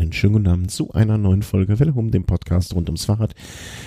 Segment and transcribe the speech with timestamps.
[0.00, 3.34] Einen schönen guten Abend zu einer neuen Folge Welle um dem Podcast rund ums Fahrrad.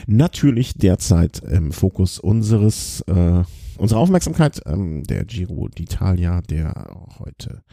[0.08, 3.44] Natürlich derzeit im Fokus unseres äh,
[3.78, 7.64] unserer Aufmerksamkeit ähm, der Giro d'Italia, der heute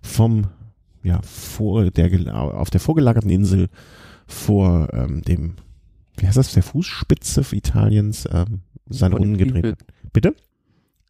[0.00, 0.46] vom
[1.02, 3.68] ja vor der auf der vorgelagerten Insel
[4.26, 5.56] vor ähm, dem
[6.16, 9.78] wie heißt das der Fußspitze Italiens ähm, seine Runden gedreht hat.
[10.10, 10.34] Bitte?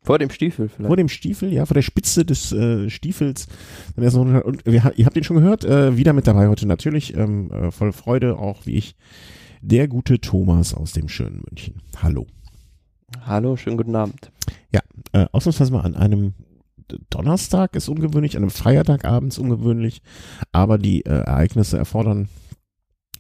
[0.05, 0.87] Vor dem Stiefel vielleicht.
[0.87, 3.47] Vor dem Stiefel, ja, vor der Spitze des äh, Stiefels.
[3.97, 4.03] Und
[4.67, 7.93] wir, ihr habt ihn schon gehört, äh, wieder mit dabei heute natürlich, ähm, äh, voll
[7.93, 8.97] Freude, auch wie ich,
[9.63, 11.81] der gute Thomas aus dem schönen München.
[12.03, 12.27] Hallo.
[13.27, 14.31] Hallo, schönen guten Abend.
[14.71, 14.81] Ja,
[15.13, 16.35] äh, ausnahmsweise mal an einem
[17.09, 20.03] Donnerstag ist ungewöhnlich, an einem Feiertag abends ungewöhnlich,
[20.53, 22.29] aber die äh, Ereignisse erfordern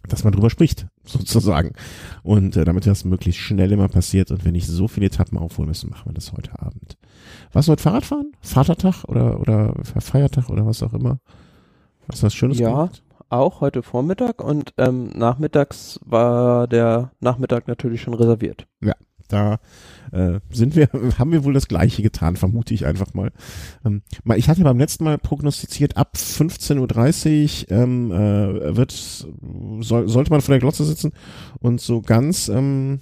[0.08, 1.72] dass man drüber spricht, sozusagen.
[2.22, 5.68] Und äh, damit das möglichst schnell immer passiert und wir nicht so viele Etappen aufholen
[5.68, 6.96] müssen, machen wir das heute Abend.
[7.52, 8.32] Was heute Fahrradfahren?
[8.40, 11.18] Vatertag oder oder Feiertag oder was auch immer?
[12.06, 13.02] Was was Schönes Ja, gemacht?
[13.30, 18.66] auch heute Vormittag und ähm, nachmittags war der Nachmittag natürlich schon reserviert.
[18.82, 18.94] Ja,
[19.28, 19.58] da
[20.12, 23.32] äh, sind wir, haben wir wohl das Gleiche getan, vermute ich einfach mal.
[23.84, 24.02] Ähm,
[24.36, 28.92] ich hatte beim letzten Mal prognostiziert, ab 15.30 Uhr ähm, äh, wird,
[29.80, 31.12] soll, sollte man vor der Glotze sitzen
[31.60, 33.00] und so ganz, ähm,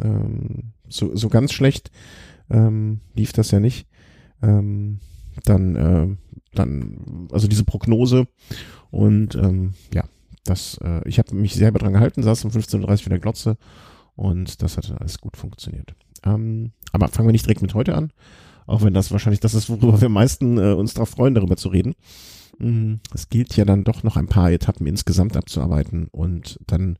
[0.00, 1.90] ähm, so, so ganz schlecht
[2.50, 3.86] ähm, lief das ja nicht.
[4.42, 5.00] Ähm,
[5.44, 6.06] dann, äh,
[6.54, 8.26] dann, also diese Prognose
[8.90, 10.04] und ähm, ja,
[10.44, 13.56] das, äh, ich habe mich selber dran gehalten, saß um 15.30 Uhr vor der Glotze
[14.18, 15.94] und das hat alles gut funktioniert.
[16.24, 18.12] Ähm, aber fangen wir nicht direkt mit heute an,
[18.66, 21.56] auch wenn das wahrscheinlich das ist, worüber wir am meisten äh, uns darauf freuen, darüber
[21.56, 21.94] zu reden.
[22.58, 22.98] Mhm.
[23.14, 26.98] Es gilt ja dann doch noch ein paar Etappen insgesamt abzuarbeiten und dann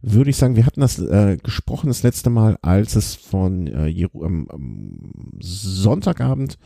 [0.00, 3.88] würde ich sagen, wir hatten das äh, gesprochen das letzte Mal, als es von äh,
[3.88, 4.46] ähm,
[5.40, 6.56] Sonntagabend,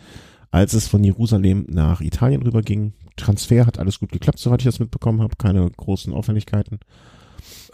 [0.50, 2.92] als es von Jerusalem nach Italien rüberging.
[3.16, 6.80] Transfer hat alles gut geklappt, soweit ich das mitbekommen habe, keine großen Auffälligkeiten.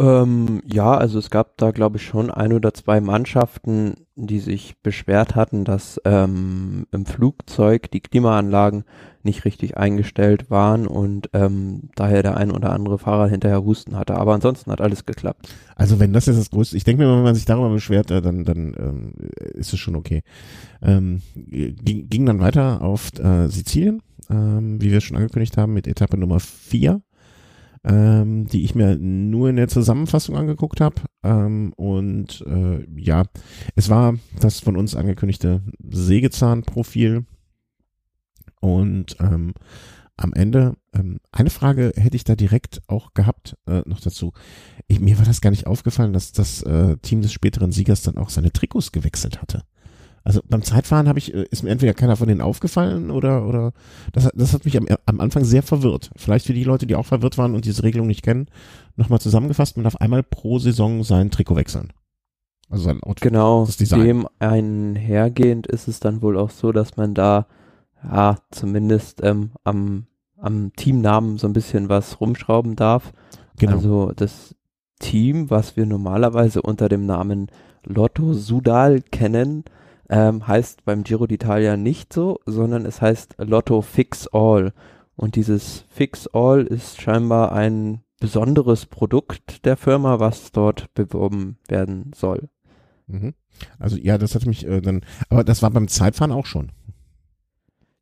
[0.01, 4.77] Ähm, ja, also es gab da, glaube ich, schon ein oder zwei Mannschaften, die sich
[4.83, 8.84] beschwert hatten, dass ähm, im Flugzeug die Klimaanlagen
[9.22, 14.15] nicht richtig eingestellt waren und ähm, daher der ein oder andere Fahrer hinterher Husten hatte.
[14.15, 15.55] Aber ansonsten hat alles geklappt.
[15.77, 18.22] Also wenn das jetzt das Größte, ich denke mir, wenn man sich darüber beschwert, äh,
[18.22, 19.12] dann, dann ähm,
[19.53, 20.22] ist es schon okay.
[20.81, 24.00] Ähm, ging, ging dann weiter auf äh, Sizilien,
[24.31, 27.03] ähm, wie wir schon angekündigt haben, mit Etappe Nummer vier
[27.84, 31.02] ähm, die ich mir nur in der Zusammenfassung angeguckt habe.
[31.22, 33.24] Ähm, und äh, ja,
[33.74, 37.24] es war das von uns angekündigte Sägezahnprofil.
[38.60, 39.54] Und ähm,
[40.16, 44.32] am Ende, ähm, eine Frage hätte ich da direkt auch gehabt, äh, noch dazu.
[44.86, 48.18] Ich, mir war das gar nicht aufgefallen, dass das äh, Team des späteren Siegers dann
[48.18, 49.62] auch seine Trikots gewechselt hatte.
[50.22, 53.72] Also beim Zeitfahren habe ich, äh, ist mir entweder keiner von denen aufgefallen oder, oder
[54.12, 56.10] das, das hat mich am, am Anfang sehr verwirrt.
[56.16, 58.47] Vielleicht für die Leute, die auch verwirrt waren und diese Regelung nicht kennen,
[58.97, 61.92] nochmal zusammengefasst, man darf einmal pro Saison sein Trikot wechseln.
[62.69, 63.32] Also sein Outfit.
[63.32, 67.47] Genau, dem einhergehend ist es dann wohl auch so, dass man da
[68.04, 73.12] ja zumindest ähm, am, am Teamnamen so ein bisschen was rumschrauben darf.
[73.59, 73.72] Genau.
[73.72, 74.54] Also das
[75.00, 77.48] Team, was wir normalerweise unter dem Namen
[77.84, 79.64] Lotto Sudal kennen,
[80.10, 84.72] ähm, heißt beim Giro d'Italia nicht so, sondern es heißt Lotto Fix All.
[85.16, 92.10] Und dieses Fix All ist scheinbar ein besonderes Produkt der Firma, was dort beworben werden
[92.15, 92.48] soll.
[93.06, 93.34] Mhm.
[93.78, 96.72] Also ja, das hat mich äh, dann, aber das war beim Zeitfahren auch schon.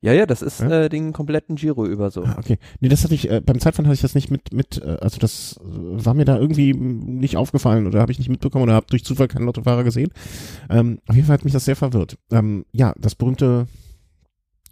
[0.01, 0.85] Ja, ja, das ist ja?
[0.85, 2.23] äh, den kompletten Giro über so.
[2.23, 2.59] Ah, okay.
[2.79, 5.19] Nee, das hatte ich, äh, beim Zeitfahren hatte ich das nicht mit, mit, äh, also
[5.19, 9.05] das war mir da irgendwie nicht aufgefallen oder habe ich nicht mitbekommen oder habe durch
[9.05, 10.13] Zufall keinen Lottofahrer gesehen.
[10.71, 12.17] Ähm, auf jeden Fall hat mich das sehr verwirrt.
[12.31, 13.67] Ähm, ja, das berühmte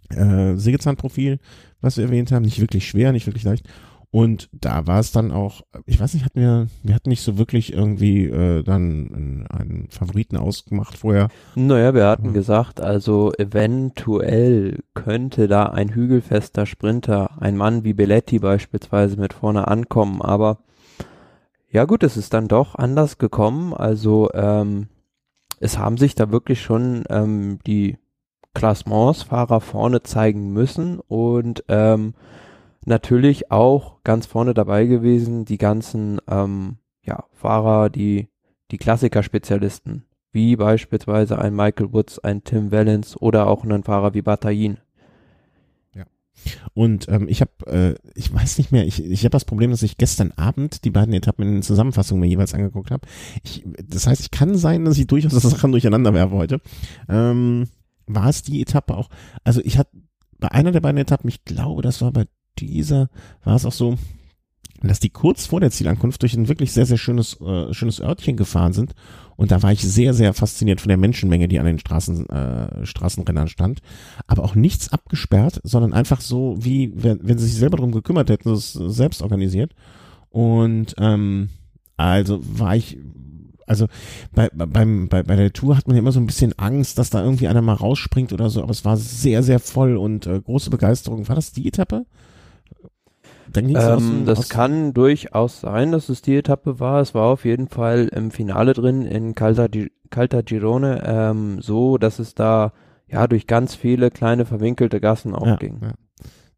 [0.09, 1.39] äh, Sägezahnprofil,
[1.81, 3.67] was wir erwähnt haben, nicht wirklich schwer, nicht wirklich leicht.
[4.09, 7.37] Und da war es dann auch, ich weiß nicht, hatten wir, wir hatten nicht so
[7.37, 11.27] wirklich irgendwie äh, dann einen Favoriten ausgemacht vorher.
[11.55, 18.39] Naja, wir hatten gesagt, also eventuell könnte da ein hügelfester Sprinter, ein Mann wie Belletti
[18.39, 20.59] beispielsweise mit vorne ankommen, aber
[21.69, 23.73] ja gut, es ist dann doch anders gekommen.
[23.73, 24.87] Also ähm,
[25.59, 27.97] es haben sich da wirklich schon ähm, die
[28.53, 32.13] Klassementsfahrer vorne zeigen müssen und ähm,
[32.87, 38.29] natürlich auch ganz vorne dabei gewesen, die ganzen ähm, ja, Fahrer, die,
[38.71, 44.21] die Klassiker-Spezialisten, wie beispielsweise ein Michael Woods, ein Tim Wellens oder auch ein Fahrer wie
[44.21, 44.77] Bataille.
[45.95, 46.05] Ja.
[46.73, 49.83] Und ähm, ich habe, äh, ich weiß nicht mehr, ich, ich habe das Problem, dass
[49.83, 53.07] ich gestern Abend die beiden Etappen in den Zusammenfassungen mir jeweils angeguckt habe.
[53.85, 56.61] Das heißt, ich kann sein, dass ich durchaus das Sachen durcheinander werfe heute.
[57.09, 57.67] Ähm,
[58.05, 59.09] war es die Etappe auch?
[59.43, 59.91] Also ich hatte
[60.39, 62.25] bei einer der beiden Etappen, ich glaube, das war bei
[62.65, 63.09] dieser
[63.43, 63.97] war es auch so,
[64.83, 68.37] dass die kurz vor der Zielankunft durch ein wirklich sehr, sehr schönes, äh, schönes Örtchen
[68.37, 68.93] gefahren sind.
[69.35, 72.85] Und da war ich sehr, sehr fasziniert von der Menschenmenge, die an den Straßen, äh,
[72.85, 73.81] Straßenrändern stand.
[74.27, 78.29] Aber auch nichts abgesperrt, sondern einfach so, wie wenn, wenn sie sich selber darum gekümmert
[78.29, 79.73] hätten, es selbst organisiert.
[80.29, 81.49] Und ähm,
[81.97, 82.99] also war ich,
[83.65, 83.87] also
[84.33, 87.09] bei, beim, bei, bei der Tour hat man ja immer so ein bisschen Angst, dass
[87.09, 90.39] da irgendwie einer mal rausspringt oder so, aber es war sehr, sehr voll und äh,
[90.39, 91.27] große Begeisterung.
[91.27, 92.05] War das die Etappe?
[93.55, 97.01] Ähm, das kann durchaus sein, dass es die Etappe war.
[97.01, 99.67] Es war auf jeden Fall im Finale drin in Calta,
[100.09, 102.73] Calta Girone ähm, so, dass es da
[103.07, 105.79] ja durch ganz viele kleine verwinkelte Gassen auch ja, ging.
[105.81, 105.93] Ja.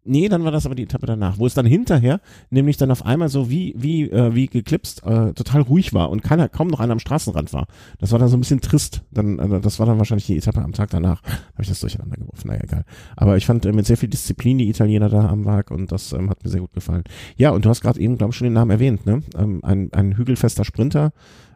[0.10, 2.20] Nee, dann war das aber die Etappe danach, wo es dann hinterher
[2.50, 6.24] nämlich dann auf einmal so wie wie äh, wie geklipst äh, total ruhig war und
[6.24, 7.68] keiner kaum noch einer am Straßenrand war.
[8.00, 9.04] Das war dann so ein bisschen trist.
[9.12, 11.22] Dann äh, das war dann wahrscheinlich die Etappe am Tag danach.
[11.22, 12.48] Habe ich das durcheinander geworfen.
[12.48, 12.86] Naja, egal.
[13.18, 16.12] Aber ich fand äh, mit sehr viel Disziplin die Italiener da am Werk und das
[16.12, 17.04] ähm, hat mir sehr gut gefallen.
[17.38, 19.22] Ja, und du hast gerade eben glaube ich schon den Namen erwähnt, ne?
[19.38, 21.12] Ähm, ein ein hügelfester Sprinter.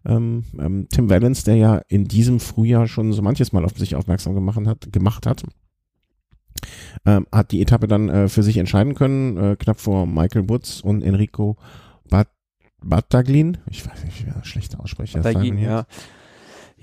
[0.05, 3.95] Ähm, ähm, Tim Valens, der ja in diesem Frühjahr schon so manches Mal auf sich
[3.95, 5.43] aufmerksam gemacht hat, gemacht hat
[7.05, 10.81] ähm, hat die Etappe dann äh, für sich entscheiden können, äh, knapp vor Michael Woods
[10.81, 11.57] und Enrico
[12.09, 12.29] Bat
[12.85, 13.57] Bataglin.
[13.69, 15.19] Ich weiß nicht, wie schlecht ausspreche.
[15.19, 15.85] Bataglin, ja.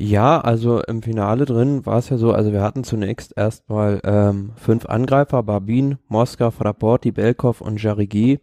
[0.03, 4.53] Ja, also im Finale drin war es ja so, also wir hatten zunächst erstmal ähm,
[4.57, 8.41] fünf Angreifer, Barbin, Mosca, Frapporti, Belkov und Jarigui,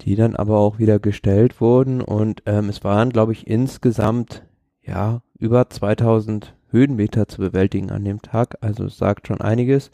[0.00, 4.42] die dann aber auch wieder gestellt wurden und ähm, es waren, glaube ich, insgesamt
[4.82, 9.92] ja über 2000 Höhenmeter zu bewältigen an dem Tag, also es sagt schon einiges.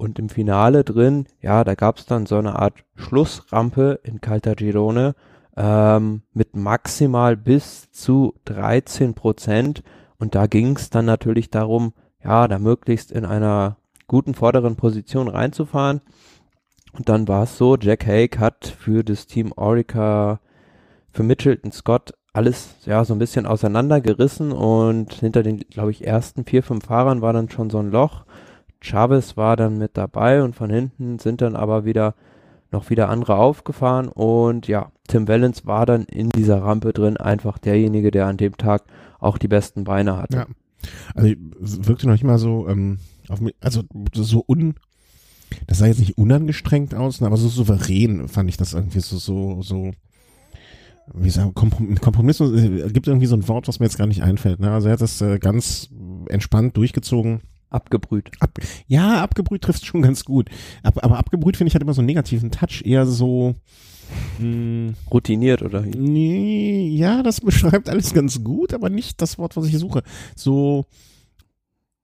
[0.00, 5.14] Und im Finale drin, ja, da gab es dann so eine Art Schlussrampe in Caltagirone
[5.58, 9.82] ähm, mit maximal bis zu 13 Prozent.
[10.18, 11.92] Und da ging es dann natürlich darum,
[12.24, 13.76] ja, da möglichst in einer
[14.06, 16.00] guten vorderen Position reinzufahren.
[16.94, 20.40] Und dann war es so, Jack Hake hat für das Team Orica,
[21.12, 26.46] für Mitchelton Scott alles ja so ein bisschen auseinandergerissen und hinter den, glaube ich, ersten
[26.46, 28.24] vier, fünf Fahrern war dann schon so ein Loch
[28.80, 32.14] Chavez war dann mit dabei und von hinten sind dann aber wieder
[32.72, 37.58] noch wieder andere aufgefahren und ja, Tim Wellens war dann in dieser Rampe drin einfach
[37.58, 38.84] derjenige, der an dem Tag
[39.18, 40.36] auch die besten Beine hatte.
[40.36, 40.46] Ja.
[41.14, 41.34] Also
[41.84, 42.98] wirkte noch nicht mal so, ähm,
[43.28, 43.82] auf mich, also
[44.14, 44.74] so un,
[45.66, 49.62] das sah jetzt nicht unangestrengt aus, aber so souverän fand ich das irgendwie so, so,
[49.62, 49.90] so,
[51.12, 54.60] wie sagen, Kompromiss, äh, gibt irgendwie so ein Wort, was mir jetzt gar nicht einfällt.
[54.60, 54.70] Ne?
[54.70, 55.90] Also er hat das äh, ganz
[56.28, 58.30] entspannt durchgezogen Abgebrüht.
[58.40, 60.48] Ab, ja, abgebrüht trifft schon ganz gut.
[60.82, 63.54] Ab, aber abgebrüht finde ich hat immer so einen negativen Touch, eher so
[64.38, 65.82] mh, hm, routiniert oder?
[65.82, 70.02] Nee, ja, das beschreibt alles ganz gut, aber nicht das Wort, was ich suche.
[70.34, 70.86] So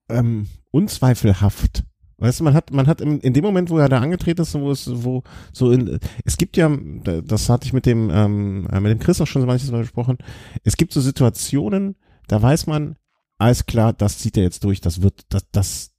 [0.08, 1.84] ähm, unzweifelhaft.
[2.18, 4.54] Weißt du, man hat, man hat in, in dem Moment, wo er da angetreten ist,
[4.54, 5.22] wo es, wo
[5.52, 6.70] so in, es gibt ja,
[7.04, 10.16] das hatte ich mit dem, ähm, mit dem Chris auch schon so manches Mal besprochen.
[10.64, 11.96] Es gibt so Situationen,
[12.26, 12.96] da weiß man,
[13.38, 15.90] alles klar, das zieht er jetzt durch, das wird, das, das,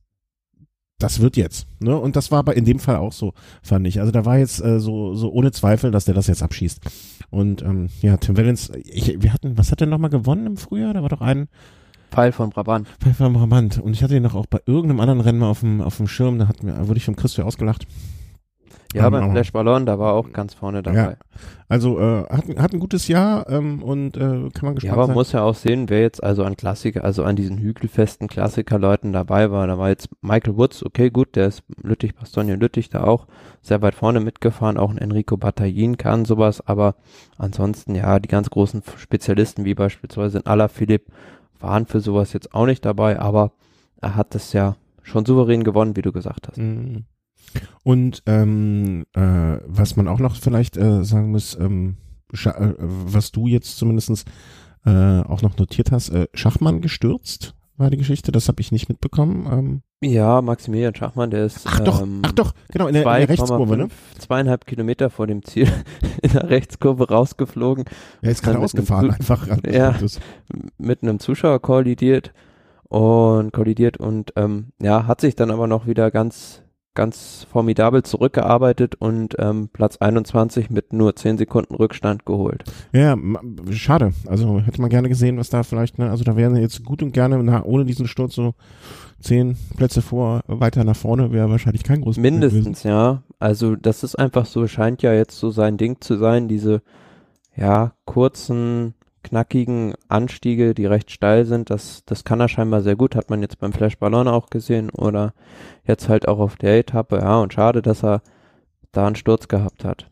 [0.99, 1.67] das wird jetzt.
[1.79, 1.95] Ne?
[1.95, 3.99] Und das war aber in dem Fall auch so, fand ich.
[3.99, 6.81] Also da war jetzt äh, so, so ohne Zweifel, dass der das jetzt abschießt.
[7.29, 10.93] Und ähm, ja, Tim Wellens, ich, wir hatten, was hat er nochmal gewonnen im Frühjahr?
[10.93, 11.47] Da war doch ein
[12.11, 12.87] Pfeil von Brabant.
[12.99, 13.79] Pfeil von Brabant.
[13.79, 16.07] Und ich hatte ihn noch auch bei irgendeinem anderen Rennen mal auf dem, auf dem
[16.07, 17.85] Schirm, da hat mir, wurde ich vom Chris für ausgelacht.
[18.93, 20.97] Ja, beim Flash Ballon, da war auch ganz vorne dabei.
[20.97, 21.15] Ja.
[21.67, 25.07] Also äh, hat, hat ein gutes Jahr ähm, und äh, kann man gespannt Ja, aber
[25.07, 25.13] sein.
[25.15, 29.51] muss ja auch sehen, wer jetzt also an Klassiker, also an diesen hügelfesten Klassikerleuten dabei
[29.51, 29.67] war.
[29.67, 33.27] Da war jetzt Michael Woods, okay, gut, der ist Lüttich, Bastogne Lüttich da auch
[33.61, 34.77] sehr weit vorne mitgefahren.
[34.77, 36.95] Auch ein Enrico Bataillin kann sowas, aber
[37.37, 41.11] ansonsten, ja, die ganz großen Spezialisten wie beispielsweise ein Alaphilippe
[41.59, 43.51] waren für sowas jetzt auch nicht dabei, aber
[43.99, 46.57] er hat das ja schon souverän gewonnen, wie du gesagt hast.
[46.57, 47.03] Mhm.
[47.83, 51.97] Und ähm, äh, was man auch noch vielleicht äh, sagen muss, ähm,
[52.33, 54.25] äh, was du jetzt zumindestens
[54.85, 58.89] äh, auch noch notiert hast, äh, Schachmann gestürzt war die Geschichte, das habe ich nicht
[58.89, 59.47] mitbekommen.
[59.51, 59.81] Ähm.
[60.01, 63.29] Ja, Maximilian Schachmann, der ist ach doch, ähm, ach doch, genau in der, in der
[63.29, 63.87] Rechtskurve, ne?
[64.17, 65.67] Zweieinhalb Kilometer vor dem Ziel
[66.21, 67.85] in der Rechtskurve rausgeflogen.
[68.21, 69.47] Er ist gerade ausgefahren, einfach.
[69.65, 69.95] Ja,
[70.77, 72.33] mit einem Zuschauer kollidiert
[72.83, 76.63] und kollidiert und ähm, ja, hat sich dann aber noch wieder ganz
[76.97, 82.63] ganz formidabel zurückgearbeitet und ähm, Platz 21 mit nur 10 Sekunden Rückstand geholt.
[82.91, 83.15] Ja,
[83.69, 84.13] schade.
[84.25, 87.13] Also hätte man gerne gesehen, was da vielleicht, ne, also da wären jetzt gut und
[87.13, 88.55] gerne na, ohne diesen Sturz so
[89.21, 93.21] zehn Plätze vor, weiter nach vorne wäre wahrscheinlich kein großes Mindestens, ja.
[93.37, 96.81] Also das ist einfach so, scheint ja jetzt so sein Ding zu sein, diese
[97.55, 98.95] ja, kurzen
[99.27, 103.41] knackigen Anstiege, die recht steil sind, das, das kann er scheinbar sehr gut, hat man
[103.41, 105.33] jetzt beim Flash Ballon auch gesehen oder
[105.85, 108.21] jetzt halt auch auf der Etappe, ja, und schade, dass er
[108.91, 110.09] da einen Sturz gehabt hat.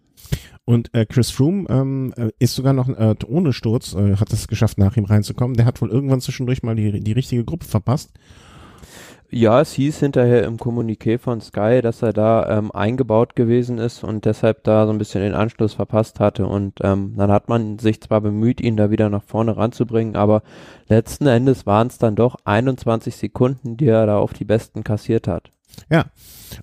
[0.65, 4.47] Und äh, Chris Froome ähm, äh, ist sogar noch äh, ohne Sturz, äh, hat es
[4.47, 5.55] geschafft, nach ihm reinzukommen.
[5.55, 8.11] Der hat wohl irgendwann zwischendurch mal die, die richtige Gruppe verpasst.
[9.37, 14.01] Ja, es hieß hinterher im Kommuniqué von Sky, dass er da ähm, eingebaut gewesen ist
[14.01, 16.47] und deshalb da so ein bisschen den Anschluss verpasst hatte.
[16.47, 20.41] Und ähm, dann hat man sich zwar bemüht, ihn da wieder nach vorne ranzubringen, aber
[20.87, 25.27] letzten Endes waren es dann doch 21 Sekunden, die er da auf die Besten kassiert
[25.27, 25.51] hat.
[25.89, 26.05] Ja,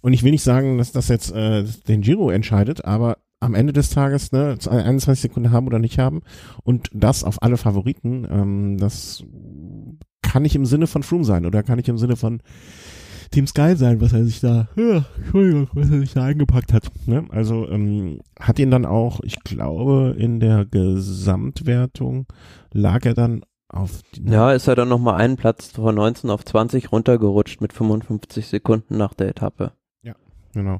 [0.00, 3.74] und ich will nicht sagen, dass das jetzt äh, den Giro entscheidet, aber am Ende
[3.74, 6.22] des Tages ne, 21 Sekunden haben oder nicht haben
[6.62, 9.24] und das auf alle Favoriten, ähm, das
[10.32, 12.40] kann nicht im Sinne von Froome sein oder kann nicht im Sinne von
[13.32, 16.84] Team Sky sein, was er sich da, ja, Entschuldigung, was er sich da eingepackt hat.
[17.04, 17.26] Ne?
[17.28, 22.24] Also ähm, hat ihn dann auch, ich glaube, in der Gesamtwertung
[22.72, 26.46] lag er dann auf die, Ja, ist er dann nochmal einen Platz von 19 auf
[26.46, 29.72] 20 runtergerutscht mit 55 Sekunden nach der Etappe.
[30.02, 30.14] Ja,
[30.54, 30.78] genau.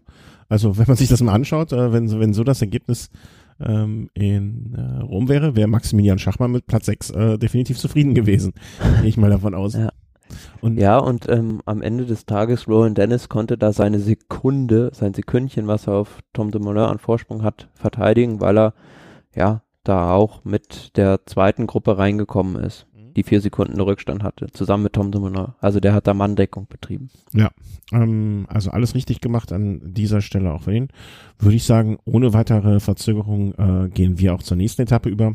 [0.49, 3.11] Also wenn man sich das mal anschaut, äh, wenn, wenn so das Ergebnis
[3.67, 8.53] ähm, in äh, Rom wäre, wäre Maximilian Schachmann mit Platz 6 äh, definitiv zufrieden gewesen.
[9.01, 9.75] Gehe ich mal davon aus.
[9.75, 9.91] Ja.
[10.61, 15.13] Und ja, und ähm, am Ende des Tages, Rowan Dennis konnte da seine Sekunde, sein
[15.13, 18.75] Sekündchen, was er auf Tom de Moulin an Vorsprung hat, verteidigen, weil er
[19.35, 24.85] ja da auch mit der zweiten Gruppe reingekommen ist die vier Sekunden Rückstand hatte, zusammen
[24.85, 25.49] mit Tom Dumoulin.
[25.61, 27.11] Also der hat da Manndeckung betrieben.
[27.33, 27.51] Ja,
[27.93, 30.89] ähm, also alles richtig gemacht an dieser Stelle auch für ihn.
[31.39, 35.35] Würde ich sagen, ohne weitere Verzögerung äh, gehen wir auch zur nächsten Etappe über.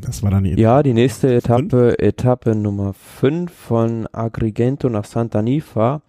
[0.00, 1.98] Das war dann die Ja, die nächste Etappe, fünf?
[1.98, 6.02] Etappe Nummer 5 von Agrigento nach Santa Nifa.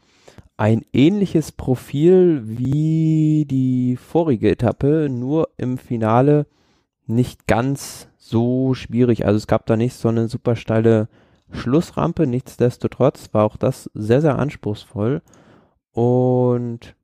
[0.58, 6.48] Ein ähnliches Profil wie die vorige Etappe, nur im Finale
[7.08, 9.26] nicht ganz so schwierig.
[9.26, 11.08] Also es gab da nicht so eine super steile
[11.52, 12.26] Schlussrampe.
[12.26, 15.22] Nichtsdestotrotz war auch das sehr, sehr anspruchsvoll.
[15.92, 16.96] Und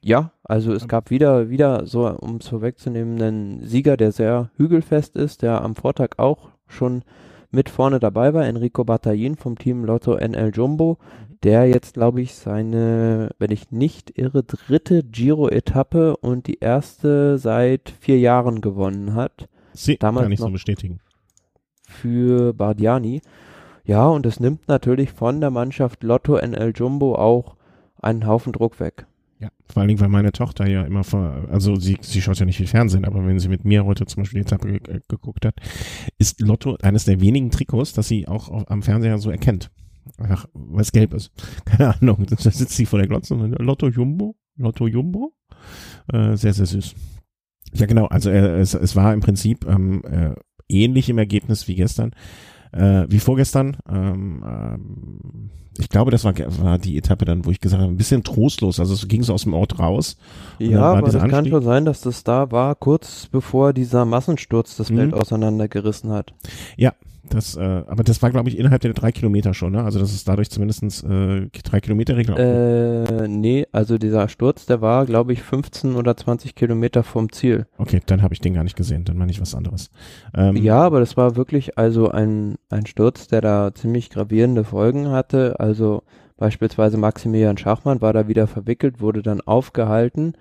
[0.00, 5.16] ja, also es gab wieder, wieder so, um es vorwegzunehmen, einen Sieger, der sehr hügelfest
[5.16, 7.02] ist, der am Vortag auch schon
[7.50, 11.36] mit vorne dabei war, Enrico Bataillin vom Team Lotto NL Jumbo, mhm.
[11.42, 17.90] der jetzt, glaube ich, seine, wenn ich nicht irre, dritte Giro-Etappe und die erste seit
[18.00, 19.48] vier Jahren gewonnen hat.
[19.78, 20.98] Sie Damals kann ich so bestätigen.
[21.86, 23.22] Für Bardiani.
[23.84, 27.56] Ja, und es nimmt natürlich von der Mannschaft Lotto NL Jumbo auch
[28.02, 29.06] einen Haufen Druck weg.
[29.38, 32.44] Ja, vor allen Dingen, weil meine Tochter ja immer vor, also sie, sie schaut ja
[32.44, 35.46] nicht viel Fernsehen, aber wenn sie mit mir heute zum Beispiel die Etappe ge geguckt
[35.46, 35.54] hat,
[36.18, 39.70] ist Lotto eines der wenigen Trikots, das sie auch auf, am Fernseher so erkennt.
[40.18, 41.30] Einfach, weil es gelb ist.
[41.64, 42.26] Keine Ahnung.
[42.28, 45.34] Da sitzt sie vor der Glotze und Lotto Jumbo, Lotto Jumbo.
[46.12, 46.96] Äh, sehr, sehr süß.
[47.74, 48.06] Ja, genau.
[48.06, 50.34] Also äh, es, es war im Prinzip ähm, äh,
[50.68, 52.12] ähnlich im Ergebnis wie gestern,
[52.72, 53.76] äh, wie vorgestern.
[53.88, 57.96] Ähm, ähm, ich glaube, das war, war die Etappe dann, wo ich gesagt habe, ein
[57.96, 58.80] bisschen trostlos.
[58.80, 60.16] Also es ging so aus dem Ort raus.
[60.58, 61.30] Ja, aber das Anstieg.
[61.30, 65.18] kann schon sein, dass das da war, kurz bevor dieser Massensturz das Feld mhm.
[65.18, 66.34] auseinandergerissen hat.
[66.76, 66.94] Ja,
[67.28, 69.84] das, äh, aber das war, glaube ich, innerhalb der drei Kilometer schon, ne?
[69.84, 72.36] Also das ist dadurch zumindestens äh, drei Kilometer Regel.
[72.36, 77.66] Äh, nee, also dieser Sturz, der war, glaube ich, 15 oder 20 Kilometer vom Ziel.
[77.78, 79.90] Okay, dann habe ich den gar nicht gesehen, dann meine ich was anderes.
[80.34, 85.10] Ähm, ja, aber das war wirklich also ein, ein Sturz, der da ziemlich gravierende Folgen
[85.10, 85.60] hatte.
[85.60, 86.02] Also
[86.36, 90.34] beispielsweise Maximilian Schachmann war da wieder verwickelt, wurde dann aufgehalten,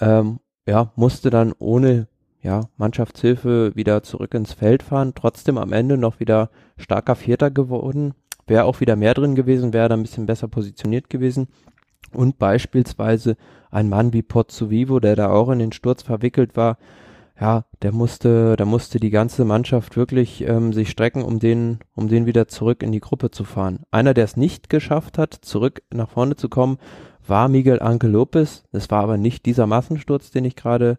[0.00, 2.08] ähm, ja, musste dann ohne
[2.46, 8.14] ja, Mannschaftshilfe wieder zurück ins Feld fahren, trotzdem am Ende noch wieder starker Vierter geworden.
[8.46, 11.48] Wäre auch wieder mehr drin gewesen, wäre da ein bisschen besser positioniert gewesen.
[12.12, 13.36] Und beispielsweise
[13.72, 16.78] ein Mann wie Pozzo Vivo, der da auch in den Sturz verwickelt war,
[17.38, 22.06] ja, der musste, da musste die ganze Mannschaft wirklich ähm, sich strecken, um den, um
[22.06, 23.80] den wieder zurück in die Gruppe zu fahren.
[23.90, 26.78] Einer, der es nicht geschafft hat, zurück nach vorne zu kommen,
[27.26, 28.62] war Miguel Anke Lopez.
[28.70, 30.96] Es war aber nicht dieser Massensturz, den ich gerade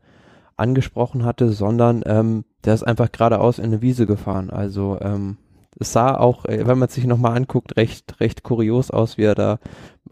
[0.57, 4.49] angesprochen hatte, sondern ähm, der ist einfach geradeaus in eine Wiese gefahren.
[4.49, 5.37] Also ähm,
[5.79, 9.35] es sah auch, äh, wenn man sich nochmal anguckt, recht, recht kurios aus, wie er
[9.35, 9.59] da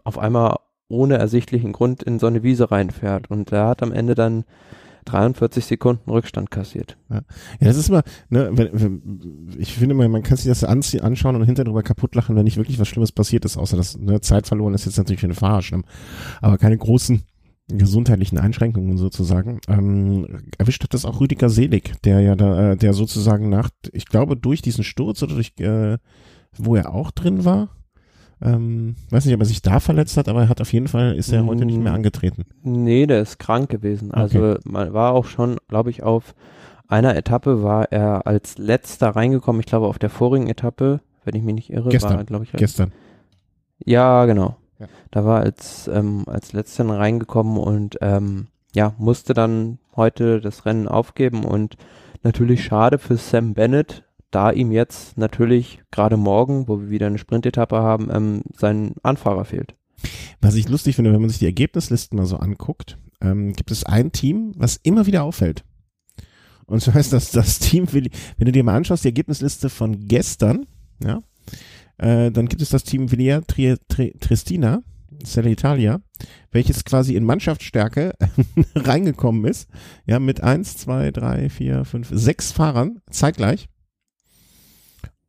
[0.04, 0.56] auf einmal
[0.88, 3.28] ohne ersichtlichen Grund in so eine Wiese reinfährt.
[3.30, 4.44] Und er hat am Ende dann
[5.06, 6.96] 43 Sekunden Rückstand kassiert.
[7.08, 7.22] Ja, ja
[7.66, 11.36] das ist immer, ne, wenn, wenn, ich finde mal, man kann sich das anziehen, anschauen
[11.36, 14.20] und hinterher drüber kaputt lachen, wenn nicht wirklich was Schlimmes passiert ist, außer dass ne,
[14.20, 15.84] Zeit verloren ist jetzt natürlich für eine Fahrer schlimm.
[16.40, 17.22] Aber keine großen
[17.68, 20.26] gesundheitlichen Einschränkungen sozusagen, ähm,
[20.58, 24.36] erwischt hat das auch Rüdiger Selig, der ja da, äh, der sozusagen nach, ich glaube,
[24.36, 25.98] durch diesen Sturz oder durch, äh,
[26.56, 27.70] wo er auch drin war,
[28.42, 31.14] ähm, weiß nicht, ob er sich da verletzt hat, aber er hat auf jeden Fall,
[31.16, 32.44] ist er heute nicht mehr angetreten.
[32.62, 34.12] Nee, der ist krank gewesen.
[34.12, 34.60] Also okay.
[34.64, 36.34] man war auch schon, glaube ich, auf
[36.86, 39.60] einer Etappe war er als letzter reingekommen.
[39.60, 42.44] Ich glaube, auf der vorigen Etappe, wenn ich mich nicht irre, gestern, war er, glaube
[42.44, 42.52] ich.
[42.52, 42.92] Als, gestern.
[43.84, 44.56] Ja, genau.
[44.78, 44.86] Ja.
[45.10, 50.86] Da war als, ähm, als letzter reingekommen und ähm, ja, musste dann heute das Rennen
[50.86, 51.76] aufgeben und
[52.22, 57.18] natürlich schade für Sam Bennett, da ihm jetzt natürlich gerade morgen, wo wir wieder eine
[57.18, 59.74] Sprintetappe haben, ähm, sein Anfahrer fehlt.
[60.40, 63.84] Was ich lustig finde, wenn man sich die Ergebnislisten mal so anguckt, ähm, gibt es
[63.84, 65.64] ein Team, was immer wieder auffällt.
[66.66, 68.10] Und so heißt das, das Team, wenn
[68.44, 70.66] du dir mal anschaust, die Ergebnisliste von gestern,
[71.02, 71.22] ja,
[71.98, 74.82] äh, dann gibt es das Team Villia Tri Tri Tristina,
[75.24, 76.00] Selle Italia,
[76.50, 78.12] welches quasi in Mannschaftsstärke
[78.74, 79.68] reingekommen ist,
[80.06, 83.68] ja, mit eins, zwei, drei, vier, fünf, sechs Fahrern zeitgleich.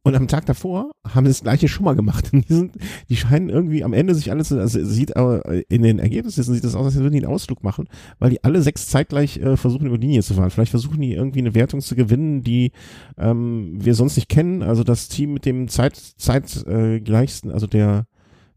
[0.07, 2.31] Und am Tag davor haben sie das gleiche schon mal gemacht.
[2.47, 2.75] Die, sind,
[3.09, 6.75] die scheinen irgendwie am Ende sich alles, also sieht aber in den Ergebnissen sieht das
[6.75, 7.87] aus, als würden die einen Ausflug machen,
[8.19, 10.49] weil die alle sechs zeitgleich äh, versuchen über die Linie zu fahren.
[10.49, 12.71] Vielleicht versuchen die irgendwie eine Wertung zu gewinnen, die
[13.17, 14.63] ähm, wir sonst nicht kennen.
[14.63, 18.05] Also das Team mit dem Zeit, zeitgleichsten, also der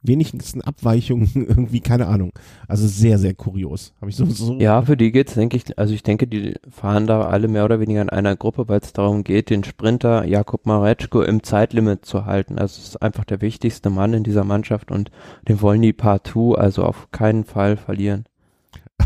[0.03, 2.33] wenigsten Abweichungen irgendwie, keine Ahnung.
[2.69, 3.93] Also sehr, sehr kurios.
[4.01, 4.59] Habe ich so, so.
[4.59, 7.81] Ja, für die geht's, denke ich, also ich denke, die fahren da alle mehr oder
[7.81, 12.25] weniger in einer Gruppe, weil es darum geht, den Sprinter Jakub Mareczko im Zeitlimit zu
[12.27, 12.59] halten.
[12.59, 15.11] Also es ist einfach der wichtigste Mann in dieser Mannschaft und
[15.49, 18.25] den wollen die partout also auf keinen Fall verlieren.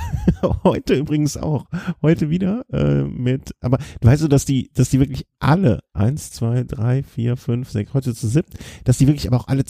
[0.65, 1.67] Heute übrigens auch.
[2.03, 6.65] Heute wieder äh, mit, aber weißt du, dass die, dass die wirklich alle, eins, zwei,
[6.65, 9.65] drei, vier, fünf, sechs, heute zu siebt, dass die wirklich aber auch alle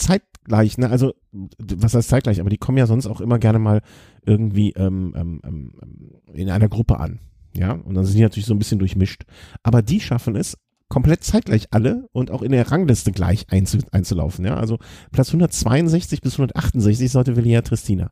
[0.44, 0.90] zeitgleich, ne?
[0.90, 3.80] Also, was heißt zeitgleich, aber die kommen ja sonst auch immer gerne mal
[4.24, 5.72] irgendwie ähm, ähm, ähm,
[6.32, 7.20] in einer Gruppe an.
[7.56, 9.24] Ja, und dann sind die natürlich so ein bisschen durchmischt.
[9.62, 10.58] Aber die schaffen es,
[10.88, 14.44] komplett zeitgleich alle und auch in der Rangliste gleich einzu, einzulaufen.
[14.44, 14.78] Ja, also
[15.12, 18.10] Platz 162 bis 168 sollte Villia Tristina.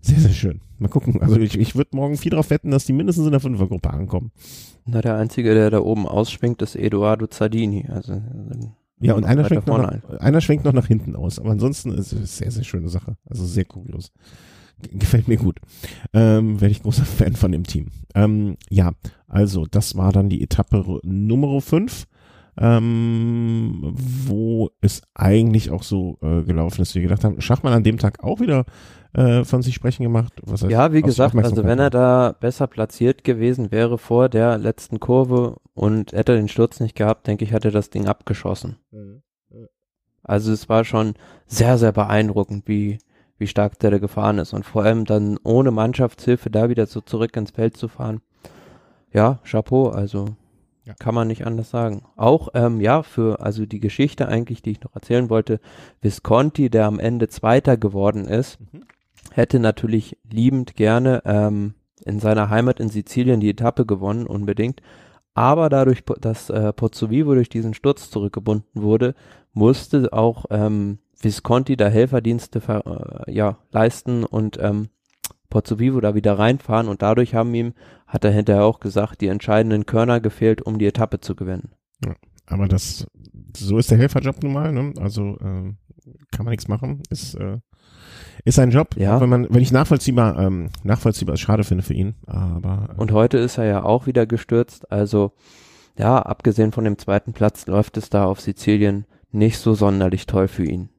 [0.00, 0.60] Sehr, sehr schön.
[0.78, 1.20] Mal gucken.
[1.22, 4.30] Also ich, ich würde morgen viel darauf wetten, dass die mindestens in der Fünfergruppe ankommen.
[4.84, 7.86] Na, der Einzige, der da oben ausschwingt, ist Eduardo Zardini.
[7.88, 8.20] Also,
[9.06, 11.38] ja, und einer schwenkt, noch nach, einer schwenkt noch nach hinten aus.
[11.38, 13.16] Aber ansonsten ist es sehr, sehr schöne Sache.
[13.28, 14.12] Also sehr kurios.
[14.90, 15.60] Gefällt mir gut.
[16.12, 17.88] Ähm, Werde ich großer Fan von dem Team.
[18.14, 18.92] Ähm, ja,
[19.28, 22.06] also das war dann die Etappe Nummer 5
[22.58, 27.40] ähm, wo es eigentlich auch so äh, gelaufen ist, wie wir gedacht haben.
[27.40, 28.64] Schachmann an dem Tag auch wieder
[29.14, 30.32] äh, von sich sprechen gemacht.
[30.44, 34.58] Was heißt, ja, wie gesagt, also wenn er da besser platziert gewesen wäre vor der
[34.58, 38.76] letzten Kurve und hätte den Sturz nicht gehabt, denke ich, hätte das Ding abgeschossen.
[38.90, 39.22] Mhm.
[40.22, 41.14] Also es war schon
[41.46, 42.98] sehr, sehr beeindruckend, wie,
[43.38, 44.52] wie stark der da gefahren ist.
[44.52, 48.20] Und vor allem dann ohne Mannschaftshilfe da wieder so zurück ins Feld zu fahren.
[49.12, 50.36] Ja, Chapeau, also
[50.84, 50.94] ja.
[50.94, 52.02] Kann man nicht anders sagen.
[52.16, 55.60] Auch, ähm, ja, für, also die Geschichte eigentlich, die ich noch erzählen wollte,
[56.00, 58.84] Visconti, der am Ende Zweiter geworden ist, mhm.
[59.30, 64.82] hätte natürlich liebend gerne ähm, in seiner Heimat in Sizilien die Etappe gewonnen, unbedingt.
[65.34, 69.14] Aber dadurch, dass äh, Pozzovivo durch diesen Sturz zurückgebunden wurde,
[69.52, 74.88] musste auch ähm, Visconti da Helferdienste äh, ja, leisten und ähm,
[75.48, 77.74] Pozzovivo da wieder reinfahren und dadurch haben ihm,
[78.12, 81.70] hat er hinterher auch gesagt, die entscheidenden Körner gefehlt, um die Etappe zu gewinnen.
[82.04, 82.14] Ja,
[82.46, 83.06] aber das,
[83.56, 84.92] so ist der Helferjob nun mal, ne?
[85.00, 85.72] Also äh,
[86.30, 87.58] kann man nichts machen, ist äh,
[88.44, 89.20] ist ein Job, ja.
[89.20, 92.90] wenn man, wenn ich nachvollziehbar, ähm, nachvollziehbar schade finde für ihn, aber.
[92.90, 95.32] Äh, und heute ist er ja auch wieder gestürzt, also
[95.96, 100.48] ja, abgesehen von dem zweiten Platz läuft es da auf Sizilien nicht so sonderlich toll
[100.48, 100.90] für ihn.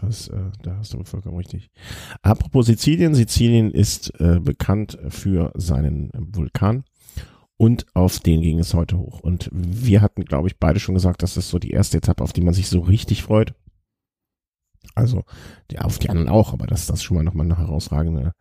[0.00, 1.70] Das, äh, da hast du vollkommen richtig.
[2.22, 3.14] Apropos Sizilien.
[3.14, 6.84] Sizilien ist äh, bekannt für seinen Vulkan.
[7.56, 9.20] Und auf den ging es heute hoch.
[9.20, 12.32] Und wir hatten, glaube ich, beide schon gesagt, dass das so die erste Etappe, auf
[12.32, 13.54] die man sich so richtig freut.
[14.94, 15.22] Also
[15.70, 18.32] die, auf die anderen auch, aber dass das schon mal nochmal eine herausragende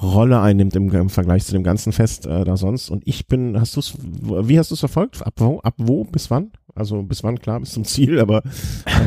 [0.00, 2.90] Rolle einnimmt im, im Vergleich zu dem ganzen Fest äh, da sonst.
[2.90, 3.80] Und ich bin, hast du
[4.48, 5.24] wie hast du es verfolgt?
[5.24, 6.52] Ab wo, ab wo, bis wann?
[6.74, 8.42] Also bis wann, klar, bis zum Ziel, aber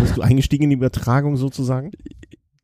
[0.02, 1.92] bist du eingestiegen in die Übertragung sozusagen?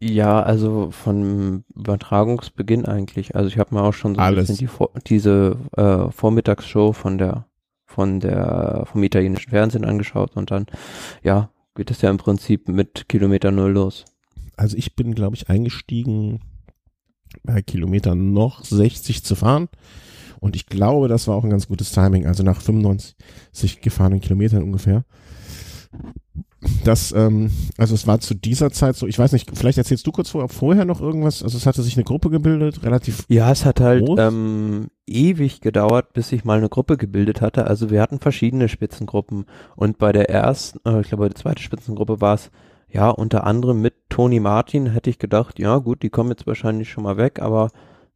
[0.01, 3.35] Ja, also von Übertragungsbeginn eigentlich.
[3.35, 7.45] Also ich habe mir auch schon so ein bisschen die, diese äh, Vormittagsshow von der
[7.85, 10.67] von der vom italienischen Fernsehen angeschaut und dann
[11.23, 14.05] ja geht es ja im Prinzip mit Kilometer Null los.
[14.55, 16.41] Also ich bin, glaube ich, eingestiegen
[17.43, 19.69] bei Kilometer noch 60 zu fahren.
[20.39, 22.25] Und ich glaube, das war auch ein ganz gutes Timing.
[22.25, 25.05] Also nach 95 gefahrenen Kilometern ungefähr.
[26.83, 30.11] Das, ähm, also es war zu dieser Zeit so, ich weiß nicht, vielleicht erzählst du
[30.11, 33.63] kurz vor, vorher noch irgendwas, also es hatte sich eine Gruppe gebildet, relativ Ja, es
[33.63, 38.19] hat halt ähm, ewig gedauert, bis sich mal eine Gruppe gebildet hatte, also wir hatten
[38.19, 39.45] verschiedene Spitzengruppen
[39.77, 42.51] und bei der ersten, äh, ich glaube, die zweite Spitzengruppe war es,
[42.89, 46.89] ja, unter anderem mit Toni Martin hätte ich gedacht, ja gut, die kommen jetzt wahrscheinlich
[46.89, 47.69] schon mal weg, aber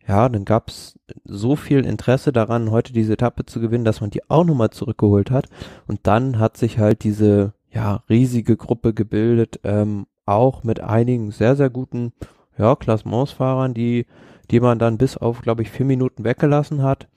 [0.08, 4.30] ja, dann gab's so viel Interesse daran, heute diese Etappe zu gewinnen, dass man die
[4.30, 5.48] auch nochmal zurückgeholt hat.
[5.88, 11.56] Und dann hat sich halt diese ja, riesige Gruppe gebildet, ähm, auch mit einigen sehr,
[11.56, 12.14] sehr guten
[12.58, 14.06] ja, Klassementsfahrern, die,
[14.52, 17.08] die man dann bis auf, glaube ich, vier Minuten weggelassen hat.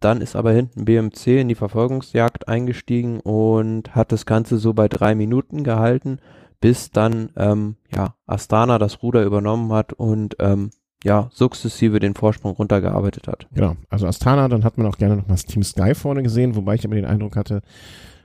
[0.00, 4.88] Dann ist aber hinten BMC in die Verfolgungsjagd eingestiegen und hat das Ganze so bei
[4.88, 6.18] drei Minuten gehalten,
[6.60, 10.70] bis dann ähm, ja Astana das Ruder übernommen hat und ähm,
[11.04, 13.46] ja sukzessive den Vorsprung runtergearbeitet hat.
[13.52, 16.56] Genau, also Astana, dann hat man auch gerne noch mal das Team Sky vorne gesehen,
[16.56, 17.62] wobei ich aber den Eindruck hatte,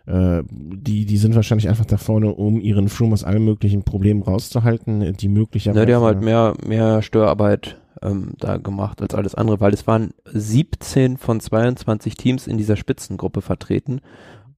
[0.08, 4.24] äh, die, die sind wahrscheinlich einfach da vorne, um ihren Froome aus allen möglichen Problemen
[4.24, 5.80] rauszuhalten, die möglicherweise.
[5.80, 9.86] Ja, die haben halt mehr, mehr Störarbeit ähm, da gemacht als alles andere, weil es
[9.88, 14.02] waren 17 von 22 Teams in dieser Spitzengruppe vertreten.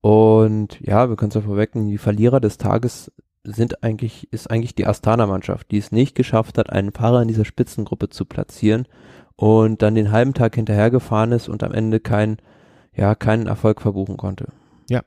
[0.02, 3.12] Und ja, wir können es ja vorwegnehmen, die Verlierer des Tages
[3.44, 7.46] sind eigentlich, ist eigentlich die Astana-Mannschaft, die es nicht geschafft hat, einen Fahrer in dieser
[7.46, 8.88] Spitzengruppe zu platzieren
[9.36, 12.38] und dann den halben Tag hinterhergefahren ist und am Ende kein,
[12.96, 14.48] ja, keinen Erfolg verbuchen konnte.
[14.90, 15.02] Ja.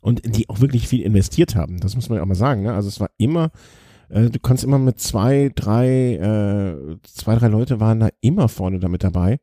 [0.00, 2.74] Und die auch wirklich viel investiert haben, das muss man ja auch mal sagen, ne?
[2.74, 3.50] Also es war immer,
[4.08, 8.80] äh, du konntest immer mit zwei, drei, äh, zwei, drei Leute waren da immer vorne
[8.80, 9.38] damit dabei.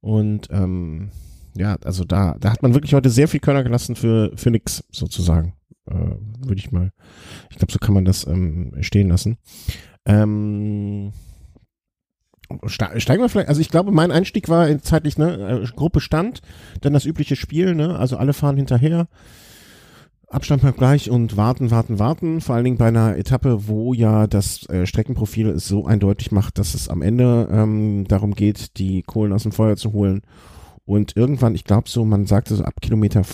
[0.00, 1.10] Und ähm,
[1.56, 4.84] ja, also da, da hat man wirklich heute sehr viel Körner gelassen für, für nix,
[4.90, 5.54] sozusagen.
[5.88, 6.92] Äh, Würde ich mal,
[7.50, 9.38] ich glaube, so kann man das ähm, stehen lassen.
[10.04, 11.12] Ähm,
[12.66, 16.42] Steigen wir vielleicht, also ich glaube, mein Einstieg war zeitlich, ne, äh, Gruppe stand,
[16.80, 19.08] dann das übliche Spiel, ne, also alle fahren hinterher.
[20.28, 22.40] Abstand bleibt gleich und warten, warten, warten.
[22.40, 26.58] Vor allen Dingen bei einer Etappe, wo ja das äh, Streckenprofil es so eindeutig macht,
[26.58, 30.22] dass es am Ende ähm, darum geht, die Kohlen aus dem Feuer zu holen.
[30.86, 33.24] Und irgendwann, ich glaube so, man sagte so ab Kilometer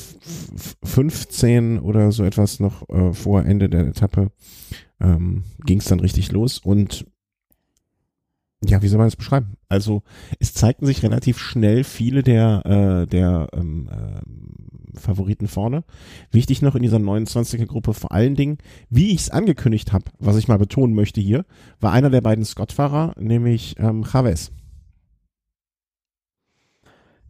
[0.82, 4.32] 15 oder so etwas noch äh, vor Ende der Etappe
[5.00, 6.58] ähm, ging es dann richtig los.
[6.58, 7.04] Und
[8.64, 9.56] ja, wie soll man das beschreiben?
[9.68, 10.02] Also
[10.38, 15.84] es zeigten sich relativ schnell viele der, äh, der ähm, äh, Favoriten vorne.
[16.30, 20.48] Wichtig noch in dieser 29er-Gruppe vor allen Dingen, wie ich es angekündigt habe, was ich
[20.48, 21.44] mal betonen möchte hier,
[21.80, 24.52] war einer der beiden Scott-Fahrer, nämlich ähm, Chavez.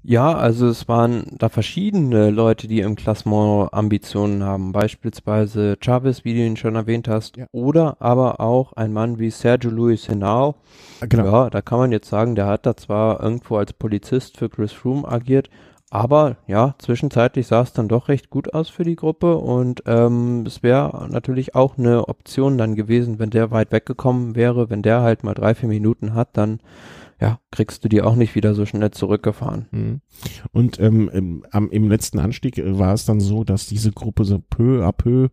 [0.04, 4.72] Ja, also es waren da verschiedene Leute, die im Klassement Ambitionen haben.
[4.72, 7.46] Beispielsweise Chavez, wie du ihn schon erwähnt hast, ja.
[7.52, 10.56] oder aber auch ein Mann wie Sergio Luis Henao.
[11.00, 11.24] Genau.
[11.24, 14.72] Ja, da kann man jetzt sagen, der hat da zwar irgendwo als Polizist für Chris
[14.72, 15.50] Froome agiert,
[15.92, 20.42] aber ja, zwischenzeitlich sah es dann doch recht gut aus für die Gruppe und ähm,
[20.46, 25.02] es wäre natürlich auch eine Option dann gewesen, wenn der weit weggekommen wäre, wenn der
[25.02, 26.60] halt mal drei, vier Minuten hat, dann
[27.22, 29.66] ja, kriegst du die auch nicht wieder so schnell zurückgefahren.
[29.70, 30.00] Mhm.
[30.50, 34.24] Und ähm, im, am, im letzten Anstieg äh, war es dann so, dass diese Gruppe
[34.24, 35.28] so peu à peu,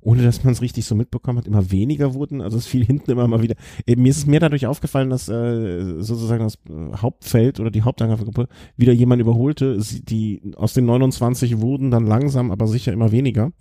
[0.00, 2.40] ohne dass man es richtig so mitbekommen hat, immer weniger wurden.
[2.40, 3.54] Also es fiel hinten immer mal wieder.
[3.86, 6.58] Äh, mir ist es mehr dadurch aufgefallen, dass äh, sozusagen das
[7.02, 9.78] Hauptfeld oder die Hauptangriffgruppe wieder jemand überholte.
[10.04, 13.52] Die aus den 29 wurden dann langsam, aber sicher immer weniger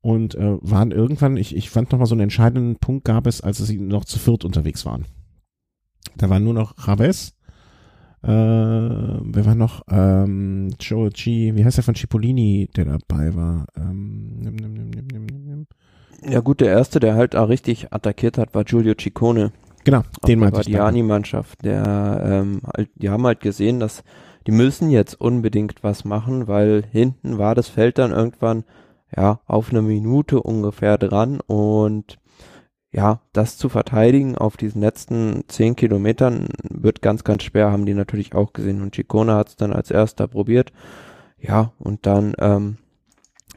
[0.00, 3.58] und äh, waren irgendwann, ich, ich fand nochmal so einen entscheidenden Punkt gab es, als
[3.58, 5.06] sie noch zu viert unterwegs waren.
[6.16, 7.34] Da war nur noch Chavez.
[8.22, 9.82] Äh, wer war noch?
[9.90, 11.54] Ähm, Joe G.
[11.54, 13.66] Wie heißt der von Cipollini, der dabei war?
[13.76, 15.66] Ähm, nimm, nimm, nimm, nimm, nimm, nimm.
[16.22, 19.52] Ja gut, der erste, der halt auch richtig attackiert hat, war Giulio Ciccone.
[19.84, 20.66] Genau, den meinte ich.
[20.66, 24.04] Die Ani-Mannschaft, der, ähm, halt, die haben halt gesehen, dass
[24.46, 28.64] die müssen jetzt unbedingt was machen, weil hinten war das Feld dann irgendwann
[29.16, 32.18] ja auf eine Minute ungefähr dran und
[32.92, 37.94] ja, das zu verteidigen auf diesen letzten zehn Kilometern wird ganz, ganz schwer, haben die
[37.94, 38.82] natürlich auch gesehen.
[38.82, 40.72] Und Chicone hat es dann als erster probiert.
[41.38, 42.78] Ja, und dann ähm,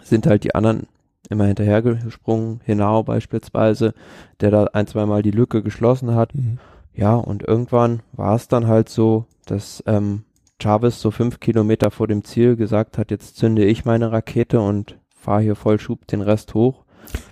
[0.04, 0.88] sind halt die anderen
[1.30, 3.94] immer hinterhergesprungen, Hinao beispielsweise,
[4.40, 6.36] der da ein, zweimal die Lücke geschlossen hat.
[6.36, 6.60] Mhm.
[6.94, 10.26] Ja, und irgendwann war es dann halt so, dass ähm,
[10.62, 15.00] Chavez so fünf Kilometer vor dem Ziel gesagt hat, jetzt zünde ich meine Rakete und
[15.16, 16.83] fahre hier voll Schub den Rest hoch.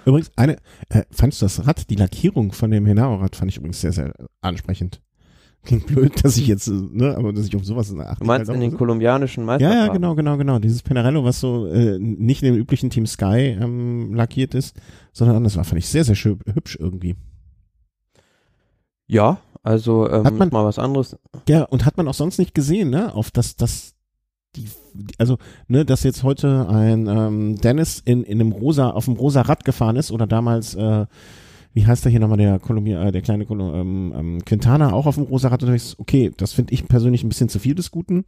[0.06, 0.58] Übrigens, eine,
[0.89, 4.13] äh, fandst du das Rad, die Lackierung von dem Henao-Rad fand ich übrigens sehr, sehr
[4.41, 5.02] ansprechend.
[5.63, 8.20] Klingt blöd, dass ich jetzt, ne, aber dass ich auf sowas achte.
[8.20, 8.78] Du meinst halt in den so.
[8.78, 9.80] kolumbianischen Meisterfahren?
[9.80, 10.58] Ja, ja, genau, genau, genau.
[10.58, 14.76] Dieses Penarello, was so äh, nicht in dem üblichen Team Sky ähm, lackiert ist,
[15.13, 17.15] sondern anders war, fand ich sehr, sehr schön, hübsch irgendwie.
[19.06, 21.15] Ja, also ähm, hat man, mal was anderes.
[21.48, 23.13] Ja, und hat man auch sonst nicht gesehen, ne?
[23.13, 23.90] Auf das, das
[24.56, 24.68] die,
[25.18, 25.38] also,
[25.68, 29.64] ne, dass jetzt heute ein ähm, Dennis in, in einem rosa, auf dem rosa Rad
[29.64, 31.06] gefahren ist oder damals, äh,
[31.74, 35.06] wie heißt der hier nochmal, der Kolumbia, äh, der kleine Kolum, ähm, ähm, Quintana auch
[35.06, 37.92] auf dem rosa Rad unterwegs, okay, das finde ich persönlich ein bisschen zu viel des
[37.92, 38.26] Guten.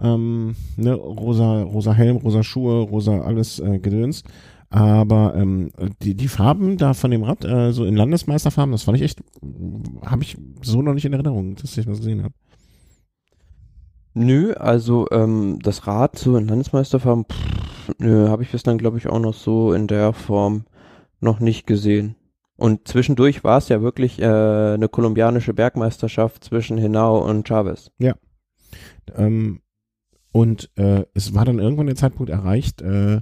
[0.00, 4.24] Ähm, ne, rosa, rosa Helm, rosa Schuhe, rosa alles äh, Gedöns.
[4.68, 5.70] Aber ähm,
[6.02, 9.22] die, die Farben da von dem Rad, äh, so in Landesmeisterfarben, das fand ich echt,
[10.02, 12.34] habe ich so noch nicht in Erinnerung, dass ich das gesehen habe.
[14.14, 18.98] Nö, also ähm, das Rad so in Landesmeisterfarben, pff, nö, habe ich bis dann glaube
[18.98, 20.64] ich auch noch so in der Form
[21.20, 22.16] noch nicht gesehen.
[22.56, 27.90] Und zwischendurch war es ja wirklich äh, eine kolumbianische Bergmeisterschaft zwischen Hinao und Chavez.
[27.98, 28.14] Ja.
[29.16, 29.60] Ähm,
[30.30, 33.20] und äh, es war dann irgendwann der Zeitpunkt erreicht, äh,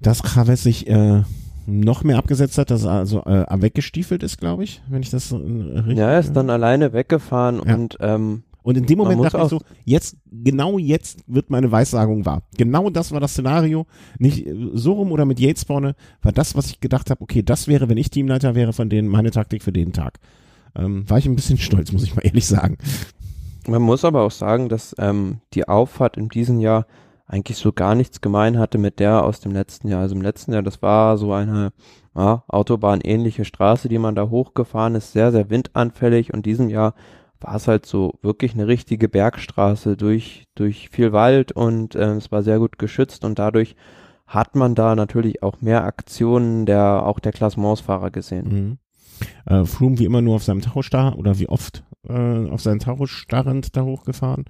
[0.00, 1.22] dass Chavez sich äh,
[1.66, 5.32] noch mehr abgesetzt hat, dass er also äh, weggestiefelt ist, glaube ich, wenn ich das
[5.32, 5.98] äh, richtig.
[5.98, 7.74] Ja, er ist dann alleine weggefahren Ja.
[7.74, 12.26] und ähm, Und in dem Moment dachte ich so, jetzt, genau jetzt wird meine Weissagung
[12.26, 12.42] wahr.
[12.58, 13.86] Genau das war das Szenario.
[14.18, 17.42] Nicht äh, so rum oder mit Yates vorne, war das, was ich gedacht habe, okay,
[17.42, 20.18] das wäre, wenn ich Teamleiter wäre, von denen meine Taktik für den Tag.
[20.76, 22.76] Ähm, war ich ein bisschen stolz, muss ich mal ehrlich sagen.
[23.66, 26.84] Man muss aber auch sagen, dass ähm, die Auffahrt in diesem Jahr
[27.26, 30.02] eigentlich so gar nichts gemein hatte mit der aus dem letzten Jahr.
[30.02, 31.72] Also im letzten Jahr, das war so eine
[32.14, 36.92] ja, Autobahnähnliche Straße, die man da hochgefahren ist, sehr, sehr windanfällig und diesem Jahr
[37.40, 42.32] war es halt so wirklich eine richtige Bergstraße durch, durch viel Wald und äh, es
[42.32, 43.76] war sehr gut geschützt und dadurch
[44.26, 48.48] hat man da natürlich auch mehr Aktionen der, auch der Klassementsfahrer gesehen.
[48.48, 48.78] Mhm.
[49.46, 52.80] Äh, Froome wie immer nur auf seinem Tacho starr oder wie oft äh, auf seinen
[52.80, 54.44] Tacho starrend da hochgefahren.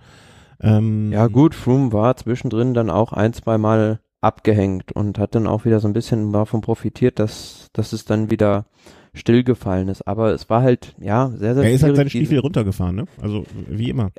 [0.61, 5.46] Ähm, Ja gut, Froome war zwischendrin dann auch ein, zwei Mal abgehängt und hat dann
[5.46, 8.66] auch wieder so ein bisschen davon profitiert, dass, dass es dann wieder
[9.14, 10.07] stillgefallen ist.
[10.07, 13.05] Aber es war halt, ja, sehr, sehr Er ist halt seine Stiefel runtergefahren, ne?
[13.21, 14.11] Also wie immer.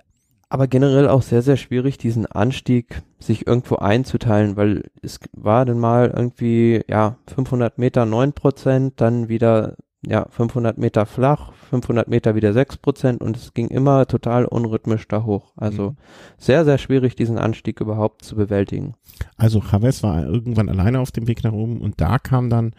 [0.50, 5.80] aber generell auch sehr, sehr schwierig, diesen Anstieg sich irgendwo einzuteilen, weil es war dann
[5.80, 9.76] mal irgendwie, ja, 500 Meter 9 Prozent, dann wieder,
[10.06, 15.08] ja, 500 Meter flach, 500 Meter wieder 6 Prozent und es ging immer total unrhythmisch
[15.08, 15.52] da hoch.
[15.56, 15.98] Also Mhm.
[16.38, 18.96] sehr, sehr schwierig, diesen Anstieg überhaupt zu bewältigen.
[19.38, 22.74] Also Chavez war irgendwann alleine auf dem Weg nach oben und da kam dann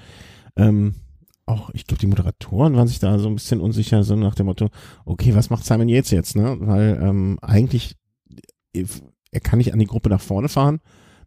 [0.57, 0.95] ähm,
[1.47, 4.47] auch, ich glaube, die Moderatoren waren sich da so ein bisschen unsicher, so nach dem
[4.47, 4.69] Motto,
[5.05, 6.57] okay, was macht Simon Yates jetzt, ne?
[6.61, 7.97] Weil ähm, eigentlich,
[8.75, 8.85] äh,
[9.33, 10.81] er kann nicht an die Gruppe nach vorne fahren,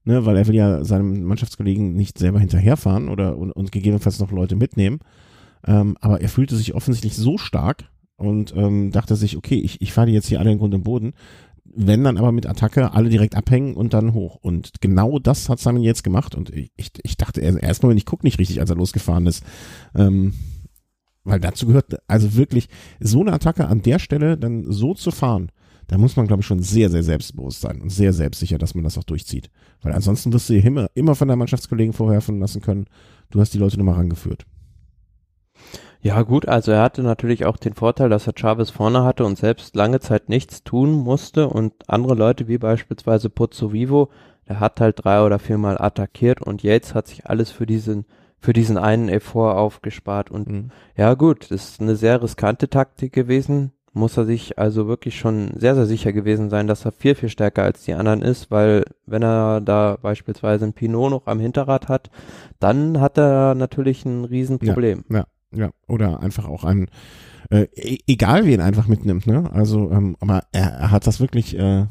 [0.03, 4.31] ne, weil er will ja seinem Mannschaftskollegen nicht selber hinterherfahren oder und, und gegebenenfalls noch
[4.31, 4.99] Leute mitnehmen.
[5.65, 7.85] Ähm, aber er fühlte sich offensichtlich so stark
[8.17, 10.83] und ähm, dachte sich, okay, ich, ich fahre die jetzt hier alle in Grund und
[10.83, 11.13] Boden.
[11.75, 14.35] Wenn dann aber mit Attacke alle direkt abhängen und dann hoch.
[14.41, 16.35] Und genau das hat Simon jetzt gemacht.
[16.35, 19.43] Und ich, ich, dachte er- erstmal, wenn ich guck nicht richtig, als er losgefahren ist.
[19.95, 20.33] Ähm,
[21.23, 22.67] weil dazu gehört, also wirklich,
[22.99, 25.51] so eine Attacke an der Stelle dann so zu fahren,
[25.87, 28.83] da muss man, glaube ich, schon sehr, sehr selbstbewusst sein und sehr selbstsicher, dass man
[28.83, 29.49] das auch durchzieht.
[29.81, 32.85] Weil ansonsten wirst du immer, immer von deinen Mannschaftskollegen vorwerfen lassen können,
[33.31, 34.45] du hast die Leute nur mal rangeführt.
[36.03, 39.37] Ja gut, also er hatte natürlich auch den Vorteil, dass er Chavez vorne hatte und
[39.37, 44.09] selbst lange Zeit nichts tun musste und andere Leute wie beispielsweise Pozzo Vivo,
[44.49, 48.05] der hat halt drei oder viermal attackiert und Yates hat sich alles für diesen
[48.37, 50.71] für diesen einen Effort aufgespart und Mhm.
[50.97, 55.51] ja gut, das ist eine sehr riskante Taktik gewesen, muss er sich also wirklich schon
[55.55, 58.83] sehr, sehr sicher gewesen sein, dass er viel, viel stärker als die anderen ist, weil
[59.05, 62.09] wenn er da beispielsweise ein Pinot noch am Hinterrad hat,
[62.59, 65.05] dann hat er natürlich ein Riesenproblem.
[65.09, 65.23] Ja,
[65.87, 66.87] oder einfach auch ein,
[67.49, 69.51] äh, e- egal wen einfach mitnimmt, ne?
[69.53, 71.85] Also, ähm, aber er, er hat das wirklich äh,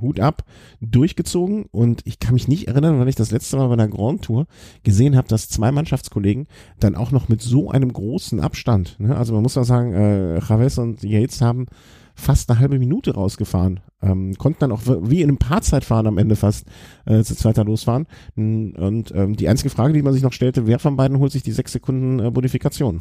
[0.00, 0.44] Hut ab
[0.80, 4.22] durchgezogen und ich kann mich nicht erinnern, weil ich das letzte Mal bei der Grand
[4.22, 4.46] Tour
[4.82, 6.46] gesehen habe, dass zwei Mannschaftskollegen
[6.78, 9.16] dann auch noch mit so einem großen Abstand, ne?
[9.16, 11.66] Also man muss mal sagen, äh, Chavez und Yates haben
[12.14, 13.80] fast eine halbe Minute rausgefahren.
[14.02, 16.66] Ähm, konnten dann auch wie in einem Paarzeitfahren am Ende fast
[17.06, 18.06] äh, zu zweiter losfahren.
[18.34, 21.32] Mm, Und ähm, die einzige Frage, die man sich noch stellte, wer von beiden holt
[21.32, 23.00] sich die sechs Sekunden äh, Bonifikation?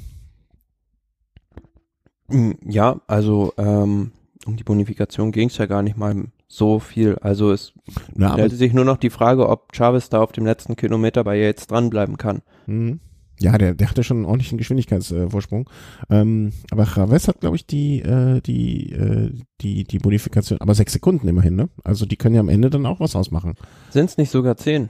[2.27, 4.11] Mm, Ja, also ähm,
[4.45, 7.17] um die Bonifikation ging es ja gar nicht mal so viel.
[7.21, 7.73] Also es
[8.15, 11.37] Na, stellte sich nur noch die Frage, ob Chavez da auf dem letzten Kilometer bei
[11.39, 12.41] Yates dranbleiben kann.
[12.65, 12.99] Mhm.
[13.39, 15.69] Ja, der, der hatte schon einen ordentlichen Geschwindigkeitsvorsprung.
[16.09, 20.93] Ähm, aber Chavez hat, glaube ich, die, äh, die, äh, die, die Bonifikation, aber sechs
[20.93, 21.69] Sekunden immerhin, ne?
[21.83, 23.55] Also die können ja am Ende dann auch was ausmachen.
[23.89, 24.89] Sind es nicht sogar zehn?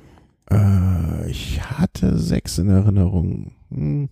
[0.52, 3.52] Äh, ich hatte sechs in Erinnerung.
[3.72, 4.10] Hm.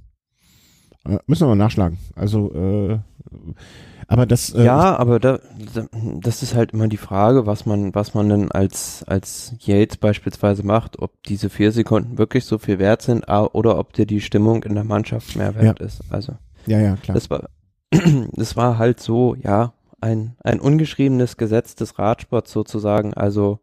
[1.05, 1.97] Äh, müssen wir mal nachschlagen.
[2.15, 2.99] Also, äh,
[4.07, 4.53] aber das.
[4.53, 5.39] Äh, ja, aber da,
[5.73, 5.87] da,
[6.21, 10.63] das ist halt immer die Frage, was man, was man denn als, als Yates beispielsweise
[10.63, 14.63] macht, ob diese vier Sekunden wirklich so viel wert sind oder ob dir die Stimmung
[14.63, 16.01] in der Mannschaft mehr wert ist.
[16.09, 16.33] Also
[16.65, 17.15] Ja, ja, klar.
[17.15, 17.49] das war,
[18.33, 23.13] das war halt so, ja, ein, ein ungeschriebenes Gesetz des Radsports sozusagen.
[23.13, 23.59] Also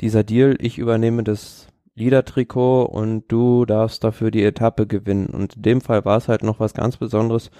[0.00, 5.26] dieser Deal, ich übernehme das Leader-Trikot und du darfst dafür die Etappe gewinnen.
[5.26, 7.50] Und in dem Fall war es halt noch was ganz Besonderes,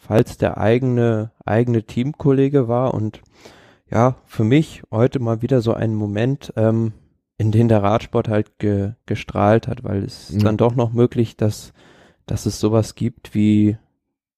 [0.00, 2.94] falls der eigene, eigene Teamkollege war.
[2.94, 3.20] Und
[3.90, 6.92] ja, für mich heute mal wieder so ein Moment, ähm,
[7.38, 10.48] in den der Radsport halt ge, gestrahlt hat, weil es ist Ja.
[10.48, 11.72] dann doch noch möglich, dass,
[12.26, 13.76] dass es sowas gibt wie,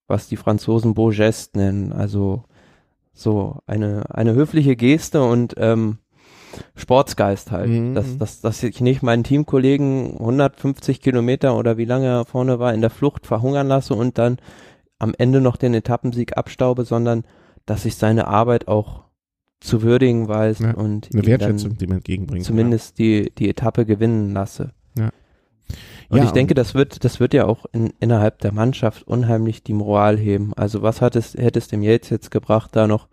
[0.08, 2.44] was die Franzosen Beau Geste nennen, also
[3.14, 5.98] so eine, eine höfliche Geste und ähm,
[6.74, 7.94] Sportsgeist halt, Mhm.
[7.94, 12.72] dass, dass, dass ich nicht meinen Teamkollegen 150 Kilometer oder wie lange er vorne war
[12.74, 14.38] in der Flucht verhungern lasse und dann
[15.02, 17.24] am Ende noch den Etappensieg abstaube, sondern
[17.66, 19.04] dass ich seine Arbeit auch
[19.60, 22.44] zu würdigen weiß Ja, und Eine ihm Wertschätzung, die man entgegenbringt.
[22.44, 24.72] zumindest die, die Etappe gewinnen lasse.
[24.98, 25.10] Ja.
[26.08, 29.62] Und Ja, ich denke, das wird, das wird ja auch in, innerhalb der Mannschaft unheimlich
[29.62, 30.52] die Moral heben.
[30.54, 33.08] Also was hat es, hätte es dem Yates jetzt gebracht, da noch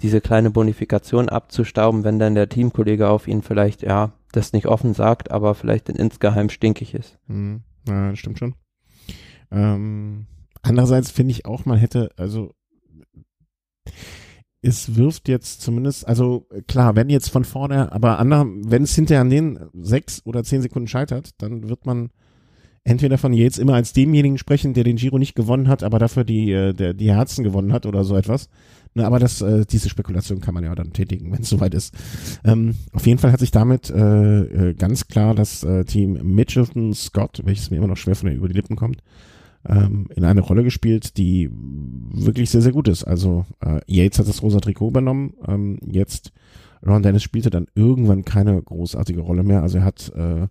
[0.00, 4.94] diese kleine Bonifikation abzustauben, wenn dann der Teamkollege auf ihn vielleicht, ja, das nicht offen
[4.94, 7.18] sagt, aber vielleicht in insgeheim stinkig ist.
[7.28, 7.62] Mhm.
[7.88, 8.54] Ja, das stimmt schon.
[9.52, 10.26] Ähm,
[10.64, 12.52] andererseits finde ich auch, man hätte, also
[14.62, 19.20] es wirft jetzt zumindest, also klar, wenn jetzt von vorne, aber ander, wenn es hinterher
[19.20, 22.10] an den sechs oder zehn Sekunden scheitert, dann wird man
[22.82, 26.24] entweder von Yates immer als demjenigen sprechen, der den Giro nicht gewonnen hat, aber dafür
[26.24, 28.48] die, äh, der, die Herzen gewonnen hat oder so etwas.
[28.94, 31.94] Ne, aber das, äh, diese Spekulation kann man ja dann tätigen, wenn es soweit ist.
[32.44, 36.94] Ähm, auf jeden Fall hat sich damit äh, äh, ganz klar das äh, Team Mitchelton
[36.94, 39.02] Scott, welches mir immer noch schwer von der über die Lippen kommt,
[39.68, 43.04] ähm, in eine Rolle gespielt, die wirklich sehr, sehr gut ist.
[43.04, 45.34] Also äh, Yates hat das rosa Trikot übernommen.
[45.46, 46.32] Ähm, jetzt
[46.86, 49.62] Ron Dennis spielte dann irgendwann keine großartige Rolle mehr.
[49.62, 50.48] Also er hat, äh,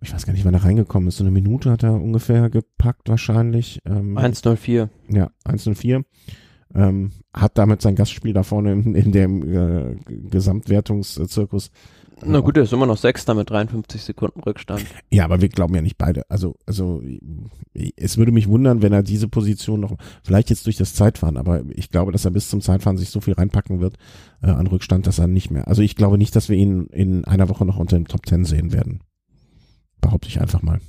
[0.00, 1.16] ich weiß gar nicht, wann er reingekommen ist.
[1.16, 3.80] So eine Minute hat er ungefähr gepackt wahrscheinlich.
[3.86, 4.90] Ähm, 104.
[5.08, 6.04] ja, 104.
[6.72, 11.70] Ähm, hat damit sein Gastspiel da vorne in, in dem äh, Gesamtwertungszirkus.
[12.24, 14.84] Na gut, er ist immer noch Sechster mit 53 Sekunden Rückstand.
[15.10, 16.28] Ja, aber wir glauben ja nicht beide.
[16.30, 17.02] Also, also
[17.96, 21.62] es würde mich wundern, wenn er diese Position noch, vielleicht jetzt durch das Zeitfahren, aber
[21.70, 23.96] ich glaube, dass er bis zum Zeitfahren sich so viel reinpacken wird
[24.42, 25.68] äh, an Rückstand, dass er nicht mehr.
[25.68, 28.44] Also ich glaube nicht, dass wir ihn in einer Woche noch unter dem Top Ten
[28.44, 29.00] sehen werden.
[30.00, 30.80] Behaupte ich einfach mal.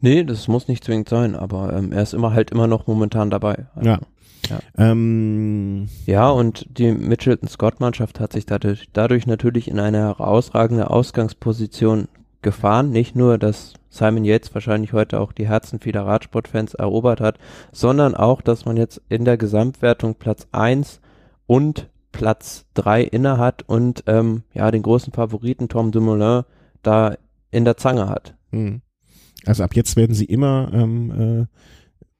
[0.00, 3.30] Nee, das muss nicht zwingend sein, aber ähm, er ist immer halt immer noch momentan
[3.30, 3.66] dabei.
[3.74, 4.00] Also, Ja.
[4.76, 12.08] Ähm, Ja, und die Mitchelton-Scott-Mannschaft hat sich dadurch, dadurch natürlich in eine herausragende Ausgangsposition
[12.42, 12.90] gefahren.
[12.90, 17.38] Nicht nur, dass Simon Yates wahrscheinlich heute auch die Herzen vieler Radsportfans erobert hat,
[17.72, 21.00] sondern auch, dass man jetzt in der Gesamtwertung Platz 1
[21.46, 26.44] und Platz 3 inne hat und ähm, ja, den großen Favoriten Tom Dumoulin
[26.82, 27.16] da
[27.50, 28.34] in der Zange hat.
[28.50, 28.80] hm.
[29.44, 31.48] also ab jetzt werden sie immer ähm,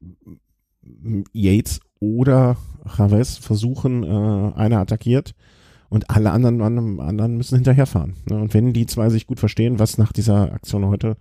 [0.02, 2.56] äh, Yates oder
[2.86, 5.34] Chavez versuchen, äh, einer attackiert
[5.88, 8.14] und alle anderen, anderen, müssen hinterherfahren.
[8.28, 8.36] Ne?
[8.38, 11.16] Und wenn die zwei sich gut verstehen, was nach dieser Aktion heute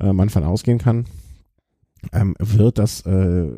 [0.00, 1.06] äh, man von ausgehen kann,
[2.12, 3.48] ähm, wird das äh,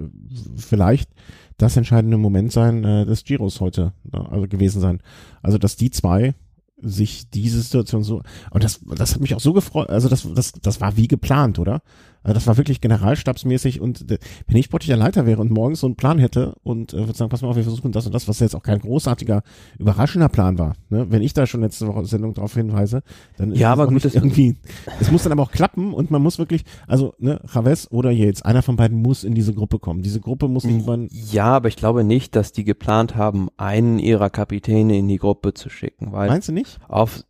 [0.57, 1.11] vielleicht
[1.57, 4.31] das entscheidende Moment sein äh, des Giros heute, ne?
[4.31, 5.01] also gewesen sein.
[5.43, 6.35] Also dass die zwei
[6.81, 10.53] sich diese Situation so und das das hat mich auch so gefreut also das das
[10.53, 11.83] das war wie geplant oder
[12.23, 15.87] also das war wirklich generalstabsmäßig und äh, wenn ich sportlicher Leiter wäre und morgens so
[15.87, 18.29] einen Plan hätte und äh, würde sagen pass mal auf wir versuchen das und das
[18.29, 19.43] was jetzt auch kein großartiger
[19.79, 21.07] überraschender Plan war ne?
[21.11, 23.03] wenn ich da schon letzte Woche Sendung darauf hinweise
[23.37, 24.57] dann ist Ja, es aber gut, irgendwie
[25.01, 28.43] es muss dann aber auch klappen und man muss wirklich also ne Chavez oder Yates
[28.43, 31.77] einer von beiden muss in diese Gruppe kommen diese Gruppe muss irgendwann Ja, aber ich
[31.77, 36.29] glaube nicht, dass die geplant haben, einen ihrer Kapitäne in die Gruppe zu schicken, weil
[36.29, 37.25] meinst du nicht auf,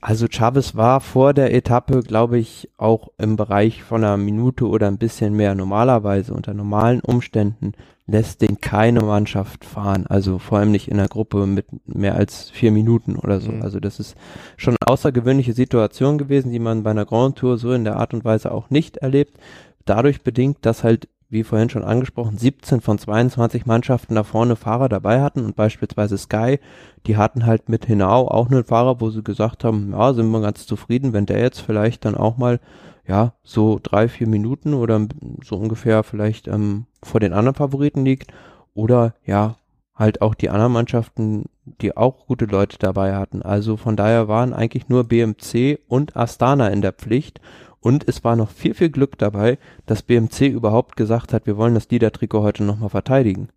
[0.00, 4.88] also Chavez war vor der Etappe, glaube ich, auch im Bereich von einer Minute oder
[4.88, 5.54] ein bisschen mehr.
[5.54, 7.72] Normalerweise unter normalen Umständen
[8.06, 10.06] lässt den keine Mannschaft fahren.
[10.06, 13.50] Also vor allem nicht in einer Gruppe mit mehr als vier Minuten oder so.
[13.50, 13.62] Mhm.
[13.62, 14.16] Also das ist
[14.56, 18.12] schon eine außergewöhnliche Situation gewesen, die man bei einer Grand Tour so in der Art
[18.12, 19.38] und Weise auch nicht erlebt.
[19.86, 24.88] Dadurch bedingt, dass halt wie vorhin schon angesprochen, 17 von 22 Mannschaften da vorne Fahrer
[24.88, 26.60] dabei hatten und beispielsweise Sky,
[27.06, 30.40] die hatten halt mit Hinau auch einen Fahrer, wo sie gesagt haben, ja, sind wir
[30.40, 32.60] ganz zufrieden, wenn der jetzt vielleicht dann auch mal,
[33.06, 35.06] ja, so drei, vier Minuten oder
[35.44, 38.32] so ungefähr vielleicht ähm, vor den anderen Favoriten liegt
[38.74, 39.56] oder ja,
[39.94, 43.42] halt auch die anderen Mannschaften, die auch gute Leute dabei hatten.
[43.42, 47.40] Also von daher waren eigentlich nur BMC und Astana in der Pflicht
[47.80, 51.74] und es war noch viel, viel Glück dabei, dass BMC überhaupt gesagt hat, wir wollen
[51.74, 53.48] das Liedertrikot heute nochmal verteidigen.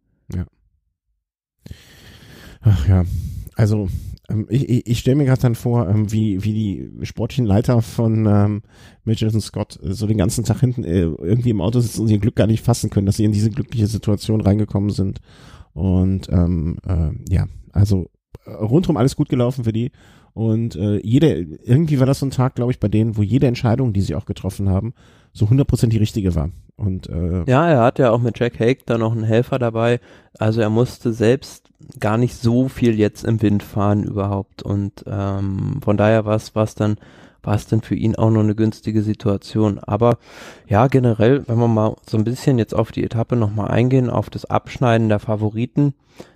[2.61, 3.03] Ach ja,
[3.55, 3.89] also
[4.49, 8.25] ich, ich, ich stelle mir gerade dann vor, ähm, wie, wie die sportlichen Leiter von
[8.25, 8.61] ähm,
[9.03, 12.19] Mitchelton Scott äh, so den ganzen Tag hinten äh, irgendwie im Auto sitzen und ihr
[12.19, 15.19] Glück gar nicht fassen können, dass sie in diese glückliche Situation reingekommen sind.
[15.73, 18.09] Und ähm, äh, ja, also
[18.45, 19.91] äh, rundherum alles gut gelaufen für die.
[20.33, 23.47] Und äh, jede, irgendwie war das so ein Tag, glaube ich, bei denen, wo jede
[23.47, 24.93] Entscheidung, die sie auch getroffen haben,
[25.39, 26.49] so 100% die richtige war.
[26.75, 29.99] Und äh, Ja, er hat ja auch mit Jack Hake da noch einen Helfer dabei.
[30.37, 31.69] Also er musste selbst
[31.99, 34.61] gar nicht so viel jetzt im Wind fahren überhaupt.
[34.61, 36.97] Und ähm, von daher war es dann
[37.41, 39.79] war es dann für ihn auch noch eine günstige Situation.
[39.79, 40.17] Aber
[40.67, 44.29] ja, generell, wenn wir mal so ein bisschen jetzt auf die Etappe nochmal eingehen, auf
[44.29, 45.93] das Abschneiden der Favoriten,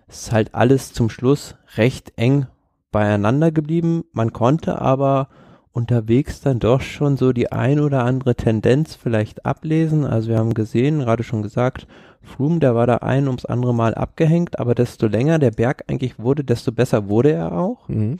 [0.08, 2.48] ist halt alles zum Schluss recht eng
[2.92, 4.06] beieinander geblieben.
[4.14, 5.28] Man konnte aber
[5.74, 10.06] unterwegs dann doch schon so die ein oder andere Tendenz vielleicht ablesen.
[10.06, 11.88] Also wir haben gesehen, gerade schon gesagt,
[12.22, 16.20] Froome, der war da ein ums andere Mal abgehängt, aber desto länger der Berg eigentlich
[16.20, 17.90] wurde, desto besser wurde er auch.
[17.90, 18.20] Mhm.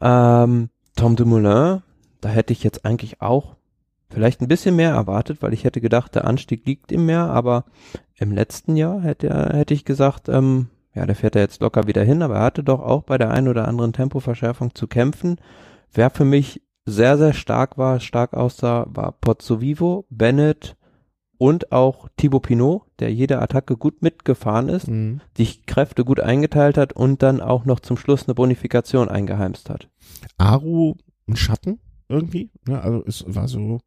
[0.00, 1.82] Ähm, Tom Dumoulin,
[2.20, 3.56] da hätte ich jetzt eigentlich auch
[4.10, 7.64] vielleicht ein bisschen mehr erwartet, weil ich hätte gedacht, der Anstieg liegt ihm mehr, aber
[8.16, 12.02] im letzten Jahr hätte, hätte ich gesagt, ähm, ja, der fährt er jetzt locker wieder
[12.02, 15.38] hin, aber er hatte doch auch bei der ein oder anderen Tempoverschärfung zu kämpfen.
[15.94, 20.76] Wer für mich sehr, sehr stark war, stark aussah, war Pozzo Vivo, Bennett
[21.38, 25.20] und auch Thibaut Pinot, der jede Attacke gut mitgefahren ist, mhm.
[25.36, 29.88] die Kräfte gut eingeteilt hat und dann auch noch zum Schluss eine Bonifikation eingeheimst hat.
[30.38, 30.94] Aru
[31.28, 32.80] ein Schatten irgendwie, ne?
[32.80, 33.80] also es war so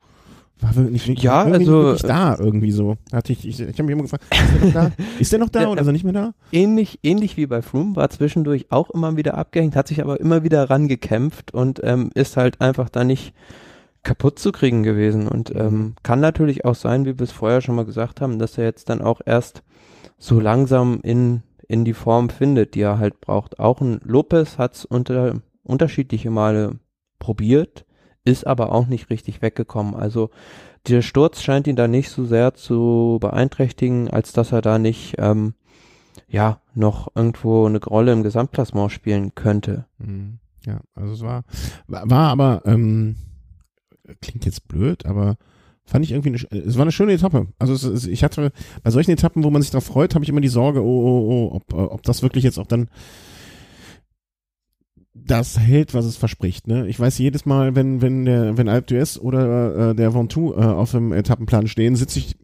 [0.62, 2.96] war wirklich, wirklich, ja, irgendwie also, wirklich da irgendwie so.
[3.12, 4.92] Hatte ich, ich, ich habe mich immer gefragt, ist der noch da?
[5.20, 6.34] Ist der noch da oder ist er nicht mehr da?
[6.52, 10.44] Ähnlich, ähnlich wie bei Froome, war zwischendurch auch immer wieder abgehängt, hat sich aber immer
[10.44, 13.34] wieder rangekämpft und ähm, ist halt einfach da nicht
[14.04, 15.28] kaputt zu kriegen gewesen.
[15.28, 18.58] Und ähm, kann natürlich auch sein, wie wir es vorher schon mal gesagt haben, dass
[18.58, 19.62] er jetzt dann auch erst
[20.18, 23.60] so langsam in, in die Form findet, die er halt braucht.
[23.60, 26.80] Auch ein Lopez hat es unter unterschiedliche Male
[27.20, 27.85] probiert
[28.26, 29.96] ist aber auch nicht richtig weggekommen.
[29.96, 30.30] Also
[30.88, 35.16] der Sturz scheint ihn da nicht so sehr zu beeinträchtigen, als dass er da nicht
[35.18, 35.54] ähm,
[36.28, 39.86] ja noch irgendwo eine Rolle im Gesamtklassement spielen könnte.
[40.00, 40.40] Mhm.
[40.66, 41.44] Ja, also es war
[41.88, 43.16] war aber ähm,
[44.22, 45.38] klingt jetzt blöd, aber
[45.86, 47.48] fand ich irgendwie eine, es war eine schöne Etappe.
[47.60, 48.52] Also es, es, ich hatte
[48.84, 51.30] bei solchen Etappen, wo man sich darauf freut, habe ich immer die Sorge, oh, oh,
[51.30, 52.90] oh, ob, ob das wirklich jetzt auch dann
[55.16, 56.68] das hält, was es verspricht.
[56.68, 56.88] Ne?
[56.88, 60.58] Ich weiß jedes Mal, wenn wenn der wenn Alp d'Huez oder äh, der Ventoux äh,
[60.58, 62.36] auf dem Etappenplan stehen, sitze ich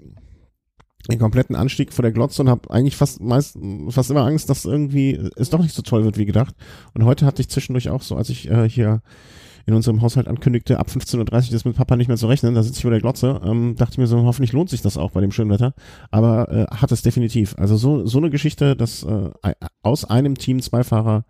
[1.10, 3.58] den kompletten Anstieg vor der Glotze und habe eigentlich fast meist
[3.90, 6.56] fast immer Angst, dass irgendwie es doch nicht so toll wird wie gedacht.
[6.94, 9.02] Und heute hatte ich zwischendurch auch so, als ich äh, hier
[9.66, 12.64] in unserem Haushalt ankündigte, ab 15.30 Uhr das mit Papa nicht mehr zu rechnen, da
[12.64, 15.12] sitze ich vor der Glotze, ähm, dachte ich mir so, hoffentlich lohnt sich das auch
[15.12, 15.74] bei dem schönen Wetter.
[16.10, 17.56] Aber äh, hat es definitiv.
[17.60, 19.30] Also so, so eine Geschichte, dass äh,
[19.84, 21.26] aus einem Team zwei Fahrer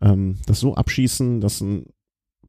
[0.00, 1.86] ähm, das so abschießen, dass ein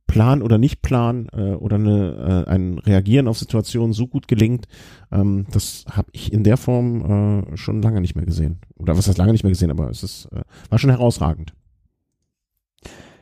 [0.07, 4.67] Plan oder Nicht-Plan äh, oder eine, äh, ein Reagieren auf Situationen so gut gelingt,
[5.11, 8.59] ähm, das habe ich in der Form äh, schon lange nicht mehr gesehen.
[8.77, 11.53] Oder was heißt lange nicht mehr gesehen, aber es ist, äh, war schon herausragend.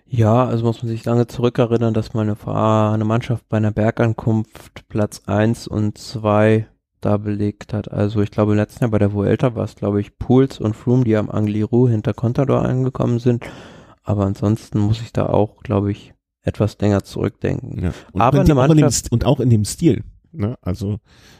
[0.07, 2.37] Ja, also muss man sich lange zurückerinnern, dass mal eine,
[2.93, 6.67] eine Mannschaft bei einer Bergankunft Platz eins und zwei
[7.01, 7.91] da belegt hat.
[7.91, 10.75] Also ich glaube im letzten Jahr bei der Vuelta war es glaube ich Pools und
[10.75, 13.43] Froome, die am Angliru hinter Contador angekommen sind
[14.05, 17.83] aber ansonsten muss ich da auch, glaube ich, etwas länger zurückdenken.
[17.83, 17.93] Ja.
[18.13, 20.03] Und aber eine Mannschaft, auch und auch in dem Stil.
[20.31, 20.57] Ne?
[20.61, 20.99] Also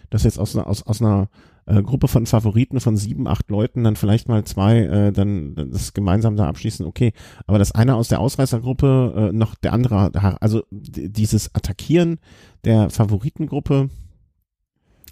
[0.10, 1.30] das jetzt aus einer, aus, aus einer
[1.68, 5.94] äh, Gruppe von Favoriten von sieben, acht Leuten dann vielleicht mal zwei äh, dann das
[5.94, 7.14] gemeinsam da abschließen, okay.
[7.46, 10.12] Aber das eine aus der Ausreißergruppe, äh, noch der andere,
[10.42, 12.18] also dieses Attackieren
[12.64, 13.90] der Favoritengruppe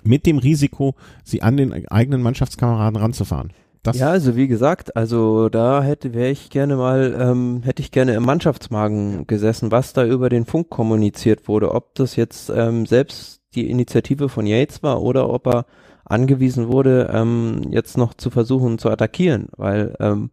[0.04, 3.54] mit dem Risiko, sie an den eigenen Mannschaftskameraden ranzufahren.
[3.84, 7.92] Das ja, also wie gesagt, also da hätte wäre ich gerne mal, ähm, hätte ich
[7.92, 12.86] gerne im Mannschaftsmagen gesessen, was da über den Funk kommuniziert wurde, ob das jetzt ähm,
[12.86, 15.66] selbst die Initiative von Yates war oder ob er
[16.06, 20.32] angewiesen wurde, ähm, jetzt noch zu versuchen zu attackieren, weil ähm,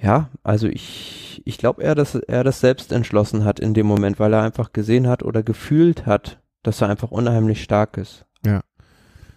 [0.00, 4.18] ja, also ich, ich glaube eher, dass er das selbst entschlossen hat in dem Moment,
[4.20, 8.24] weil er einfach gesehen hat oder gefühlt hat, dass er einfach unheimlich stark ist.
[8.44, 8.60] Ja.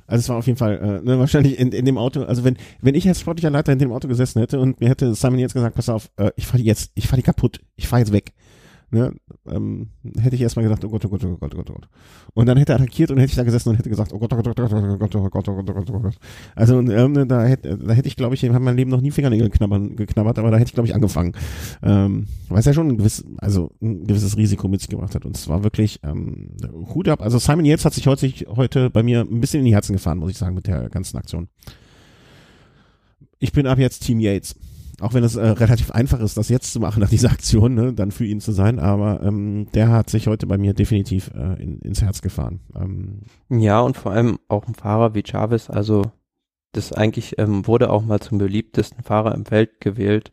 [0.08, 2.58] Also es war auf jeden Fall äh, ne, wahrscheinlich in, in dem Auto, also wenn
[2.82, 5.53] wenn ich als sportlicher Leiter in dem Auto gesessen hätte und mir hätte Simon jetzt
[5.53, 8.34] gesagt, pass auf, äh, ich fahre jetzt, ich fahre die kaputt, ich fahre jetzt weg,
[8.92, 9.14] ne,
[9.50, 11.90] ähm, hätte ich erstmal gedacht, oh Gott, oh Gott, oh Gott, oh Gott, oh Gott.
[12.34, 14.34] Und dann hätte er attackiert und hätte ich da gesessen und hätte gesagt, oh Gott,
[14.34, 16.18] oh Gott, oh Gott, oh Gott, oh Gott, oh Gott, oh Gott, oh Gott.
[16.56, 19.50] Also ähm, da hätte, da hätte ich, glaube ich, habe mein Leben noch nie Fingernägel
[19.50, 21.34] knabbern, geknabbert, aber da hätte ich, glaube ich, angefangen.
[21.84, 25.26] Ähm, weil es ja schon ein gewiss, also ein gewisses Risiko mit sich gebracht hat.
[25.26, 26.50] Und es war wirklich ähm,
[26.94, 27.22] Hut ab.
[27.22, 30.20] Also Simon Yates hat sich heute, heute bei mir ein bisschen in die Herzen gefahren,
[30.20, 31.48] muss ich sagen, mit der ganzen Aktion.
[33.40, 34.56] Ich bin ab jetzt Team Yates
[35.02, 37.93] auch wenn es äh, relativ einfach ist, das jetzt zu machen nach dieser Aktion, ne,
[37.93, 41.62] dann für ihn zu sein, aber ähm, der hat sich heute bei mir definitiv äh,
[41.62, 42.62] in, ins Herz gefahren.
[42.76, 46.04] Ähm, ja, und vor allem auch ein Fahrer wie Chavez, also
[46.76, 50.32] das eigentlich ähm, wurde auch mal zum beliebtesten Fahrer im Feld gewählt,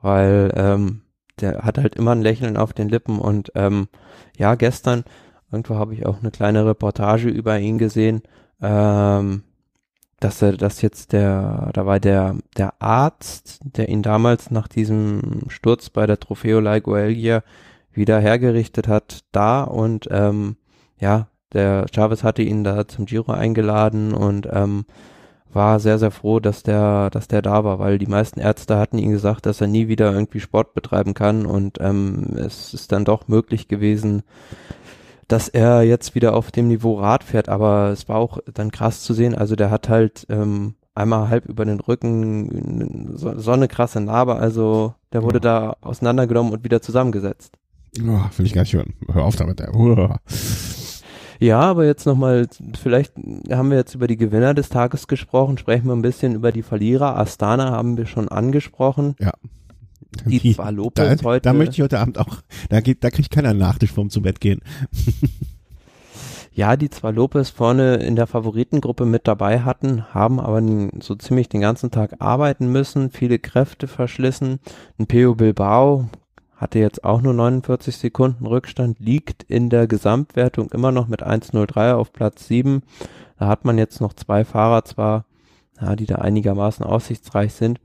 [0.00, 1.02] weil ähm,
[1.40, 3.18] der hat halt immer ein Lächeln auf den Lippen.
[3.18, 3.88] Und ähm,
[4.36, 5.04] ja, gestern
[5.50, 8.22] irgendwo habe ich auch eine kleine Reportage über ihn gesehen,
[8.60, 9.42] ähm,
[10.20, 15.42] dass er das jetzt der, da war der, der Arzt, der ihn damals nach diesem
[15.48, 17.42] Sturz bei der Trofeo Laiguelgia
[17.92, 20.56] wieder hergerichtet hat, da und ähm,
[20.98, 24.84] ja, der Chavez hatte ihn da zum Giro eingeladen und ähm,
[25.52, 28.98] war sehr, sehr froh, dass der, dass der da war, weil die meisten Ärzte hatten
[28.98, 33.04] ihm gesagt, dass er nie wieder irgendwie Sport betreiben kann und ähm, es ist dann
[33.04, 34.22] doch möglich gewesen,
[35.28, 39.02] dass er jetzt wieder auf dem Niveau Rad fährt, aber es war auch dann krass
[39.02, 43.68] zu sehen, also der hat halt ähm, einmal halb über den Rücken so, so eine
[43.68, 45.40] krasse Narbe, also der wurde ja.
[45.40, 47.58] da auseinandergenommen und wieder zusammengesetzt.
[48.00, 48.94] Oh, will ich gar nicht hören.
[49.10, 49.60] Hör auf damit.
[51.38, 52.46] Ja, aber jetzt nochmal,
[52.80, 53.12] vielleicht
[53.50, 56.62] haben wir jetzt über die Gewinner des Tages gesprochen, sprechen wir ein bisschen über die
[56.62, 57.18] Verlierer.
[57.18, 59.16] Astana haben wir schon angesprochen.
[59.20, 59.32] Ja.
[60.24, 61.42] Die, die zwar Lopez da, heute.
[61.42, 64.40] Da möchte ich heute Abend auch, da geht, da kriegt keiner Nachtisch vorm zu Bett
[64.40, 64.60] gehen.
[66.52, 70.62] ja, die zwar Lopez vorne in der Favoritengruppe mit dabei hatten, haben aber
[71.00, 74.60] so ziemlich den ganzen Tag arbeiten müssen, viele Kräfte verschlissen.
[74.98, 76.08] Ein Peo Bilbao
[76.56, 81.92] hatte jetzt auch nur 49 Sekunden Rückstand, liegt in der Gesamtwertung immer noch mit 1.03
[81.92, 82.82] auf Platz 7.
[83.38, 85.26] Da hat man jetzt noch zwei Fahrer zwar,
[85.80, 87.80] ja, die da einigermaßen aussichtsreich sind,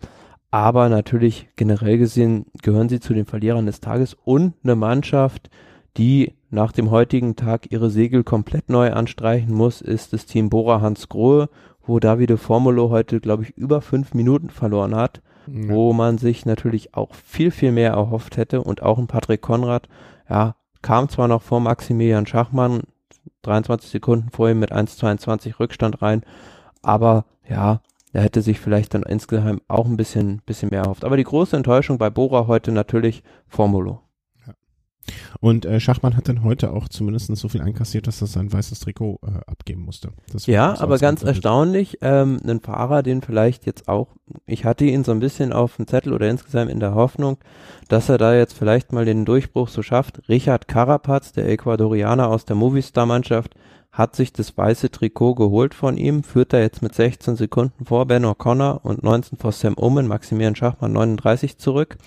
[0.51, 5.49] aber natürlich generell gesehen gehören sie zu den Verlierern des Tages und eine Mannschaft,
[5.97, 10.81] die nach dem heutigen Tag ihre Segel komplett neu anstreichen muss, ist das Team Bora
[10.81, 11.49] Hans Grohe,
[11.85, 15.69] wo Davide Formulo heute, glaube ich, über fünf Minuten verloren hat ja.
[15.69, 19.87] wo man sich natürlich auch viel, viel mehr erhofft hätte und auch ein Patrick Konrad,
[20.29, 22.81] ja, kam zwar noch vor Maximilian Schachmann,
[23.43, 26.23] 23 Sekunden vor ihm mit 1,22 Rückstand rein,
[26.81, 27.81] aber ja,
[28.13, 31.05] er hätte sich vielleicht dann insgeheim auch ein bisschen, bisschen mehr erhofft.
[31.05, 34.01] Aber die große Enttäuschung bei Bora heute natürlich Formulo.
[35.39, 38.79] Und äh, Schachmann hat dann heute auch zumindest so viel einkassiert, dass er sein weißes
[38.79, 40.11] Trikot äh, abgeben musste.
[40.45, 44.09] ja, aber ganz erstaunlich, ähm, ein Fahrer, den vielleicht jetzt auch,
[44.45, 47.37] ich hatte ihn so ein bisschen auf dem Zettel oder insgesamt in der Hoffnung,
[47.87, 50.21] dass er da jetzt vielleicht mal den Durchbruch so schafft.
[50.29, 53.55] Richard Carapaz, der Ecuadorianer aus der Movistar-Mannschaft,
[53.91, 58.05] hat sich das weiße Trikot geholt von ihm, führt er jetzt mit 16 Sekunden vor
[58.05, 61.97] Ben O'Connor und 19 vor Sam Omen, Maximilian Schachmann 39 zurück.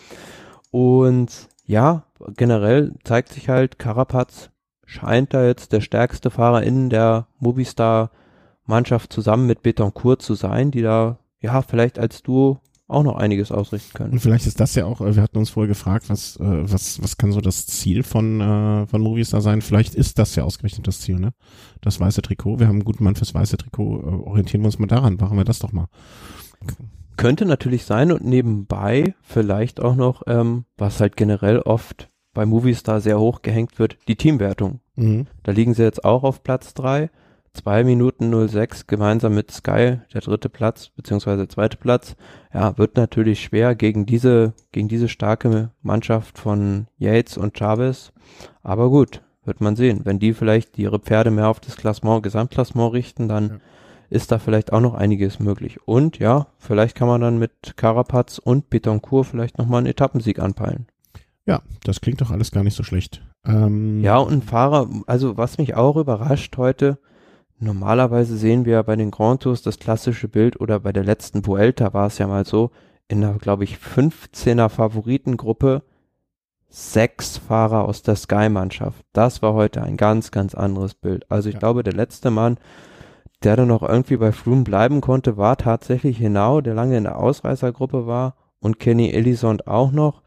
[0.70, 2.04] Und ja,
[2.36, 4.50] generell zeigt sich halt, Carapaz
[4.86, 10.82] scheint da jetzt der stärkste Fahrer in der Movistar-Mannschaft zusammen mit Betancourt zu sein, die
[10.82, 14.12] da, ja, vielleicht als Duo auch noch einiges ausrichten können.
[14.12, 17.02] Und vielleicht ist das ja auch, äh, wir hatten uns vorher gefragt, was, äh, was,
[17.02, 19.62] was kann so das Ziel von, äh, von Movistar sein?
[19.62, 21.32] Vielleicht ist das ja ausgerechnet das Ziel, ne?
[21.80, 22.60] Das weiße Trikot.
[22.60, 24.02] Wir haben einen guten Mann fürs weiße Trikot.
[24.26, 25.16] Orientieren wir uns mal daran.
[25.16, 25.88] Machen wir das doch mal.
[27.16, 33.00] Könnte natürlich sein und nebenbei vielleicht auch noch, ähm, was halt generell oft bei Movistar
[33.00, 34.80] sehr hoch gehängt wird, die Teamwertung.
[34.96, 35.26] Mhm.
[35.42, 37.10] Da liegen sie jetzt auch auf Platz drei,
[37.54, 42.16] zwei Minuten 06 gemeinsam mit Sky, der dritte Platz, beziehungsweise zweite Platz.
[42.52, 48.12] Ja, wird natürlich schwer gegen diese, gegen diese starke Mannschaft von Yates und Chavez.
[48.62, 50.00] Aber gut, wird man sehen.
[50.04, 53.56] Wenn die vielleicht ihre Pferde mehr auf das Klassement, Gesamtklassement richten, dann ja
[54.10, 55.78] ist da vielleicht auch noch einiges möglich.
[55.86, 60.86] Und ja, vielleicht kann man dann mit Carapaz und Betoncourt vielleicht nochmal einen Etappensieg anpeilen.
[61.46, 63.22] Ja, das klingt doch alles gar nicht so schlecht.
[63.44, 66.98] Ähm ja, und ein Fahrer, also was mich auch überrascht heute,
[67.64, 71.92] normalerweise sehen wir bei den Grand Tours das klassische Bild oder bei der letzten Vuelta
[71.92, 72.70] war es ja mal so,
[73.08, 75.82] in einer, glaube ich, 15er Favoritengruppe
[76.68, 79.04] sechs Fahrer aus der Sky-Mannschaft.
[79.12, 81.30] Das war heute ein ganz, ganz anderes Bild.
[81.30, 81.58] Also ich ja.
[81.60, 82.58] glaube, der letzte Mann,
[83.42, 87.18] der dann noch irgendwie bei Froome bleiben konnte, war tatsächlich Hinau, der lange in der
[87.18, 90.22] Ausreißergruppe war und Kenny Elizond auch noch.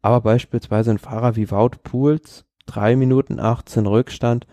[0.00, 4.46] Aber beispielsweise ein Fahrer wie Wout Pools, drei Minuten 18 Rückstand,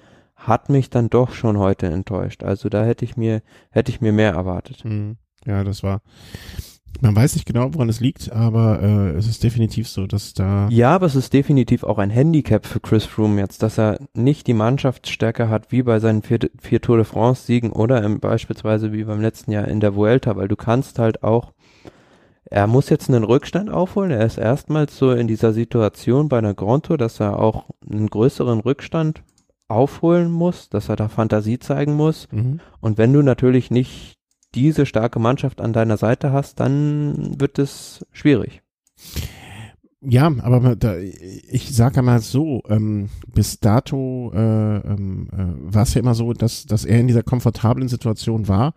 [0.48, 2.44] hat mich dann doch schon heute enttäuscht.
[2.44, 4.86] Also da hätte ich mir, hätte ich mir mehr erwartet.
[4.86, 5.18] Mhm.
[5.46, 6.02] Ja, das war,
[7.02, 10.68] man weiß nicht genau, woran es liegt, aber äh, es ist definitiv so, dass da.
[10.70, 14.48] Ja, aber es ist definitiv auch ein Handicap für Chris Froome jetzt, dass er nicht
[14.48, 18.94] die Mannschaftsstärke hat wie bei seinen vier, vier Tour de France Siegen oder im, beispielsweise
[18.94, 21.54] wie beim letzten Jahr in der Vuelta, weil du kannst halt auch,
[22.46, 24.12] er muss jetzt einen Rückstand aufholen.
[24.12, 28.08] Er ist erstmals so in dieser Situation bei einer Grand Tour, dass er auch einen
[28.08, 29.22] größeren Rückstand
[29.68, 32.28] aufholen muss, dass er da Fantasie zeigen muss.
[32.32, 32.60] Mhm.
[32.80, 34.18] Und wenn du natürlich nicht
[34.56, 38.62] diese starke Mannschaft an deiner Seite hast, dann wird es schwierig.
[40.02, 45.96] Ja, aber da, ich sage mal so, ähm, bis dato äh, ähm, äh, war es
[45.96, 48.74] ja immer so, dass, dass er in dieser komfortablen Situation war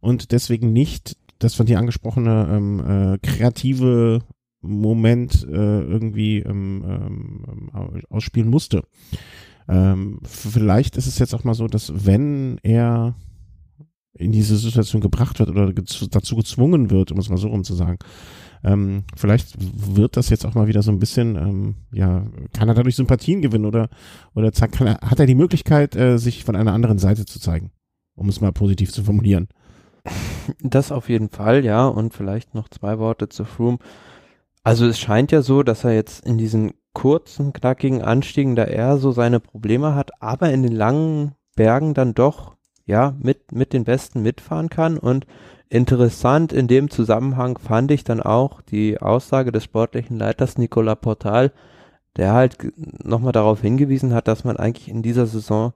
[0.00, 2.80] und deswegen nicht das von dir angesprochene ähm,
[3.14, 4.20] äh, kreative
[4.60, 8.82] Moment äh, irgendwie ähm, ähm, ausspielen musste.
[9.68, 13.14] Ähm, vielleicht ist es jetzt auch mal so, dass wenn er
[14.16, 17.74] in diese Situation gebracht wird oder dazu gezwungen wird, um es mal so rum zu
[17.74, 17.98] sagen.
[18.62, 22.74] Ähm, vielleicht wird das jetzt auch mal wieder so ein bisschen, ähm, ja, kann er
[22.74, 23.90] dadurch Sympathien gewinnen oder,
[24.34, 27.72] oder kann er, hat er die Möglichkeit, äh, sich von einer anderen Seite zu zeigen,
[28.14, 29.48] um es mal positiv zu formulieren.
[30.60, 31.86] das auf jeden Fall, ja.
[31.86, 33.78] Und vielleicht noch zwei Worte zu Froome.
[34.64, 38.96] Also es scheint ja so, dass er jetzt in diesen kurzen, knackigen Anstiegen da eher
[38.96, 42.56] so seine Probleme hat, aber in den langen Bergen dann doch,
[42.86, 44.96] ja, mit, mit den Besten mitfahren kann.
[44.98, 45.26] Und
[45.68, 51.52] interessant in dem Zusammenhang fand ich dann auch die Aussage des sportlichen Leiters Nicolas Portal,
[52.16, 52.56] der halt
[53.04, 55.74] nochmal darauf hingewiesen hat, dass man eigentlich in dieser Saison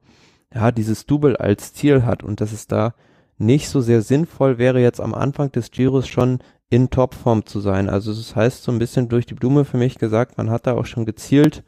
[0.55, 2.95] ja dieses Double als Ziel hat und dass es da
[3.37, 6.39] nicht so sehr sinnvoll wäre, jetzt am Anfang des Giros schon
[6.71, 7.89] in Topform zu sein.
[7.89, 10.75] Also das heißt so ein bisschen durch die Blume für mich gesagt, man hat da
[10.75, 11.65] auch schon gezielt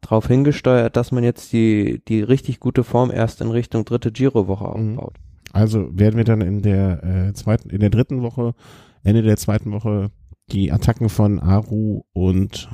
[0.00, 4.78] darauf hingesteuert, dass man jetzt die, die richtig gute Form erst in Richtung dritte Giro-Woche
[4.78, 4.98] mhm.
[4.98, 5.16] aufbaut.
[5.52, 8.54] Also werden wir dann in der äh, zweiten, in der dritten Woche,
[9.02, 10.10] Ende der zweiten Woche
[10.50, 12.68] die Attacken von Aru und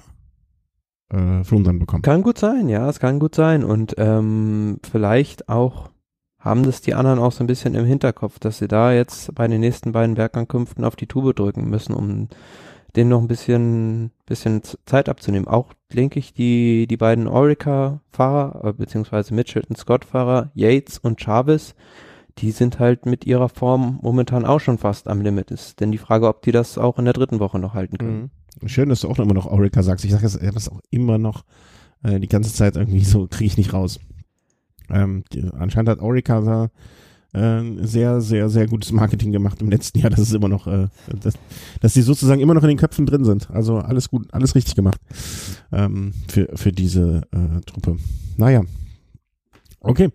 [1.11, 2.03] äh, Flum dann bekommen.
[2.03, 3.64] Kann gut sein, ja, es kann gut sein.
[3.64, 5.91] Und ähm, vielleicht auch
[6.45, 9.49] haben das die anderen auch so ein bisschen im Hinterkopf, dass sie da jetzt bei
[9.49, 12.28] den nächsten beiden Bergankünften auf die Tube drücken müssen, um
[12.95, 15.49] denen noch ein bisschen, bisschen Zeit abzunehmen.
[15.49, 21.74] Auch denke ich, die, die beiden Orica-Fahrer, äh, beziehungsweise Mitchelton-Scott-Fahrer, Yates und Chavez,
[22.38, 25.51] die sind halt mit ihrer Form momentan auch schon fast am Limit.
[25.51, 28.30] Ist denn die Frage, ob die das auch in der dritten Woche noch halten können.
[28.61, 28.68] Mhm.
[28.68, 30.05] Schön, dass du auch immer noch Orica sagst.
[30.05, 31.45] Ich sage das auch immer noch
[32.03, 33.99] äh, die ganze Zeit irgendwie so, kriege ich nicht raus.
[34.91, 36.70] Ähm, die, anscheinend hat Orica da
[37.35, 40.11] äh, sehr, sehr, sehr gutes Marketing gemacht im letzten Jahr.
[40.14, 40.89] Das ist immer noch, äh,
[41.20, 41.35] dass,
[41.80, 43.51] dass die sozusagen immer noch in den Köpfen drin sind.
[43.51, 45.01] Also alles gut, alles richtig gemacht
[45.72, 47.97] ähm, für, für diese äh, Truppe.
[48.37, 48.62] Naja.
[49.80, 50.11] Okay.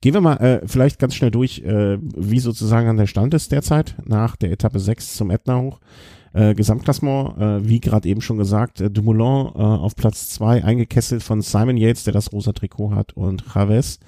[0.00, 3.52] Gehen wir mal äh, vielleicht ganz schnell durch, äh, wie sozusagen an der Stand ist
[3.52, 5.80] derzeit nach der Etappe 6 zum Ätna hoch.
[6.34, 11.22] Äh, Gesamtklassement, äh, wie gerade eben schon gesagt, äh, Dumoulin äh, auf Platz 2 eingekesselt
[11.22, 14.00] von Simon Yates, der das rosa Trikot hat, und Chavez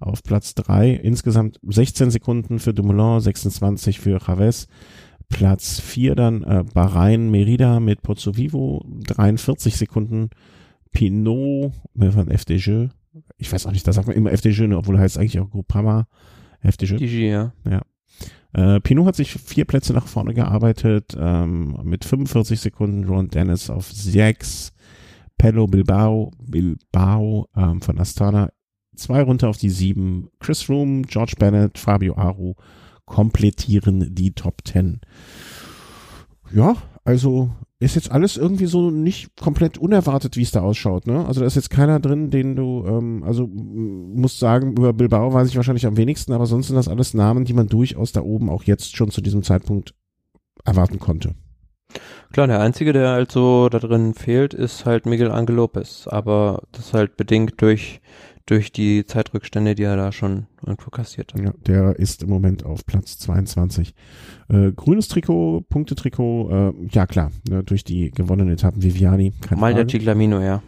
[0.00, 0.92] auf Platz 3.
[0.94, 4.68] Insgesamt 16 Sekunden für Dumoulin, 26 für Chavez.
[5.28, 10.30] Platz 4 dann äh, Bahrain Merida mit Pozzo Vivo, 43 Sekunden.
[10.92, 12.86] Pinot von FDJ.
[13.36, 16.06] Ich weiß auch nicht, da sagt man immer FDJ, obwohl er heißt eigentlich auch Groupama.
[16.62, 16.96] FDJ.
[16.96, 17.52] DG, ja.
[17.68, 17.82] Ja.
[18.56, 23.04] Äh, Pinot hat sich vier Plätze nach vorne gearbeitet, ähm, mit 45 Sekunden.
[23.04, 24.72] Ron Dennis auf 6.
[25.36, 28.48] Pello Bilbao, Bilbao ähm, von Astana
[28.96, 30.30] zwei runter auf die sieben.
[30.40, 32.54] Chris Room, George Bennett, Fabio Aru
[33.04, 35.02] komplettieren die Top Ten.
[36.50, 41.06] Ja, also ist jetzt alles irgendwie so nicht komplett unerwartet, wie es da ausschaut.
[41.06, 41.26] Ne?
[41.26, 45.48] Also da ist jetzt keiner drin, den du, ähm, also muss sagen, über Bilbao weiß
[45.48, 48.48] ich wahrscheinlich am wenigsten, aber sonst sind das alles Namen, die man durchaus da oben
[48.48, 49.94] auch jetzt schon zu diesem Zeitpunkt
[50.64, 51.34] erwarten konnte.
[52.32, 56.62] Klar, der einzige, der halt so da drin fehlt, ist halt Miguel Angel Lopez, aber
[56.72, 58.00] das halt bedingt durch
[58.46, 61.40] durch die Zeitrückstände, die er da schon irgendwo kassiert hat.
[61.40, 63.92] Ja, der ist im Moment auf Platz 22.
[64.48, 69.32] Äh, grünes Trikot, Punktetrikot, äh, ja klar, ne, durch die gewonnenen Etappen Viviani.
[69.54, 70.62] Mal der Ciclamino, ja.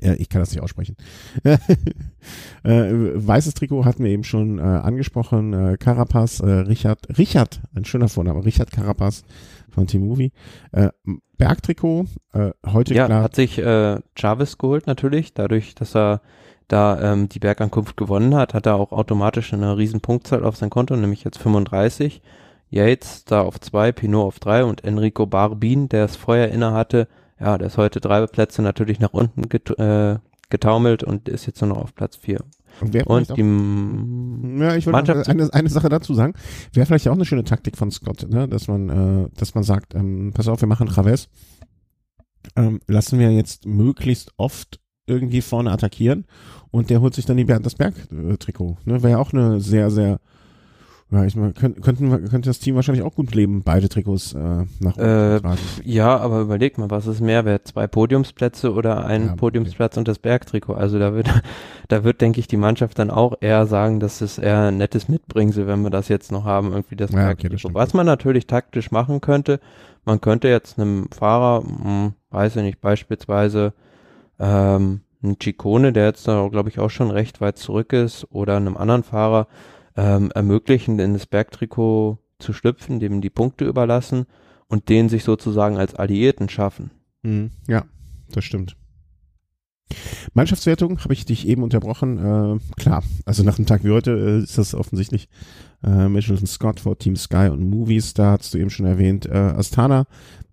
[0.00, 0.96] Ja, ich kann das nicht aussprechen.
[1.44, 1.58] äh,
[2.64, 5.52] weißes Trikot hatten wir eben schon äh, angesprochen.
[5.54, 9.22] Äh, Carapaz, äh, Richard, Richard, ein schöner Vorname, Richard Carapaz
[9.70, 10.32] von Team Movie.
[10.72, 10.90] Äh,
[11.38, 12.06] Bergtrikot,
[12.66, 13.22] heute ja, klar.
[13.22, 13.62] hat sich
[14.16, 16.20] Chavez geholt natürlich, dadurch, dass er
[16.68, 20.70] da ähm, die Bergankunft gewonnen hat, hat er auch automatisch eine riesen Punktzahl auf sein
[20.70, 22.22] Konto, nämlich jetzt 35.
[22.70, 27.08] Yates da auf zwei, Pinot auf drei und Enrico Barbin, der es vorher inne hatte,
[27.40, 30.18] ja, der ist heute drei Plätze natürlich nach unten get äh,
[30.50, 32.40] getaumelt und ist jetzt nur noch auf Platz vier.
[32.80, 36.34] Und, und die ja, ich wollte eine, eine Sache dazu sagen.
[36.72, 38.48] Wäre vielleicht auch eine schöne Taktik von Scott, ne?
[38.48, 41.28] dass man, äh, dass man sagt, ähm, pass auf, wir machen Traves.
[42.56, 46.26] Ähm, lassen wir jetzt möglichst oft irgendwie vorne attackieren
[46.70, 48.76] und der holt sich dann die Bernd das Berg-Trikot.
[48.84, 49.02] Ne?
[49.02, 50.18] Wäre ja auch eine sehr, sehr,
[51.10, 51.82] ja, ich meine, könnten,
[52.28, 55.58] könnte das Team wahrscheinlich auch gut leben, beide Trikots äh, nach oben äh, tragen.
[55.84, 57.66] Ja, aber überleg mal, was ist mehr wert?
[57.66, 60.00] Zwei Podiumsplätze oder ein ja, Podiumsplatz okay.
[60.00, 60.74] und das Bergtrikot?
[60.74, 61.28] Also da wird,
[61.88, 65.08] da wird, denke ich, die Mannschaft dann auch eher sagen, dass es eher ein nettes
[65.08, 67.68] Mitbringsel, wenn wir das jetzt noch haben, irgendwie das ja, Bergtrikot.
[67.68, 69.60] Okay, was man natürlich taktisch machen könnte,
[70.04, 73.72] man könnte jetzt einem Fahrer, mh, hm, weiß ich nicht, beispielsweise
[74.38, 78.56] ähm, ein Chicone, der jetzt da, glaube ich, auch schon recht weit zurück ist, oder
[78.56, 79.48] einem anderen Fahrer
[79.96, 84.26] ähm, ermöglichen, in das Bergtrikot zu schlüpfen, dem die Punkte überlassen
[84.68, 86.90] und den sich sozusagen als Alliierten schaffen.
[87.22, 87.84] Mhm, ja,
[88.30, 88.76] das stimmt.
[90.34, 92.18] Mannschaftswertung habe ich dich eben unterbrochen.
[92.18, 95.28] Äh, klar, also nach einem Tag wie heute äh, ist das offensichtlich
[95.82, 98.14] äh, Mitchelton Scott vor Team Sky und Movies.
[98.14, 99.26] Da hast du eben schon erwähnt.
[99.26, 100.04] Äh, Astana,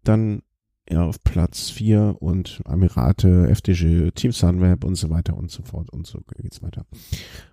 [0.03, 0.41] dann
[0.89, 5.89] ja, auf Platz 4 und Amirate, FDG, Team Sunweb und so weiter und so fort
[5.89, 6.85] und so geht's weiter.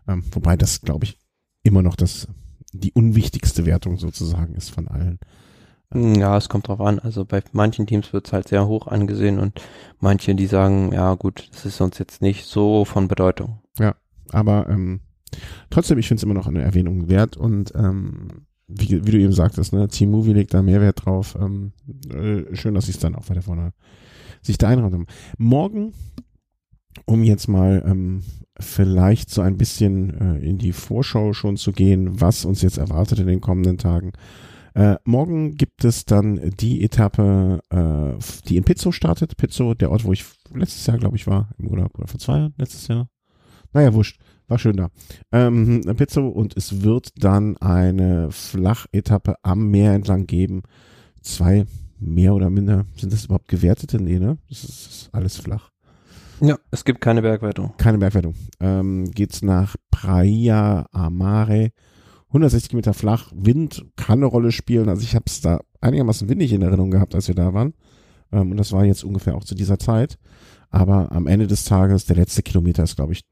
[0.06, 1.18] Ähm, wobei das, glaube ich,
[1.62, 2.28] immer noch das
[2.72, 5.18] die unwichtigste Wertung sozusagen ist von allen.
[5.94, 6.98] Ja, es kommt drauf an.
[6.98, 9.60] Also bei manchen Teams wird es halt sehr hoch angesehen und
[10.00, 13.60] manche, die sagen, ja gut, das ist uns jetzt nicht so von Bedeutung.
[13.78, 13.94] Ja,
[14.30, 15.00] aber ähm,
[15.68, 18.46] trotzdem, ich finde es immer noch eine Erwähnung wert und ähm,
[18.78, 21.36] wie, wie du eben sagtest, ne, Team Movie legt da Mehrwert drauf.
[21.40, 21.72] Ähm,
[22.10, 23.72] äh, schön, dass sie es dann auch weiter vorne
[24.42, 25.06] sich da einräumen haben.
[25.38, 25.92] Morgen,
[27.06, 28.22] um jetzt mal ähm,
[28.58, 33.20] vielleicht so ein bisschen äh, in die Vorschau schon zu gehen, was uns jetzt erwartet
[33.20, 34.12] in den kommenden Tagen.
[34.74, 38.18] Äh, morgen gibt es dann die Etappe, äh,
[38.48, 39.36] die in Pizzo startet.
[39.36, 42.38] Pizzo, der Ort, wo ich letztes Jahr, glaube ich, war, im Urlaub oder vor zwei
[42.38, 43.08] Jahren, letztes Jahr.
[43.72, 44.18] Naja, wurscht.
[44.48, 44.88] War schön da.
[45.30, 50.62] Ähm, Pizzo und es wird dann eine Flachetappe am Meer entlang geben.
[51.22, 51.66] Zwei
[51.98, 52.84] mehr oder minder.
[52.96, 54.02] Sind das überhaupt gewertete?
[54.02, 54.38] Nee, ne?
[54.48, 55.70] Das ist, das ist alles flach.
[56.40, 57.74] Ja, es gibt keine Bergwertung.
[57.76, 58.34] Keine Bergwertung.
[58.58, 61.70] Ähm, geht's nach Praia Amare.
[62.28, 63.30] 160 Kilometer flach.
[63.34, 64.88] Wind kann eine Rolle spielen.
[64.88, 67.74] Also ich habe es da einigermaßen windig in Erinnerung gehabt, als wir da waren.
[68.32, 70.18] Ähm, und das war jetzt ungefähr auch zu dieser Zeit.
[70.70, 73.24] Aber am Ende des Tages, der letzte Kilometer ist, glaube ich,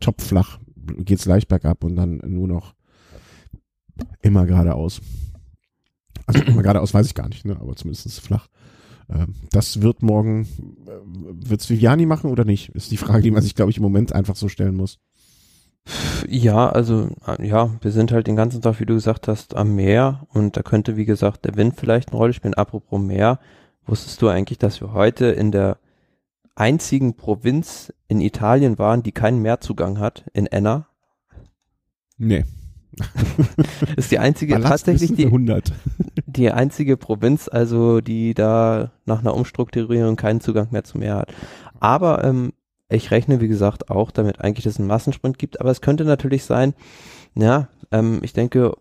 [0.00, 0.58] topflach.
[0.98, 2.74] Geht's leicht bergab und dann nur noch
[4.22, 5.00] immer geradeaus.
[6.26, 7.56] Also immer geradeaus weiß ich gar nicht, ne?
[7.60, 8.48] aber zumindest flach.
[9.08, 10.42] Ähm, das wird morgen,
[10.86, 12.70] äh, wird's Viviani machen oder nicht?
[12.70, 14.98] Ist die Frage, die man sich, glaube ich, im Moment einfach so stellen muss.
[16.28, 17.08] Ja, also
[17.40, 20.62] ja, wir sind halt den ganzen Tag, wie du gesagt hast, am Meer und da
[20.62, 22.54] könnte, wie gesagt, der Wind vielleicht eine Rolle spielen.
[22.54, 23.38] Apropos Meer,
[23.86, 25.78] wusstest du eigentlich, dass wir heute in der
[26.56, 30.88] einzigen Provinz in Italien waren, die keinen Meerzugang hat, in Enna?
[32.18, 32.44] Nee.
[33.96, 35.72] ist die einzige, Ballast tatsächlich die, 100.
[36.26, 41.34] die einzige Provinz, also die da nach einer Umstrukturierung keinen Zugang mehr zum Meer hat.
[41.78, 42.52] Aber ähm,
[42.88, 46.04] ich rechne, wie gesagt, auch damit eigentlich, dass es einen Massensprint gibt, aber es könnte
[46.04, 46.74] natürlich sein,
[47.34, 48.72] ja, ähm, ich denke,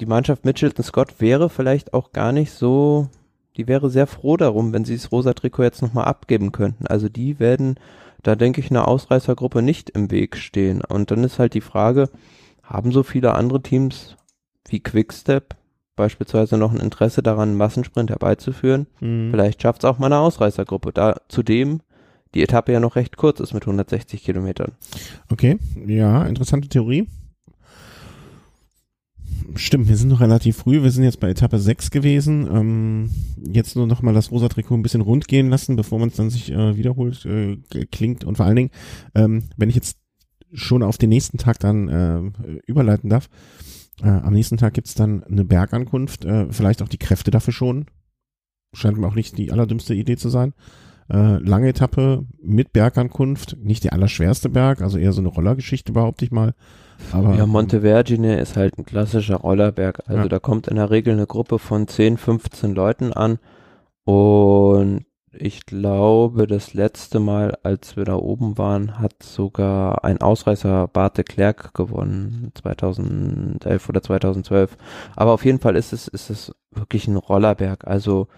[0.00, 3.08] die Mannschaft Mitchelton Scott wäre vielleicht auch gar nicht so,
[3.56, 6.86] die wäre sehr froh darum, wenn sie das rosa Trikot jetzt nochmal abgeben könnten.
[6.86, 7.76] Also die werden,
[8.22, 10.82] da denke ich, einer Ausreißergruppe nicht im Weg stehen.
[10.82, 12.08] Und dann ist halt die Frage,
[12.62, 14.16] haben so viele andere Teams
[14.68, 15.56] wie Quickstep
[15.96, 18.86] beispielsweise noch ein Interesse daran, einen Massensprint herbeizuführen?
[19.00, 19.30] Mhm.
[19.30, 20.92] Vielleicht schafft es auch mal eine Ausreißergruppe.
[20.92, 21.80] Da zudem
[22.34, 24.72] die Etappe ja noch recht kurz ist mit 160 Kilometern.
[25.30, 27.08] Okay, ja, interessante Theorie.
[29.56, 30.82] Stimmt, wir sind noch relativ früh.
[30.82, 32.48] Wir sind jetzt bei Etappe 6 gewesen.
[32.52, 33.10] Ähm,
[33.42, 36.16] jetzt nur noch mal das rosa Trikot ein bisschen rund gehen lassen, bevor man es
[36.16, 37.56] dann sich äh, wiederholt äh,
[37.90, 38.24] klingt.
[38.24, 38.70] Und vor allen Dingen,
[39.14, 39.98] ähm, wenn ich jetzt
[40.52, 43.28] schon auf den nächsten Tag dann äh, überleiten darf,
[44.02, 47.86] äh, am nächsten Tag gibt's dann eine Bergankunft, äh, vielleicht auch die Kräfte dafür schon.
[48.74, 50.54] Scheint mir auch nicht die allerdümmste Idee zu sein.
[51.10, 56.24] Äh, lange Etappe mit Bergankunft, nicht der allerschwerste Berg, also eher so eine Rollergeschichte, behaupte
[56.24, 56.54] ich mal.
[57.12, 60.02] Aber, ja, Montevergine ist halt ein klassischer Rollerberg.
[60.06, 60.28] Also Ja.
[60.28, 63.38] da kommt in der Regel eine Gruppe von 10, 15 Leuten an.
[64.04, 70.88] Und ich glaube, das letzte Mal, als wir da oben waren, hat sogar ein Ausreißer
[70.88, 74.76] Bart de Klerk gewonnen, 2011 oder 2012.
[75.16, 77.86] Aber auf jeden Fall ist es, ist es wirklich ein Rollerberg.
[77.86, 78.28] Also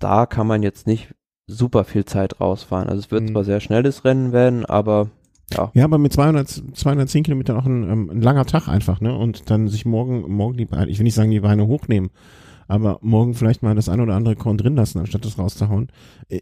[0.00, 1.14] da kann man jetzt nicht
[1.46, 2.88] super viel Zeit rausfahren.
[2.88, 3.28] Also es wird Mhm.
[3.32, 5.08] zwar sehr schnelles Rennen werden, aber
[5.52, 5.70] ja.
[5.74, 9.16] Ja, aber mit 200, 210 Kilometern auch ein, ähm, ein langer Tag einfach, ne?
[9.16, 12.10] Und dann sich morgen, morgen die Beine, ich will nicht sagen die Beine hochnehmen,
[12.66, 15.88] aber morgen vielleicht mal das ein oder andere Korn drin lassen, anstatt das rauszuhauen,
[16.28, 16.40] äh,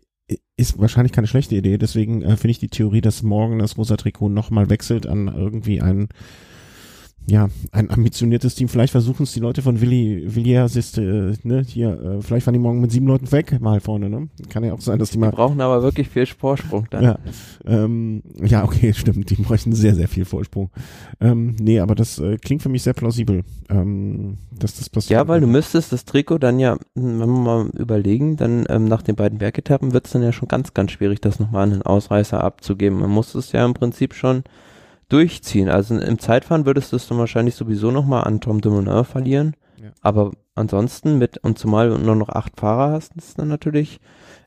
[0.57, 1.79] ist wahrscheinlich keine schlechte Idee.
[1.79, 5.81] Deswegen äh, finde ich die Theorie, dass morgen das rosa Trikot nochmal wechselt an irgendwie
[5.81, 6.09] ein,
[7.27, 8.69] ja, ein ambitioniertes Team.
[8.69, 12.55] Vielleicht versuchen es die Leute von Willi, Villiers, ist, äh, ne, hier, äh, vielleicht fahren
[12.55, 14.29] die morgen mit sieben Leuten weg, mal vorne, ne?
[14.49, 17.05] Kann ja auch sein, dass die Wir mal brauchen aber wirklich viel Vorsprung dann.
[17.05, 17.19] ja,
[17.65, 19.31] ähm, ja, okay, stimmt.
[19.31, 20.71] Die bräuchten sehr, sehr viel Vorsprung.
[21.21, 25.21] Ähm, nee, aber das äh, klingt für mich sehr plausibel, ähm, dass das passiert.
[25.21, 29.03] Ja, weil du müsstest das Trikot dann ja, wenn wir mal überlegen, dann ähm, nach
[29.03, 31.83] den beiden Bergetappen wird es dann ja schon ganz, ganz schwierig, das nochmal an einen
[31.83, 32.99] Ausreißer abzugeben.
[32.99, 34.43] Man muss es ja im Prinzip schon
[35.13, 35.69] durchziehen.
[35.69, 39.55] Also im Zeitfahren würdest du es dann wahrscheinlich sowieso nochmal an Tom Dumoulin verlieren.
[39.81, 39.91] Ja.
[40.01, 43.99] Aber ansonsten mit, und zumal du nur noch acht Fahrer hast, ist dann natürlich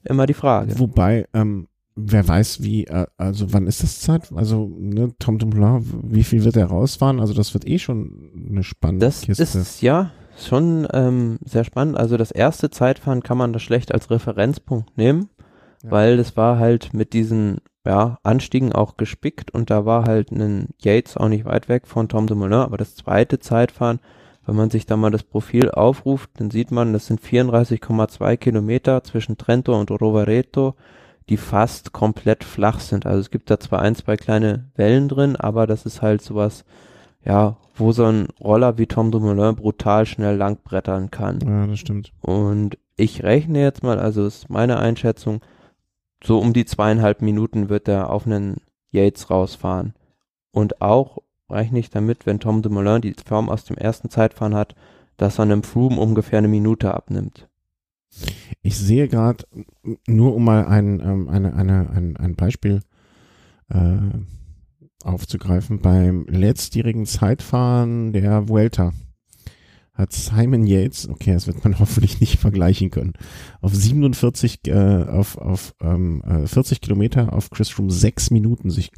[0.04, 0.78] immer die Frage.
[0.80, 4.32] Wobei, ähm, wer weiß, wie, äh, also wann ist das Zeit?
[4.34, 7.20] Also, ne, Tom Dumoulin, wie viel wird er rausfahren?
[7.20, 9.44] Also das wird eh schon eine spannende Das Kiste.
[9.44, 11.98] ist ja schon ähm, sehr spannend.
[11.98, 15.30] Also das erste Zeitfahren kann man das schlecht als Referenzpunkt nehmen,
[15.84, 15.92] Ja.
[15.92, 20.70] weil das war halt mit diesen ja, Anstiegen auch gespickt und da war halt ein
[20.82, 24.00] Yates auch nicht weit weg von Tom Dumoulin, aber das zweite Zeitfahren,
[24.46, 29.04] wenn man sich da mal das Profil aufruft, dann sieht man, das sind 34,2 Kilometer
[29.04, 30.76] zwischen Trento und Rovereto,
[31.30, 33.06] die fast komplett flach sind.
[33.06, 36.66] Also es gibt da zwar ein, zwei kleine Wellen drin, aber das ist halt sowas,
[37.24, 41.40] ja, wo so ein Roller wie Tom Dumoulin brutal schnell langbrettern kann.
[41.46, 42.14] Ja, das stimmt.
[42.22, 45.42] Und ich rechne jetzt mal, also ist meine Einschätzung,
[46.26, 48.58] so um die zweieinhalb Minuten wird er auf einen
[48.92, 49.94] Yates rausfahren.
[50.52, 51.20] Und auch
[51.50, 54.76] rechne ich damit, wenn Tom Dumoulin die Form aus dem ersten Zeitfahren hat,
[55.18, 57.48] dass er einem Froome ungefähr eine Minute abnimmt.
[58.62, 59.46] Ich sehe gerade,
[60.08, 62.82] nur um mal ein, ähm, eine, eine, ein, ein Beispiel
[63.70, 63.98] äh,
[65.04, 68.94] aufzugreifen, beim letztjährigen Zeitfahren der Vuelta
[69.96, 73.14] hat Simon Yates, okay, das wird man hoffentlich nicht vergleichen können,
[73.62, 78.92] auf 47, äh, auf, auf ähm, 40 äh, Kilometer auf Chris Froome sechs Minuten sich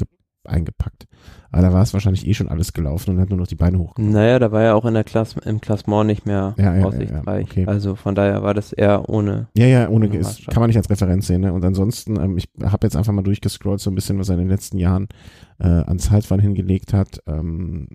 [0.47, 1.07] eingepackt.
[1.51, 3.79] Aber da war es wahrscheinlich eh schon alles gelaufen und hat nur noch die Beine
[3.79, 4.13] hochgemacht.
[4.13, 7.47] Naja, da war er auch in der Klasse, im Klassement nicht mehr ja, ja, aussichtsreich.
[7.47, 7.65] Ja, okay.
[7.65, 9.47] Also von daher war das eher ohne.
[9.55, 11.41] Ja, ja, ohne, ist, kann man nicht als Referenz sehen.
[11.41, 11.53] Ne?
[11.53, 14.41] Und ansonsten, ähm, ich habe jetzt einfach mal durchgescrollt, so ein bisschen, was er in
[14.41, 15.07] den letzten Jahren
[15.59, 17.21] äh, an Zeitfahren hingelegt hat.
[17.27, 17.87] Ähm,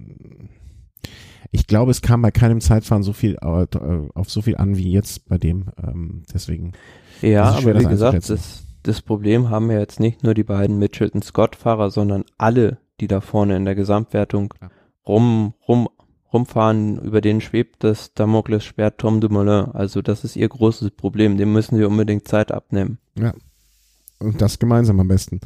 [1.50, 3.66] ich glaube, es kam bei keinem Zeitfahren so viel äh,
[4.14, 5.66] auf so viel an wie jetzt bei dem.
[5.82, 6.72] Ähm, deswegen.
[7.20, 11.22] Ja, aber wie gesagt, das, das Problem haben ja jetzt nicht nur die beiden Mitchelton
[11.22, 14.70] Scott Fahrer, sondern alle die da vorne in der Gesamtwertung ja.
[15.06, 15.88] rum, rum,
[16.32, 19.72] rumfahren, über denen schwebt das Damoklesschwert Tom Dumoulin.
[19.72, 21.36] Also das ist ihr großes Problem.
[21.36, 22.98] Dem müssen sie unbedingt Zeit abnehmen.
[23.18, 23.34] Ja.
[24.20, 25.40] Und das gemeinsam am besten.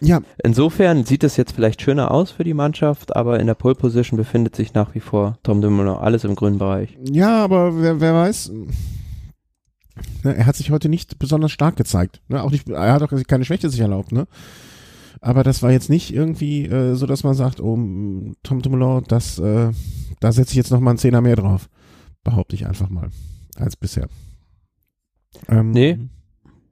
[0.00, 0.20] Ja.
[0.42, 4.16] Insofern sieht es jetzt vielleicht schöner aus für die Mannschaft, aber in der Pole Position
[4.16, 5.94] befindet sich nach wie vor Tom Dumoulin.
[5.94, 6.96] Alles im grünen Bereich.
[7.10, 8.52] Ja, aber wer, wer weiß.
[10.24, 12.20] Er hat sich heute nicht besonders stark gezeigt.
[12.28, 12.42] Ne?
[12.42, 14.12] Auch nicht, er hat auch keine Schwäche sich erlaubt.
[14.12, 14.26] Ne?
[15.20, 17.76] Aber das war jetzt nicht irgendwie äh, so, dass man sagt, oh,
[18.42, 19.70] Tom Dumoulin, das, äh,
[20.20, 21.68] da setze ich jetzt noch mal einen Zehner mehr drauf.
[22.22, 23.08] Behaupte ich einfach mal,
[23.56, 24.08] als bisher.
[25.48, 25.98] Ähm, nee.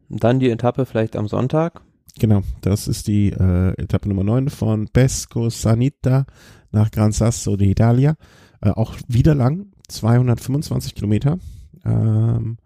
[0.08, 1.82] Dann die Etappe vielleicht am Sonntag.
[2.18, 6.26] Genau, das ist die äh, Etappe Nummer 9 von Pesco Sanita
[6.70, 8.14] nach Gran Sasso d'Italia.
[8.60, 11.38] Äh, auch wieder lang, 225 Kilometer.
[11.84, 12.58] Ähm,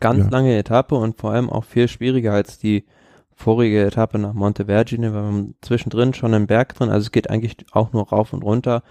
[0.00, 0.30] Ganz ja.
[0.30, 2.84] lange Etappe und vor allem auch viel schwieriger als die
[3.34, 7.56] vorige Etappe nach Montevergine, weil man zwischendrin schon einen Berg drin, also es geht eigentlich
[7.72, 8.82] auch nur rauf und runter,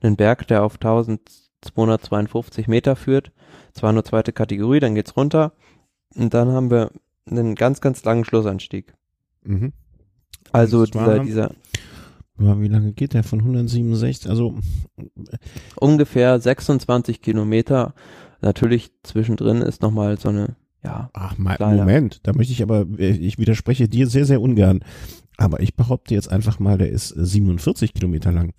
[0.00, 3.32] einen Berg, der auf 1252 Meter führt,
[3.72, 5.52] zwar nur zweite Kategorie, dann geht's runter
[6.14, 6.90] und dann haben wir
[7.28, 8.94] einen ganz, ganz langen Schlussanstieg.
[9.46, 9.72] Mhm.
[10.52, 11.50] Also dieser, dieser
[12.38, 13.24] wie lange geht der?
[13.24, 14.54] Von 167, also
[15.76, 17.94] ungefähr 26 Kilometer.
[18.42, 21.10] Natürlich zwischendrin ist nochmal so eine ja.
[21.14, 24.80] Ach, mal, Moment, da möchte ich aber, ich widerspreche dir sehr, sehr ungern.
[25.36, 28.52] Aber ich behaupte jetzt einfach mal, der ist 47 Kilometer lang.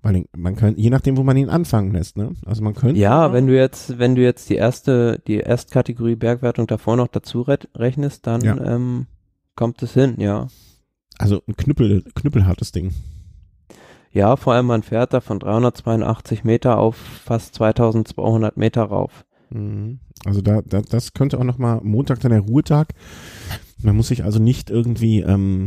[0.00, 2.32] Weil man kann, je nachdem, wo man ihn anfangen lässt, ne?
[2.44, 3.00] Also man könnte.
[3.00, 7.42] Ja, wenn du jetzt, wenn du jetzt die erste, die Erstkategorie Bergwertung davor noch dazu
[7.74, 8.56] rechnest, dann ja.
[8.74, 9.06] ähm,
[9.54, 10.48] kommt es hin, ja.
[11.18, 12.92] Also ein Knüppel, knüppelhartes Ding.
[14.12, 19.24] Ja, vor allem man fährt da von 382 Meter auf fast 2200 Meter rauf.
[19.50, 19.98] Mhm.
[20.24, 22.94] Also da, da das könnte auch nochmal Montag dann der Ruhetag.
[23.82, 25.66] Man muss sich also nicht irgendwie ähm,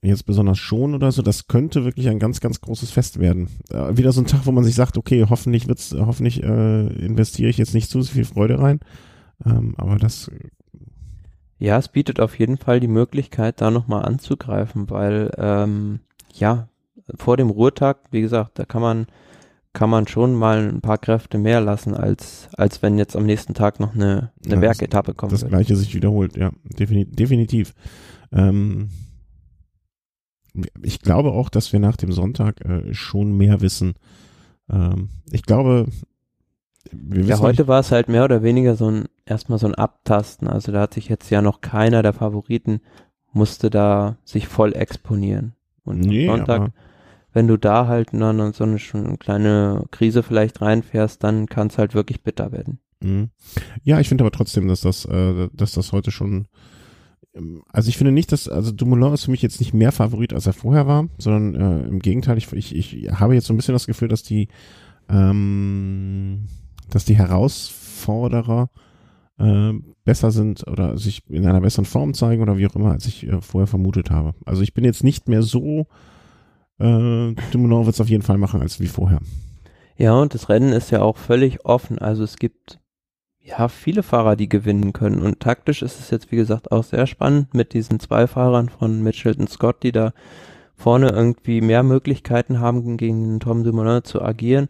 [0.00, 1.22] jetzt besonders schonen oder so.
[1.22, 3.48] Das könnte wirklich ein ganz, ganz großes Fest werden.
[3.70, 7.50] Äh, wieder so ein Tag, wo man sich sagt, okay, hoffentlich wird's, hoffentlich äh, investiere
[7.50, 8.80] ich jetzt nicht zu viel Freude rein.
[9.44, 10.30] Ähm, aber das
[11.62, 16.00] ja, es bietet auf jeden Fall die Möglichkeit, da nochmal anzugreifen, weil ähm,
[16.32, 16.68] ja,
[17.14, 19.06] vor dem Ruhetag, wie gesagt, da kann man
[19.72, 23.54] kann man schon mal ein paar Kräfte mehr lassen, als, als wenn jetzt am nächsten
[23.54, 25.32] Tag noch eine, eine ja, Bergetappe kommt.
[25.32, 27.16] Das, das gleiche sich wiederholt, ja, definitiv.
[27.16, 27.74] definitiv.
[28.32, 28.90] Ähm,
[30.82, 33.94] ich glaube auch, dass wir nach dem Sonntag äh, schon mehr wissen.
[34.68, 35.86] Ähm, ich glaube,
[36.92, 40.48] wir ja, heute war es halt mehr oder weniger so ein, erstmal so ein Abtasten.
[40.48, 42.80] Also da hat sich jetzt ja noch keiner der Favoriten
[43.32, 45.54] musste da sich voll exponieren.
[45.84, 46.72] Und nee, Sonntag
[47.32, 51.68] wenn du da halt dann so eine, schon eine kleine Krise vielleicht reinfährst, dann kann
[51.68, 52.78] es halt wirklich bitter werden.
[53.00, 53.30] Mhm.
[53.82, 56.46] Ja, ich finde aber trotzdem, dass das, äh, dass das heute schon
[57.34, 60.32] ähm, also ich finde nicht, dass, also Dumoulin ist für mich jetzt nicht mehr Favorit,
[60.34, 63.56] als er vorher war, sondern äh, im Gegenteil, ich, ich, ich habe jetzt so ein
[63.56, 64.48] bisschen das Gefühl, dass die,
[65.08, 66.46] ähm,
[66.92, 68.70] dass die Herausforderer
[69.38, 69.72] äh,
[70.04, 73.26] besser sind oder sich in einer besseren Form zeigen oder wie auch immer, als ich
[73.26, 74.34] äh, vorher vermutet habe.
[74.44, 75.86] Also ich bin jetzt nicht mehr so
[76.78, 79.20] äh, Dumoulin wird es auf jeden Fall machen als wie vorher.
[79.96, 81.98] Ja, und das Rennen ist ja auch völlig offen.
[81.98, 82.80] Also es gibt
[83.40, 85.22] ja viele Fahrer, die gewinnen können.
[85.22, 89.02] Und taktisch ist es jetzt, wie gesagt, auch sehr spannend mit diesen zwei Fahrern von
[89.02, 90.12] Mitchelton Scott, die da
[90.74, 94.68] vorne irgendwie mehr Möglichkeiten haben, gegen Tom Dumoulin zu agieren.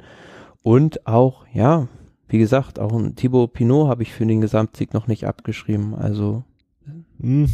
[0.63, 1.89] Und auch, ja,
[2.33, 5.95] wie gesagt, auch ein Thibaut Pinot habe ich für den Gesamtsieg noch nicht abgeschrieben.
[5.95, 6.45] Also.
[7.21, 7.49] Hm,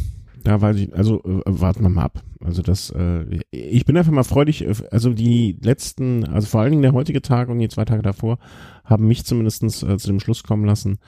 [0.44, 2.22] Da weiß ich, also äh, warten wir mal ab.
[2.42, 6.70] Also das, äh, ich bin einfach mal freudig, äh, also die letzten, also vor allen
[6.70, 8.38] Dingen der heutige Tag und die zwei Tage davor
[8.84, 10.98] haben mich zumindestens äh, zu dem Schluss kommen lassen,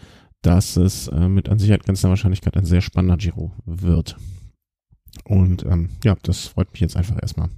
[0.42, 4.16] dass es äh, mit an Sicherheit grenzender Wahrscheinlichkeit ein sehr spannender Giro wird.
[5.24, 7.48] Und ähm, ja, das freut mich jetzt einfach erstmal.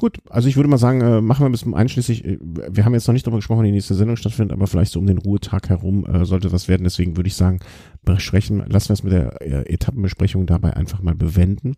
[0.00, 3.06] Gut, also ich würde mal sagen, äh, machen wir bis einschließlich, äh, wir haben jetzt
[3.06, 5.68] noch nicht darüber gesprochen, wann die nächste Sendung stattfindet, aber vielleicht so um den Ruhetag
[5.68, 6.84] herum äh, sollte was werden.
[6.84, 7.60] Deswegen würde ich sagen,
[8.02, 11.74] besprechen, lassen wir es mit der äh, Etappenbesprechung dabei einfach mal bewenden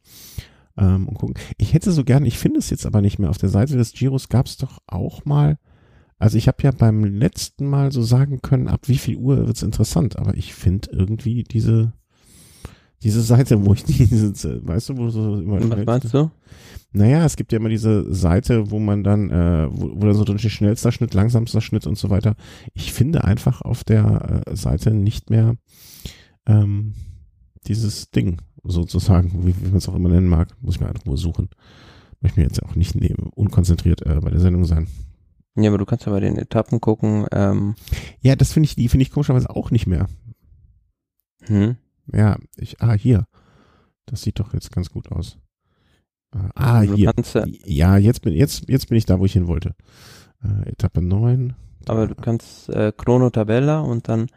[0.78, 1.34] ähm, und gucken.
[1.58, 3.28] Ich hätte so gern, ich finde es jetzt aber nicht mehr.
[3.28, 5.58] Auf der Seite des Giros gab es doch auch mal,
[6.20, 9.64] also ich habe ja beim letzten Mal so sagen können, ab wie viel Uhr wird's
[9.64, 11.92] interessant, aber ich finde irgendwie diese
[13.02, 15.60] diese Seite, wo ich diese, weißt du, wo so immer.
[15.70, 16.30] Was meinst du?
[16.94, 20.24] Naja, es gibt ja immer diese Seite, wo man dann, äh, wo, wo dann so
[20.24, 22.36] drin steht, schnellster Schnitt, langsamster Schnitt und so weiter.
[22.74, 25.56] Ich finde einfach auf der äh, Seite nicht mehr
[26.46, 26.94] ähm,
[27.66, 30.48] dieses Ding, sozusagen, wie, wie man es auch immer nennen mag.
[30.60, 31.48] Muss ich mir einfach nur suchen.
[32.20, 34.86] Möchte mir jetzt auch nicht neben, unkonzentriert äh, bei der Sendung sein.
[35.56, 37.26] Ja, aber du kannst ja bei den Etappen gucken.
[37.32, 37.74] Ähm.
[38.20, 40.06] Ja, das finde ich, die finde ich komischerweise auch nicht mehr.
[41.44, 41.76] Hm.
[42.12, 43.26] Ja, ich, ah, hier.
[44.06, 45.38] Das sieht doch jetzt ganz gut aus.
[46.54, 47.12] Ah, Du hier.
[47.66, 49.74] ja- jetzt bin, jetzt, jetzt bin ich da, wo ich hin wollte.
[50.42, 51.54] Äh, Etappe 9.
[51.86, 54.28] Aber du kannst äh, Chrono Tabella und dann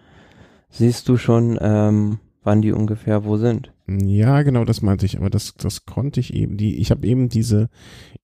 [0.69, 3.71] siehst du schon, ähm, wann die ungefähr wo sind.
[3.87, 7.29] Ja, genau, das meinte ich, aber das, das konnte ich eben, die, ich habe eben
[7.29, 7.69] diese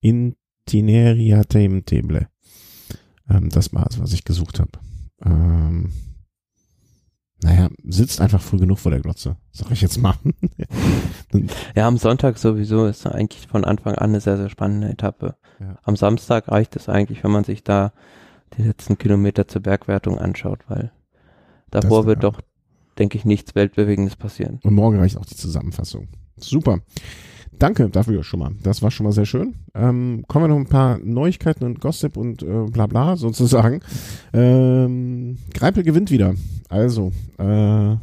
[0.02, 2.28] Itineria Timetable.
[3.30, 4.72] Ähm, das war es, was ich gesucht habe.
[5.24, 5.92] Ähm,
[7.44, 10.16] naja, sitzt einfach früh genug vor der Glotze, sag ich jetzt mal.
[11.76, 15.36] Ja, am Sonntag sowieso ist eigentlich von Anfang an eine sehr, sehr spannende Etappe.
[15.60, 15.78] Ja.
[15.84, 17.94] Am Samstag reicht es eigentlich, wenn man sich da
[18.58, 20.92] die letzten Kilometer zur Bergwertung anschaut, weil
[21.70, 22.42] davor Das- wird doch,
[23.00, 24.60] denke ich, nichts Weltbewegendes passieren.
[24.64, 26.10] Und morgen reicht auch die Zusammenfassung.
[26.38, 26.82] Super.
[27.60, 28.52] Danke dafür schon mal.
[28.64, 29.56] Das war schon mal sehr schön.
[29.76, 33.82] Ähm, kommen wir noch ein paar Neuigkeiten und Gossip und äh, bla bla sozusagen.
[34.34, 36.34] Ähm, Greipel gewinnt wieder.
[36.70, 37.96] Also, äh,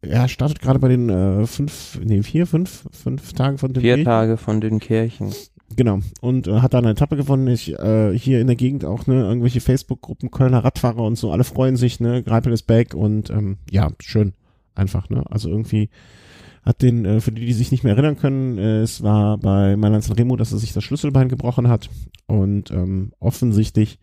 [0.00, 4.04] er startet gerade bei den äh, fünf, nee, vier, fünf, fünf Tagen von den Vier.
[4.04, 5.32] Tage von den Kirchen.
[5.76, 6.00] Genau.
[6.20, 7.48] Und äh, hat da eine Etappe gewonnen.
[7.48, 11.44] Ich, äh, hier in der Gegend auch, ne, irgendwelche Facebook-Gruppen, Kölner Radfahrer und so, alle
[11.44, 14.34] freuen sich, ne, Greipel ist back und ähm, ja, schön.
[14.74, 15.22] Einfach, ne?
[15.30, 15.88] Also irgendwie
[16.64, 19.76] hat den, äh, für die, die sich nicht mehr erinnern können, äh, es war bei
[19.76, 21.90] Mailand Remo, dass er sich das Schlüsselbein gebrochen hat
[22.26, 23.98] und ähm, offensichtlich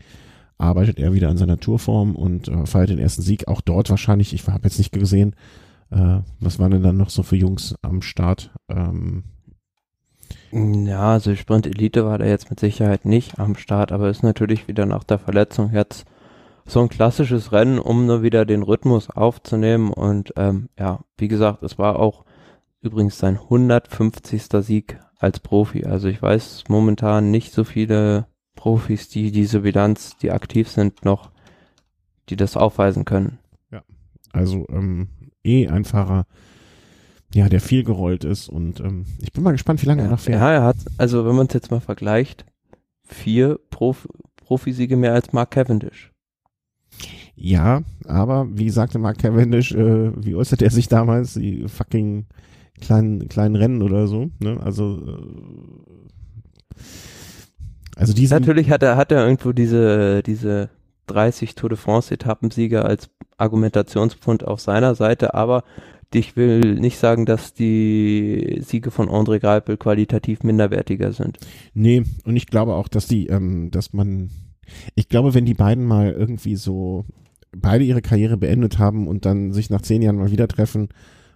[0.57, 3.47] arbeitet er wieder an seiner Tourform und äh, feiert den ersten Sieg.
[3.47, 5.36] Auch dort wahrscheinlich, ich habe jetzt nicht gesehen,
[5.89, 8.51] äh, was waren denn dann noch so für Jungs am Start?
[8.70, 9.24] Ähm,
[10.51, 14.68] Ja, also Sprint Elite war da jetzt mit Sicherheit nicht am Start, aber ist natürlich
[14.68, 16.05] wieder nach der Verletzung jetzt
[16.66, 21.64] so ein klassisches Rennen, um nur wieder den Rhythmus aufzunehmen und ähm, ja, wie gesagt,
[21.64, 22.24] es war auch
[22.82, 24.43] übrigens sein 150.
[24.61, 25.86] Sieg als Profi.
[25.86, 31.32] Also ich weiß momentan nicht so viele Profis, die diese Bilanz, die aktiv sind, noch,
[32.29, 33.39] die das aufweisen können.
[34.34, 35.09] Also ähm,
[35.43, 36.25] eh ein Fahrer,
[37.34, 40.11] ja, der viel gerollt ist und ähm, ich bin mal gespannt, wie lange er Ja,
[40.11, 40.39] noch fährt.
[40.39, 42.45] ja, er hat, also wenn man es jetzt mal vergleicht,
[43.03, 44.07] vier Prof
[44.38, 46.11] Profisiege mehr als Mark Cavendish.
[47.36, 52.25] Ja, aber wie sagte Mark Cavendish, äh, wie äußert er sich damals, die fucking
[52.82, 54.59] kleinen, kleinen Rennen oder so, ne?
[54.61, 56.82] Also, äh,
[57.95, 60.69] also diesen, Natürlich hat er, hat er irgendwo diese, diese
[61.07, 65.63] 30 Tour de France Etappensieger als Argumentationspunkt auf seiner Seite, aber
[66.13, 71.38] ich will nicht sagen, dass die Siege von André Greipel qualitativ minderwertiger sind.
[71.73, 74.29] nee, und ich glaube auch, dass die, ähm, dass man,
[74.95, 77.05] ich glaube, wenn die beiden mal irgendwie so
[77.55, 80.89] beide ihre Karriere beendet haben und dann sich nach zehn Jahren mal wieder treffen,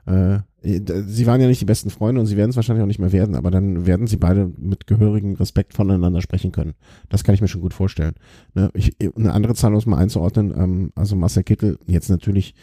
[0.06, 3.00] äh, sie waren ja nicht die besten Freunde und sie werden es wahrscheinlich auch nicht
[3.00, 6.74] mehr werden, aber dann werden sie beide mit gehörigem Respekt voneinander sprechen können.
[7.10, 8.16] Das kann ich mir schon gut vorstellen.
[8.54, 12.56] Ne, ich, eine andere Zahl, um es mal einzuordnen, ähm, also Marcel Kittel, jetzt natürlich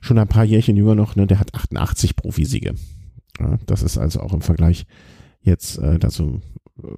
[0.00, 2.74] schon ein paar Jährchen jünger noch, ne, der hat 88 Profisiege.
[3.66, 4.86] Das ist also auch im Vergleich
[5.40, 6.40] jetzt äh, dazu,
[6.82, 6.88] äh,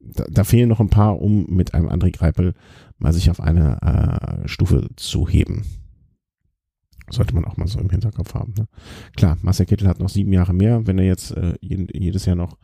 [0.00, 2.54] da, fehlen noch ein paar, um mit einem André Greipel
[2.98, 5.64] mal sich auf eine äh, Stufe zu heben.
[7.10, 8.54] Sollte man auch mal so im Hinterkopf haben.
[8.58, 8.66] Ne?
[9.16, 10.86] Klar, Marcel Kittel hat noch sieben Jahre mehr.
[10.86, 12.56] Wenn er jetzt äh, jeden, jedes Jahr noch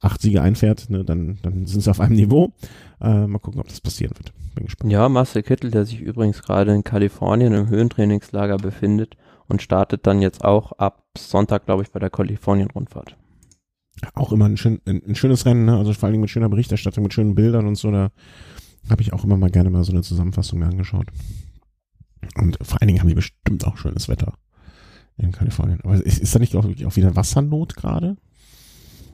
[0.00, 2.52] acht Siege einfährt, ne, dann, dann sind sie auf einem Niveau.
[3.00, 4.32] Äh, mal gucken, ob das passieren wird.
[4.54, 4.92] Bin gespannt.
[4.92, 9.16] Ja, Marcel Kittel, der sich übrigens gerade in Kalifornien im Höhentrainingslager befindet
[9.48, 13.16] und startet dann jetzt auch ab Sonntag, glaube ich, bei der Kalifornien-Rundfahrt.
[14.14, 15.76] Auch immer ein, schön, ein, ein schönes Rennen, ne?
[15.76, 17.90] also vor allen Dingen mit schöner Berichterstattung, mit schönen Bildern und so.
[17.90, 18.10] Da
[18.88, 21.08] habe ich auch immer mal gerne mal so eine Zusammenfassung mir angeschaut.
[22.36, 24.34] Und vor allen Dingen haben die bestimmt auch schönes Wetter
[25.16, 25.80] In Kalifornien.
[25.82, 28.16] Aber ist, ist da nicht auch, auch wieder Wassernot gerade?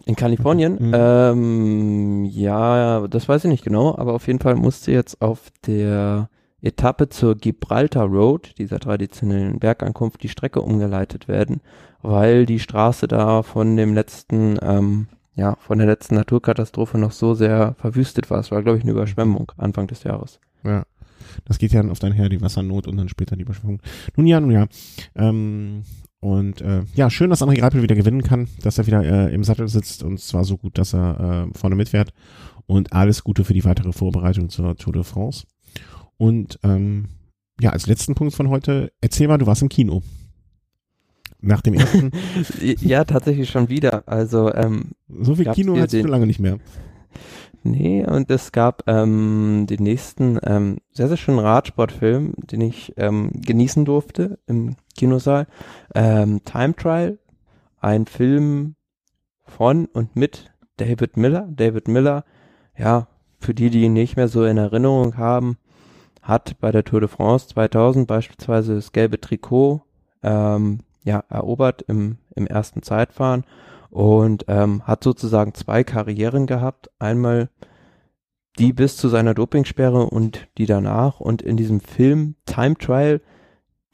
[0.06, 0.88] In Kalifornien?
[0.88, 0.92] Mhm.
[0.94, 6.28] Ähm, ja, das weiß ich nicht genau, aber auf jeden Fall musste jetzt auf der
[6.60, 11.60] Etappe zur Gibraltar Road, dieser traditionellen Bergankunft, die Strecke umgeleitet werden,
[12.02, 17.34] weil die Straße da von dem letzten, ähm, ja, von der letzten Naturkatastrophe noch so
[17.34, 18.40] sehr verwüstet war.
[18.40, 20.40] Es war, glaube ich, eine Überschwemmung Anfang des Jahres.
[20.64, 20.84] Ja.
[21.44, 23.80] Das geht ja dann oft einher, die Wassernot und dann später die Überschwemmung.
[24.16, 24.66] Nun ja, nun ja.
[25.14, 25.82] Ähm,
[26.20, 29.44] und äh, ja, schön, dass André Greipel wieder gewinnen kann, dass er wieder äh, im
[29.44, 32.14] Sattel sitzt und zwar so gut, dass er äh, vorne mitfährt.
[32.66, 35.44] Und alles Gute für die weitere Vorbereitung zur Tour de France.
[36.16, 37.08] Und ähm,
[37.60, 40.02] ja, als letzten Punkt von heute, erzähl mal, du warst im Kino.
[41.40, 42.10] Nach dem ersten.
[42.80, 44.08] ja, tatsächlich schon wieder.
[44.08, 46.58] Also ähm, so viel Kino hat es schon lange nicht mehr.
[47.66, 53.30] Nee, und es gab ähm, den nächsten ähm, sehr, sehr schönen Radsportfilm, den ich ähm,
[53.34, 55.46] genießen durfte im Kinosaal.
[55.94, 57.18] Ähm, Time Trial,
[57.80, 58.74] ein Film
[59.46, 61.48] von und mit David Miller.
[61.50, 62.26] David Miller,
[62.76, 63.08] ja,
[63.40, 65.56] für die, die ihn nicht mehr so in Erinnerung haben,
[66.20, 69.82] hat bei der Tour de France 2000 beispielsweise das gelbe Trikot
[70.22, 73.44] ähm, ja, erobert im, im ersten Zeitfahren
[73.94, 76.90] und ähm, hat sozusagen zwei Karrieren gehabt.
[76.98, 77.48] Einmal
[78.58, 81.20] die bis zu seiner Dopingsperre und die danach.
[81.20, 83.20] Und in diesem Film Time Trial,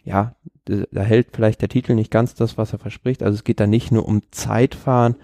[0.02, 0.34] ja,
[0.64, 3.22] da hält vielleicht der Titel nicht ganz das, was er verspricht.
[3.22, 5.16] Also es geht da nicht nur um Zeitfahren.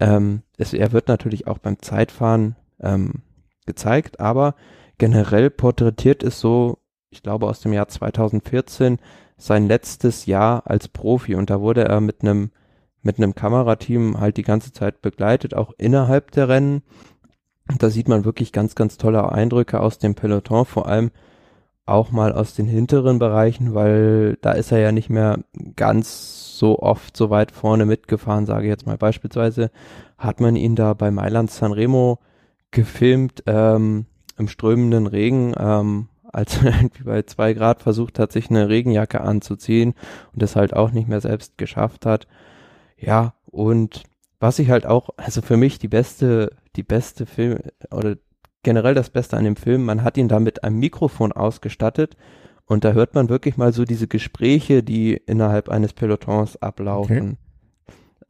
[0.00, 3.22] Ähm, es, er wird natürlich auch beim Zeitfahren ähm,
[3.66, 4.56] gezeigt, aber
[4.98, 6.78] generell porträtiert es so,
[7.10, 8.98] ich glaube aus dem Jahr 2014,
[9.36, 11.36] sein letztes Jahr als Profi.
[11.36, 12.50] Und da wurde er mit einem
[13.04, 16.82] mit einem Kamerateam halt die ganze Zeit begleitet, auch innerhalb der Rennen.
[17.78, 21.10] Da sieht man wirklich ganz, ganz tolle Eindrücke aus dem Peloton, vor allem
[21.86, 25.40] auch mal aus den hinteren Bereichen, weil da ist er ja nicht mehr
[25.76, 28.96] ganz so oft so weit vorne mitgefahren, sage ich jetzt mal.
[28.96, 29.70] Beispielsweise
[30.16, 32.18] hat man ihn da bei Mailand Sanremo
[32.70, 34.06] gefilmt ähm,
[34.38, 39.20] im strömenden Regen, ähm, als er irgendwie bei zwei Grad versucht hat, sich eine Regenjacke
[39.20, 39.94] anzuziehen
[40.32, 42.26] und das halt auch nicht mehr selbst geschafft hat.
[42.96, 44.04] Ja, und
[44.40, 47.58] was ich halt auch, also für mich die beste, die beste Film
[47.90, 48.16] oder
[48.62, 52.16] generell das Beste an dem Film, man hat ihn da mit einem Mikrofon ausgestattet
[52.66, 57.16] und da hört man wirklich mal so diese Gespräche, die innerhalb eines Pelotons ablaufen.
[57.18, 57.36] Okay.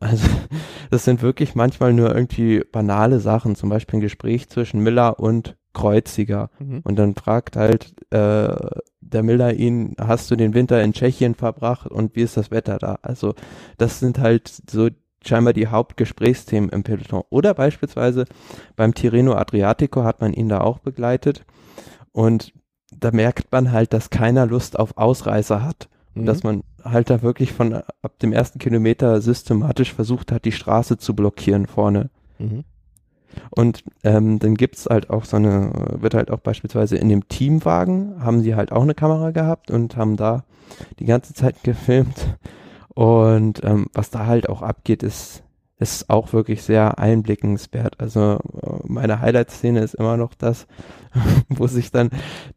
[0.01, 0.29] Also
[0.91, 5.57] das sind wirklich manchmal nur irgendwie banale Sachen, zum Beispiel ein Gespräch zwischen Miller und
[5.75, 6.51] Kreuziger.
[6.59, 6.81] Mhm.
[6.85, 8.57] Und dann fragt halt äh,
[9.01, 12.79] der Miller ihn, hast du den Winter in Tschechien verbracht und wie ist das Wetter
[12.79, 12.99] da?
[13.03, 13.35] Also
[13.77, 14.89] das sind halt so
[15.23, 17.23] scheinbar die Hauptgesprächsthemen im Peloton.
[17.31, 18.25] Oder beispielsweise
[18.77, 21.45] beim Tirreno Adriatico hat man ihn da auch begleitet
[22.13, 22.53] und
[22.91, 25.89] da merkt man halt, dass keiner Lust auf Ausreißer hat.
[26.15, 26.27] Und mhm.
[26.27, 30.97] dass man halt da wirklich von ab dem ersten Kilometer systematisch versucht hat, die Straße
[30.97, 32.11] zu blockieren vorne.
[32.39, 32.65] Mhm.
[33.51, 35.71] Und ähm, dann gibt's halt auch so eine,
[36.01, 39.97] wird halt auch beispielsweise in dem Teamwagen, haben sie halt auch eine Kamera gehabt und
[39.97, 40.45] haben da
[40.99, 42.37] die ganze Zeit gefilmt.
[42.95, 45.43] Und ähm, was da halt auch abgeht, ist,
[45.79, 47.99] ist auch wirklich sehr einblickenswert.
[47.99, 48.39] Also
[48.85, 50.67] meine Highlight-Szene ist immer noch das,
[51.49, 52.11] wo sich dann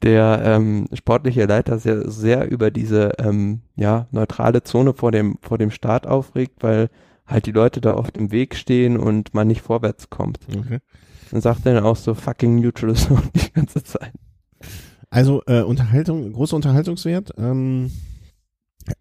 [0.04, 5.58] der ähm, sportliche Leiter sehr, sehr über diese ähm, ja, neutrale Zone vor dem, vor
[5.58, 6.90] dem Start aufregt, weil
[7.28, 10.40] halt die Leute da oft im Weg stehen und man nicht vorwärts kommt.
[10.48, 10.80] Okay.
[11.32, 14.14] Dann sagt er dann auch so fucking neutral so die ganze Zeit.
[15.10, 17.34] Also äh, Unterhaltung, großer Unterhaltungswert.
[17.38, 17.92] Ähm,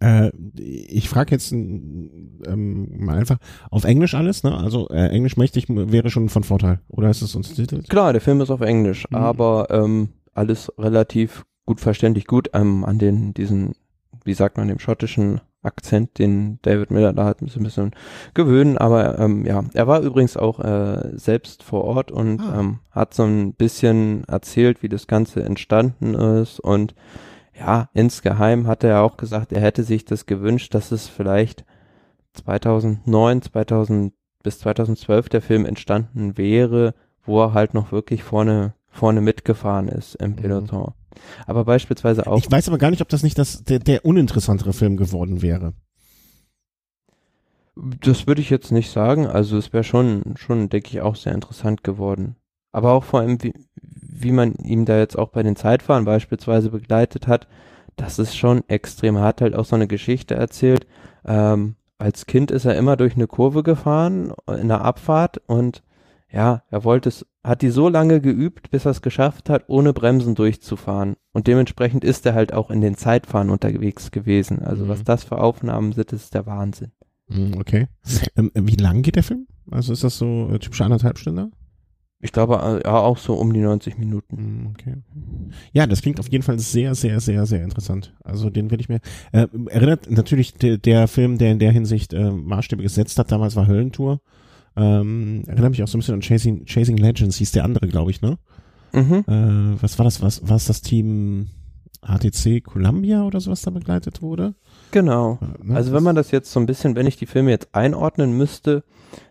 [0.00, 3.38] äh, ich frage jetzt ähm, mal einfach
[3.70, 4.56] auf Englisch alles, ne?
[4.56, 7.82] Also äh, Englisch mächtig wäre schon von Vorteil, oder ist es uns Titel?
[7.82, 9.16] Klar, der Film ist auf Englisch, mhm.
[9.16, 13.74] aber ähm, alles relativ gut verständlich, gut ähm, an den diesen,
[14.24, 17.92] wie sagt man, dem schottischen Akzent, den David Miller da hat, ein bisschen
[18.34, 18.78] gewöhnen.
[18.78, 22.60] Aber ähm, ja, er war übrigens auch äh, selbst vor Ort und ah.
[22.60, 26.60] ähm, hat so ein bisschen erzählt, wie das Ganze entstanden ist.
[26.60, 26.94] Und
[27.58, 31.64] ja, insgeheim hat er auch gesagt, er hätte sich das gewünscht, dass es vielleicht
[32.34, 34.12] 2009, 2000
[34.42, 36.94] bis 2012 der Film entstanden wäre,
[37.24, 40.36] wo er halt noch wirklich vorne vorne mitgefahren ist im mhm.
[40.36, 40.80] Peloton.
[40.80, 41.05] Mhm.
[41.46, 42.38] Aber beispielsweise auch.
[42.38, 45.72] Ich weiß aber gar nicht, ob das nicht das, der, der uninteressantere Film geworden wäre.
[47.76, 49.26] Das würde ich jetzt nicht sagen.
[49.26, 52.36] Also es wäre schon, schon, denke ich, auch sehr interessant geworden.
[52.72, 53.52] Aber auch vor allem, wie,
[53.82, 57.46] wie man ihm da jetzt auch bei den Zeitfahren beispielsweise begleitet hat,
[57.96, 59.16] das ist schon extrem.
[59.16, 60.86] Er hat halt auch so eine Geschichte erzählt.
[61.24, 65.82] Ähm, als Kind ist er immer durch eine Kurve gefahren in der Abfahrt und
[66.30, 69.92] ja, er wollte es hat die so lange geübt, bis er es geschafft hat, ohne
[69.92, 71.16] Bremsen durchzufahren.
[71.32, 74.62] Und dementsprechend ist er halt auch in den Zeitfahren unterwegs gewesen.
[74.62, 74.88] Also Mhm.
[74.88, 76.92] was das für Aufnahmen sind, ist der Wahnsinn.
[77.30, 77.86] Hm, Okay.
[78.36, 79.46] Ähm, wie lang geht der Film?
[79.70, 81.52] Also ist das so äh, typische anderthalb Stunden?
[82.20, 84.36] Ich glaube äh, ja auch so um die 90 Minuten.
[84.36, 84.94] Hm, Okay.
[85.72, 88.14] Ja, das klingt auf jeden Fall sehr, sehr, sehr, sehr interessant.
[88.24, 89.00] Also den will ich mir.
[89.32, 93.54] Äh, erinnert natürlich der, der Film, der in der Hinsicht äh, Maßstäbe gesetzt hat, damals
[93.56, 94.20] war Höllentour.
[94.76, 98.10] Ähm, erinnert mich auch so ein bisschen an Chasing, Chasing Legends, hieß der andere, glaube
[98.10, 98.38] ich, ne?
[98.92, 99.24] Mhm.
[99.26, 100.22] Äh, was war das?
[100.22, 101.48] Was war das Team
[102.02, 104.54] ATC Columbia oder sowas da begleitet wurde?
[104.90, 105.38] Genau.
[105.40, 105.76] Äh, ne?
[105.76, 108.84] Also wenn man das jetzt so ein bisschen, wenn ich die Filme jetzt einordnen müsste,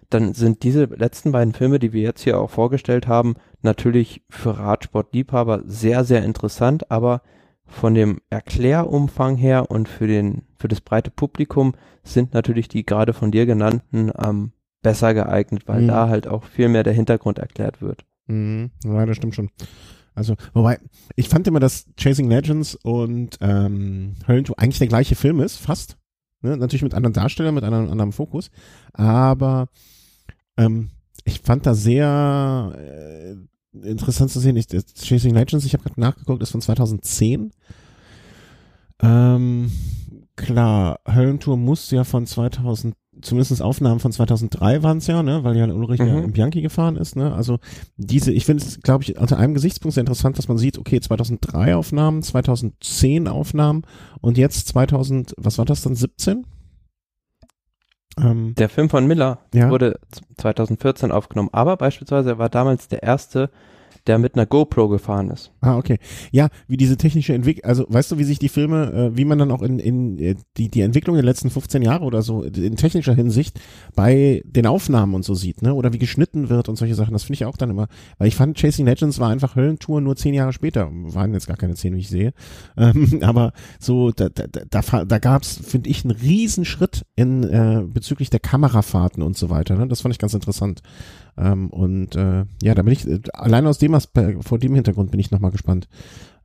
[0.10, 4.58] dann sind diese letzten beiden Filme, die wir jetzt hier auch vorgestellt haben, natürlich für
[4.58, 7.22] Radsportliebhaber sehr, sehr interessant, aber
[7.66, 11.74] von dem Erklärumfang her und für den, für das breite Publikum
[12.04, 14.52] sind natürlich die gerade von dir genannten ähm,
[14.86, 15.88] besser geeignet, weil Mhm.
[15.88, 18.06] da halt auch viel mehr der Hintergrund erklärt wird.
[18.28, 19.50] Mhm, ja, das stimmt schon.
[20.14, 20.80] Also, wobei,
[21.16, 25.98] ich fand immer, dass Chasing Legends und ähm, Höllentour eigentlich der gleiche Film ist, fast.
[26.42, 26.56] Ne?
[26.56, 28.50] Natürlich mit anderen Darstellern, mit einem anderem Fokus.
[28.94, 29.68] Aber
[30.58, 30.92] ähm,
[31.26, 34.56] ich fand da sehr äh, interessant zu sehen.
[34.56, 37.52] Ich, Chasing Legends, ich habe gerade nachgeguckt, ist von 2010.
[39.02, 39.72] Ähm,
[40.38, 45.56] klar, Höllentour muss ja von 2000, zumindest Aufnahmen von 2003 waren es ja, ne, weil
[45.58, 46.24] ja Ulrich ja Mhm.
[46.26, 47.60] im Bianchi gefahren ist, ne, also
[47.98, 51.00] diese, ich finde es, glaube ich, unter einem Gesichtspunkt sehr interessant, dass man sieht, okay,
[51.00, 53.84] 2003 Aufnahmen, 2010 Aufnahmen
[54.22, 56.46] und jetzt 2000, was war das dann, 17?
[58.20, 59.70] Ähm, Der Film von Miller Ja.
[59.70, 63.50] wurde z- 2014 aufgenommen, aber beispielsweise er war damals der erste,
[64.08, 65.52] der mit einer GoPro gefahren ist.
[65.62, 65.98] Ah, okay.
[66.32, 69.40] Ja, wie diese technische Entwicklung, also weißt du, wie sich die Filme, äh, wie man
[69.40, 72.76] dann auch in, in äh, die, die Entwicklung der letzten 15 Jahre oder so in
[72.76, 73.60] technischer Hinsicht
[73.96, 75.74] bei den Aufnahmen und so sieht, ne?
[75.74, 77.14] Oder wie geschnitten wird und solche Sachen.
[77.14, 77.88] Das finde ich auch dann immer,
[78.18, 80.90] weil ich fand, Chasing Legends war einfach Höllentour nur zehn Jahre später.
[80.92, 82.34] Waren jetzt gar keine zehn, wie ich sehe.
[82.78, 87.84] Ähm, aber so, da, da, da, da, da gab's, finde ich, einen Riesenschritt in äh,
[87.86, 89.76] bezüglich der Kamerafahrten und so weiter.
[89.76, 89.88] Ne?
[89.88, 90.82] Das fand ich ganz interessant.
[91.38, 95.12] Ähm, und äh, ja, da bin ich, äh, allein aus dem Aspekt, vor dem Hintergrund
[95.12, 95.88] bin ich nochmal gespannt,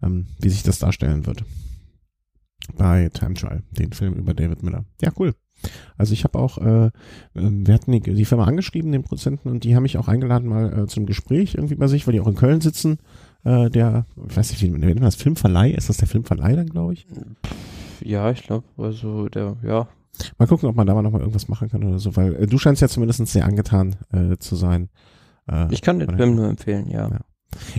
[0.03, 1.45] ähm, wie sich das darstellen wird.
[2.77, 4.85] Bei Time Trial, den Film über David Miller.
[5.01, 5.35] Ja, cool.
[5.97, 6.91] Also ich habe auch, äh,
[7.35, 10.49] ähm, wir hatten die, die Firma angeschrieben, den Produzenten, und die haben mich auch eingeladen
[10.49, 12.99] mal äh, zum Gespräch irgendwie bei sich, weil die auch in Köln sitzen.
[13.45, 15.73] Äh, der, ich weiß nicht, wie nennt man das, Filmverleih?
[15.73, 17.07] Ist das der Filmverleih dann, glaube ich?
[18.03, 19.89] Ja, ich glaube, also der, ja,
[20.39, 22.47] Mal gucken, ob man da mal noch mal irgendwas machen kann oder so, weil äh,
[22.47, 24.91] du scheinst ja zumindest sehr angetan äh, zu sein.
[25.51, 27.09] Äh, ich kann den Film nur empfehlen, ja.
[27.09, 27.21] Ja.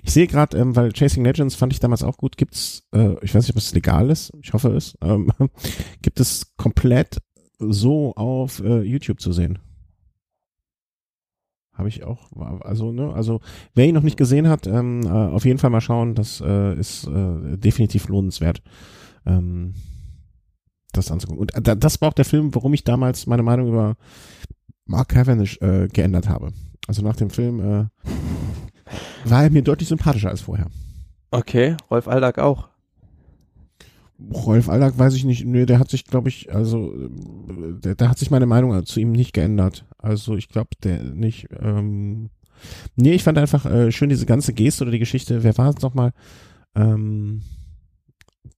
[0.04, 3.34] Ich sehe gerade, ähm, weil Chasing Legends fand ich damals auch gut, gibt's, äh, ich
[3.34, 5.32] weiß nicht, ob es legal ist, ich hoffe es, ähm,
[6.02, 7.22] gibt es komplett
[7.60, 9.60] so auf äh, YouTube zu sehen.
[11.74, 12.32] Habe ich auch,
[12.62, 13.40] also, ne, also
[13.74, 16.78] wer ihn noch nicht gesehen hat, ähm, äh, auf jeden Fall mal schauen, das äh,
[16.78, 18.62] ist äh, definitiv lohnenswert.
[19.26, 19.74] Ähm,
[20.92, 21.42] das anzugucken.
[21.42, 23.96] Und äh, da- das war auch der Film, warum ich damals meine Meinung über
[24.86, 26.52] Mark Cavendish äh, geändert habe.
[26.88, 27.86] Also nach dem Film äh,
[29.26, 30.68] war er mir deutlich sympathischer als vorher.
[31.32, 32.68] Okay, Rolf Aldag auch.
[34.34, 38.10] Rolf Aldag weiß ich nicht, nee, der hat sich, glaube ich, also äh, der, da
[38.10, 39.86] hat sich meine Meinung zu ihm nicht geändert.
[39.98, 41.48] Also ich glaube, der nicht.
[41.60, 42.30] Ähm,
[42.96, 45.44] nee, ich fand einfach äh, schön diese ganze Geste oder die Geschichte.
[45.44, 46.12] Wer war es nochmal?
[46.76, 47.42] Ähm,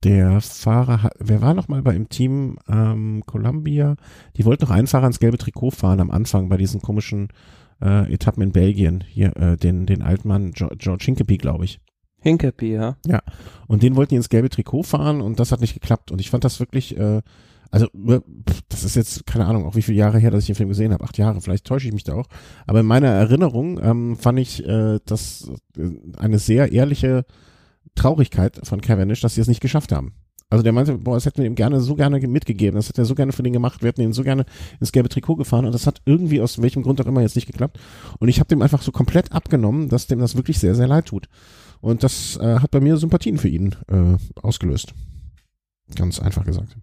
[0.03, 3.95] der Fahrer, wer war nochmal bei im Team ähm, Columbia?
[4.37, 7.29] Die wollten noch einen Fahrer ins gelbe Trikot fahren am Anfang bei diesen komischen
[7.81, 9.03] äh, Etappen in Belgien.
[9.07, 11.79] Hier, äh, den, den Altmann Jo- George Hinkepie, glaube ich.
[12.21, 12.95] Hinkepie, ja.
[13.67, 16.11] Und den wollten die ins gelbe Trikot fahren und das hat nicht geklappt.
[16.11, 17.21] Und ich fand das wirklich, äh,
[17.69, 18.19] also äh,
[18.49, 20.69] pff, das ist jetzt keine Ahnung, auch wie viele Jahre her, dass ich den Film
[20.69, 21.03] gesehen habe.
[21.03, 22.27] Acht Jahre, vielleicht täusche ich mich da auch.
[22.67, 27.25] Aber in meiner Erinnerung ähm, fand ich äh, das äh, eine sehr ehrliche
[27.95, 30.13] Traurigkeit von Cavendish, dass sie es nicht geschafft haben.
[30.49, 33.01] Also der meinte, boah, das hätten wir ihm gerne so gerne ge- mitgegeben, das hätte
[33.01, 34.45] er so gerne für den gemacht, wir hätten ihn so gerne
[34.79, 37.47] ins gelbe Trikot gefahren und das hat irgendwie aus welchem Grund auch immer jetzt nicht
[37.47, 37.79] geklappt.
[38.19, 41.05] Und ich habe dem einfach so komplett abgenommen, dass dem das wirklich sehr, sehr leid
[41.07, 41.27] tut.
[41.81, 44.93] Und das äh, hat bei mir Sympathien für ihn äh, ausgelöst.
[45.95, 46.77] Ganz einfach gesagt.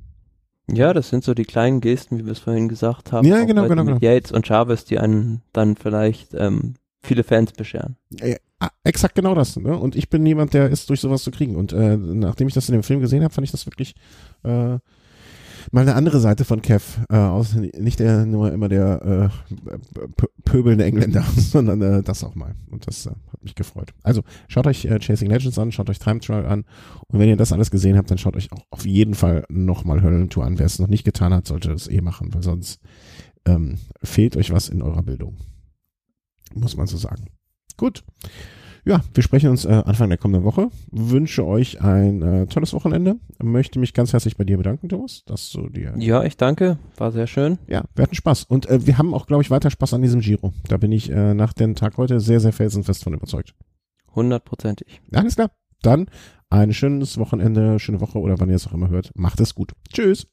[0.73, 3.27] Ja, das sind so die kleinen Gesten, wie wir es vorhin gesagt haben.
[3.27, 7.97] Ja, genau, genau, Mit Yates und Chavez, die einen dann vielleicht ähm, viele Fans bescheren.
[8.61, 9.57] Ah, exakt genau das.
[9.57, 9.77] Ne?
[9.77, 11.57] Und ich bin jemand, der ist durch sowas zu kriegen.
[11.57, 13.95] Und äh, nachdem ich das in dem Film gesehen habe, fand ich das wirklich
[14.45, 14.79] äh,
[15.71, 17.01] mal eine andere Seite von Kev.
[17.09, 20.09] Äh, aus, nicht der nur immer der äh,
[20.45, 22.55] pöbelnde Engländer, sondern äh, das auch mal.
[22.71, 23.95] Und das äh, hat mich gefreut.
[24.03, 26.65] Also schaut euch äh, Chasing Legends an, schaut euch Time Trial an.
[27.09, 30.03] Und wenn ihr das alles gesehen habt, dann schaut euch auch auf jeden Fall nochmal
[30.03, 30.59] Höllentour an.
[30.59, 32.79] Wer es noch nicht getan hat, sollte es eh machen, weil sonst
[33.47, 35.39] ähm, fehlt euch was in eurer Bildung.
[36.55, 37.25] Muss man so sagen.
[37.81, 38.05] Gut.
[38.85, 40.69] Ja, wir sprechen uns äh, Anfang der kommenden Woche.
[40.91, 43.17] Wünsche euch ein äh, tolles Wochenende.
[43.43, 45.95] Möchte mich ganz herzlich bei dir bedanken, Thomas, dass du dir.
[45.97, 46.79] Ja, ich danke.
[46.99, 47.59] War sehr schön.
[47.69, 48.45] Ja, wir hatten Spaß.
[48.45, 50.53] Und äh, wir haben auch, glaube ich, weiter Spaß an diesem Giro.
[50.69, 53.55] Da bin ich äh, nach dem Tag heute sehr, sehr felsenfest von überzeugt.
[54.15, 55.01] Hundertprozentig.
[55.11, 55.51] Alles klar.
[55.81, 56.11] Dann
[56.51, 59.11] ein schönes Wochenende, schöne Woche oder wann ihr es auch immer hört.
[59.15, 59.73] Macht es gut.
[59.91, 60.27] Tschüss.